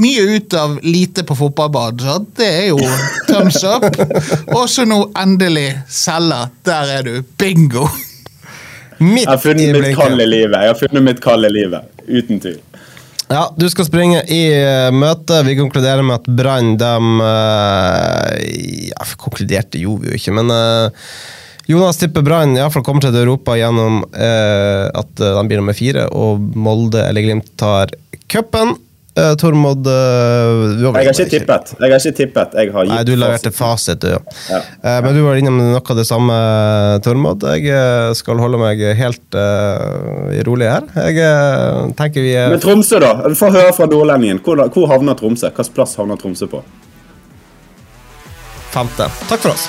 mye 0.00 0.24
ut 0.36 0.54
av 0.58 0.78
lite 0.82 1.24
på 1.24 1.36
fotballbanen, 1.38 2.00
så 2.00 2.18
det 2.38 2.48
er 2.48 2.66
jo 2.72 2.78
thumbs 3.28 3.60
up. 3.64 3.86
Og 4.54 4.66
så 4.70 4.86
nå 4.88 5.00
endelig 5.20 5.70
selger. 5.90 6.52
Der 6.64 6.96
er 6.98 7.06
du. 7.06 7.18
Bingo! 7.38 7.88
Midt 8.98 9.24
Jeg 9.24 9.30
har 9.32 9.42
funnet 9.42 9.66
i 9.66 9.72
mitt 9.74 9.90
kalde 9.96 10.14
kall 10.14 10.22
i 10.22 10.28
livet. 10.30 10.56
Jeg 10.60 10.72
har 10.72 10.80
funnet 10.80 11.06
mitt 11.08 11.22
kall 11.24 11.48
i 11.48 11.52
livet. 11.52 11.90
Uten 12.06 12.40
tvil. 12.40 12.60
Ja, 13.32 13.46
du 13.56 13.64
skal 13.72 13.88
springe 13.88 14.20
i 14.30 14.42
uh, 14.52 14.90
møte. 14.94 15.40
Vi 15.46 15.56
konkluderer 15.58 16.04
med 16.06 16.20
at 16.20 16.28
Brann 16.28 16.74
de 16.78 16.92
uh, 17.24 18.34
Ja, 18.90 19.08
konkluderte 19.18 19.80
gjorde 19.80 20.04
vi 20.04 20.12
jo 20.12 20.20
ikke, 20.20 20.36
men 20.36 20.52
uh, 20.52 21.08
Jonas 21.66 21.96
tipper 21.96 22.22
Brann 22.22 22.56
iallfall 22.58 22.84
kommer 22.84 23.04
til 23.04 23.16
Europa 23.16 23.54
gjennom 23.56 24.02
eh, 24.12 24.84
at 24.92 25.20
eh, 25.20 25.36
de 25.38 25.44
blir 25.48 25.62
nummer 25.62 25.76
fire, 25.76 26.08
og 26.12 26.42
Molde 26.60 27.06
eller 27.08 27.24
Glimt 27.24 27.54
tar 27.60 27.94
cupen. 28.28 28.74
Uh, 29.14 29.36
Tormod 29.38 29.86
uh, 29.86 30.74
Jeg 30.74 30.90
har 30.90 31.10
ikke 31.12 31.26
tippet. 31.30 31.74
Jeg 31.78 31.92
har 31.92 32.00
ikke 32.00 32.16
tippet. 32.18 32.56
Jeg 32.58 32.72
har 32.74 32.88
Nei, 32.90 33.00
du 33.06 33.12
leverte 33.14 33.52
fasit. 33.54 34.00
du, 34.02 34.08
ja. 34.10 34.18
Ja. 34.50 34.60
Uh, 34.82 34.98
men 35.06 35.14
du 35.14 35.22
var 35.22 35.38
innom 35.38 35.60
noe 35.60 35.82
av 35.82 36.00
det 36.00 36.06
samme, 36.08 36.38
Tormod. 37.06 37.46
Jeg 37.54 38.16
skal 38.18 38.42
holde 38.42 38.58
meg 38.58 38.82
helt 38.98 39.38
rolig 40.48 40.70
her. 40.70 40.88
Jeg 41.06 41.94
tenker 41.98 42.26
vi 42.26 42.34
Men 42.34 42.62
Tromsø, 42.62 42.98
da? 43.02 43.14
Få 43.38 43.52
høre 43.54 43.74
fra 43.76 43.86
nordlendingen. 43.90 44.42
Hvor, 44.42 44.66
hvor 44.74 44.90
havner 44.90 45.18
Tromsø? 45.18 45.52
Hvilken 45.54 45.76
plass 45.78 45.94
havner 46.00 46.18
Tromsø 46.18 46.50
på? 46.50 46.64
femte. 48.74 49.10
Takk 49.28 49.40
for 49.40 49.54
oss. 49.54 49.68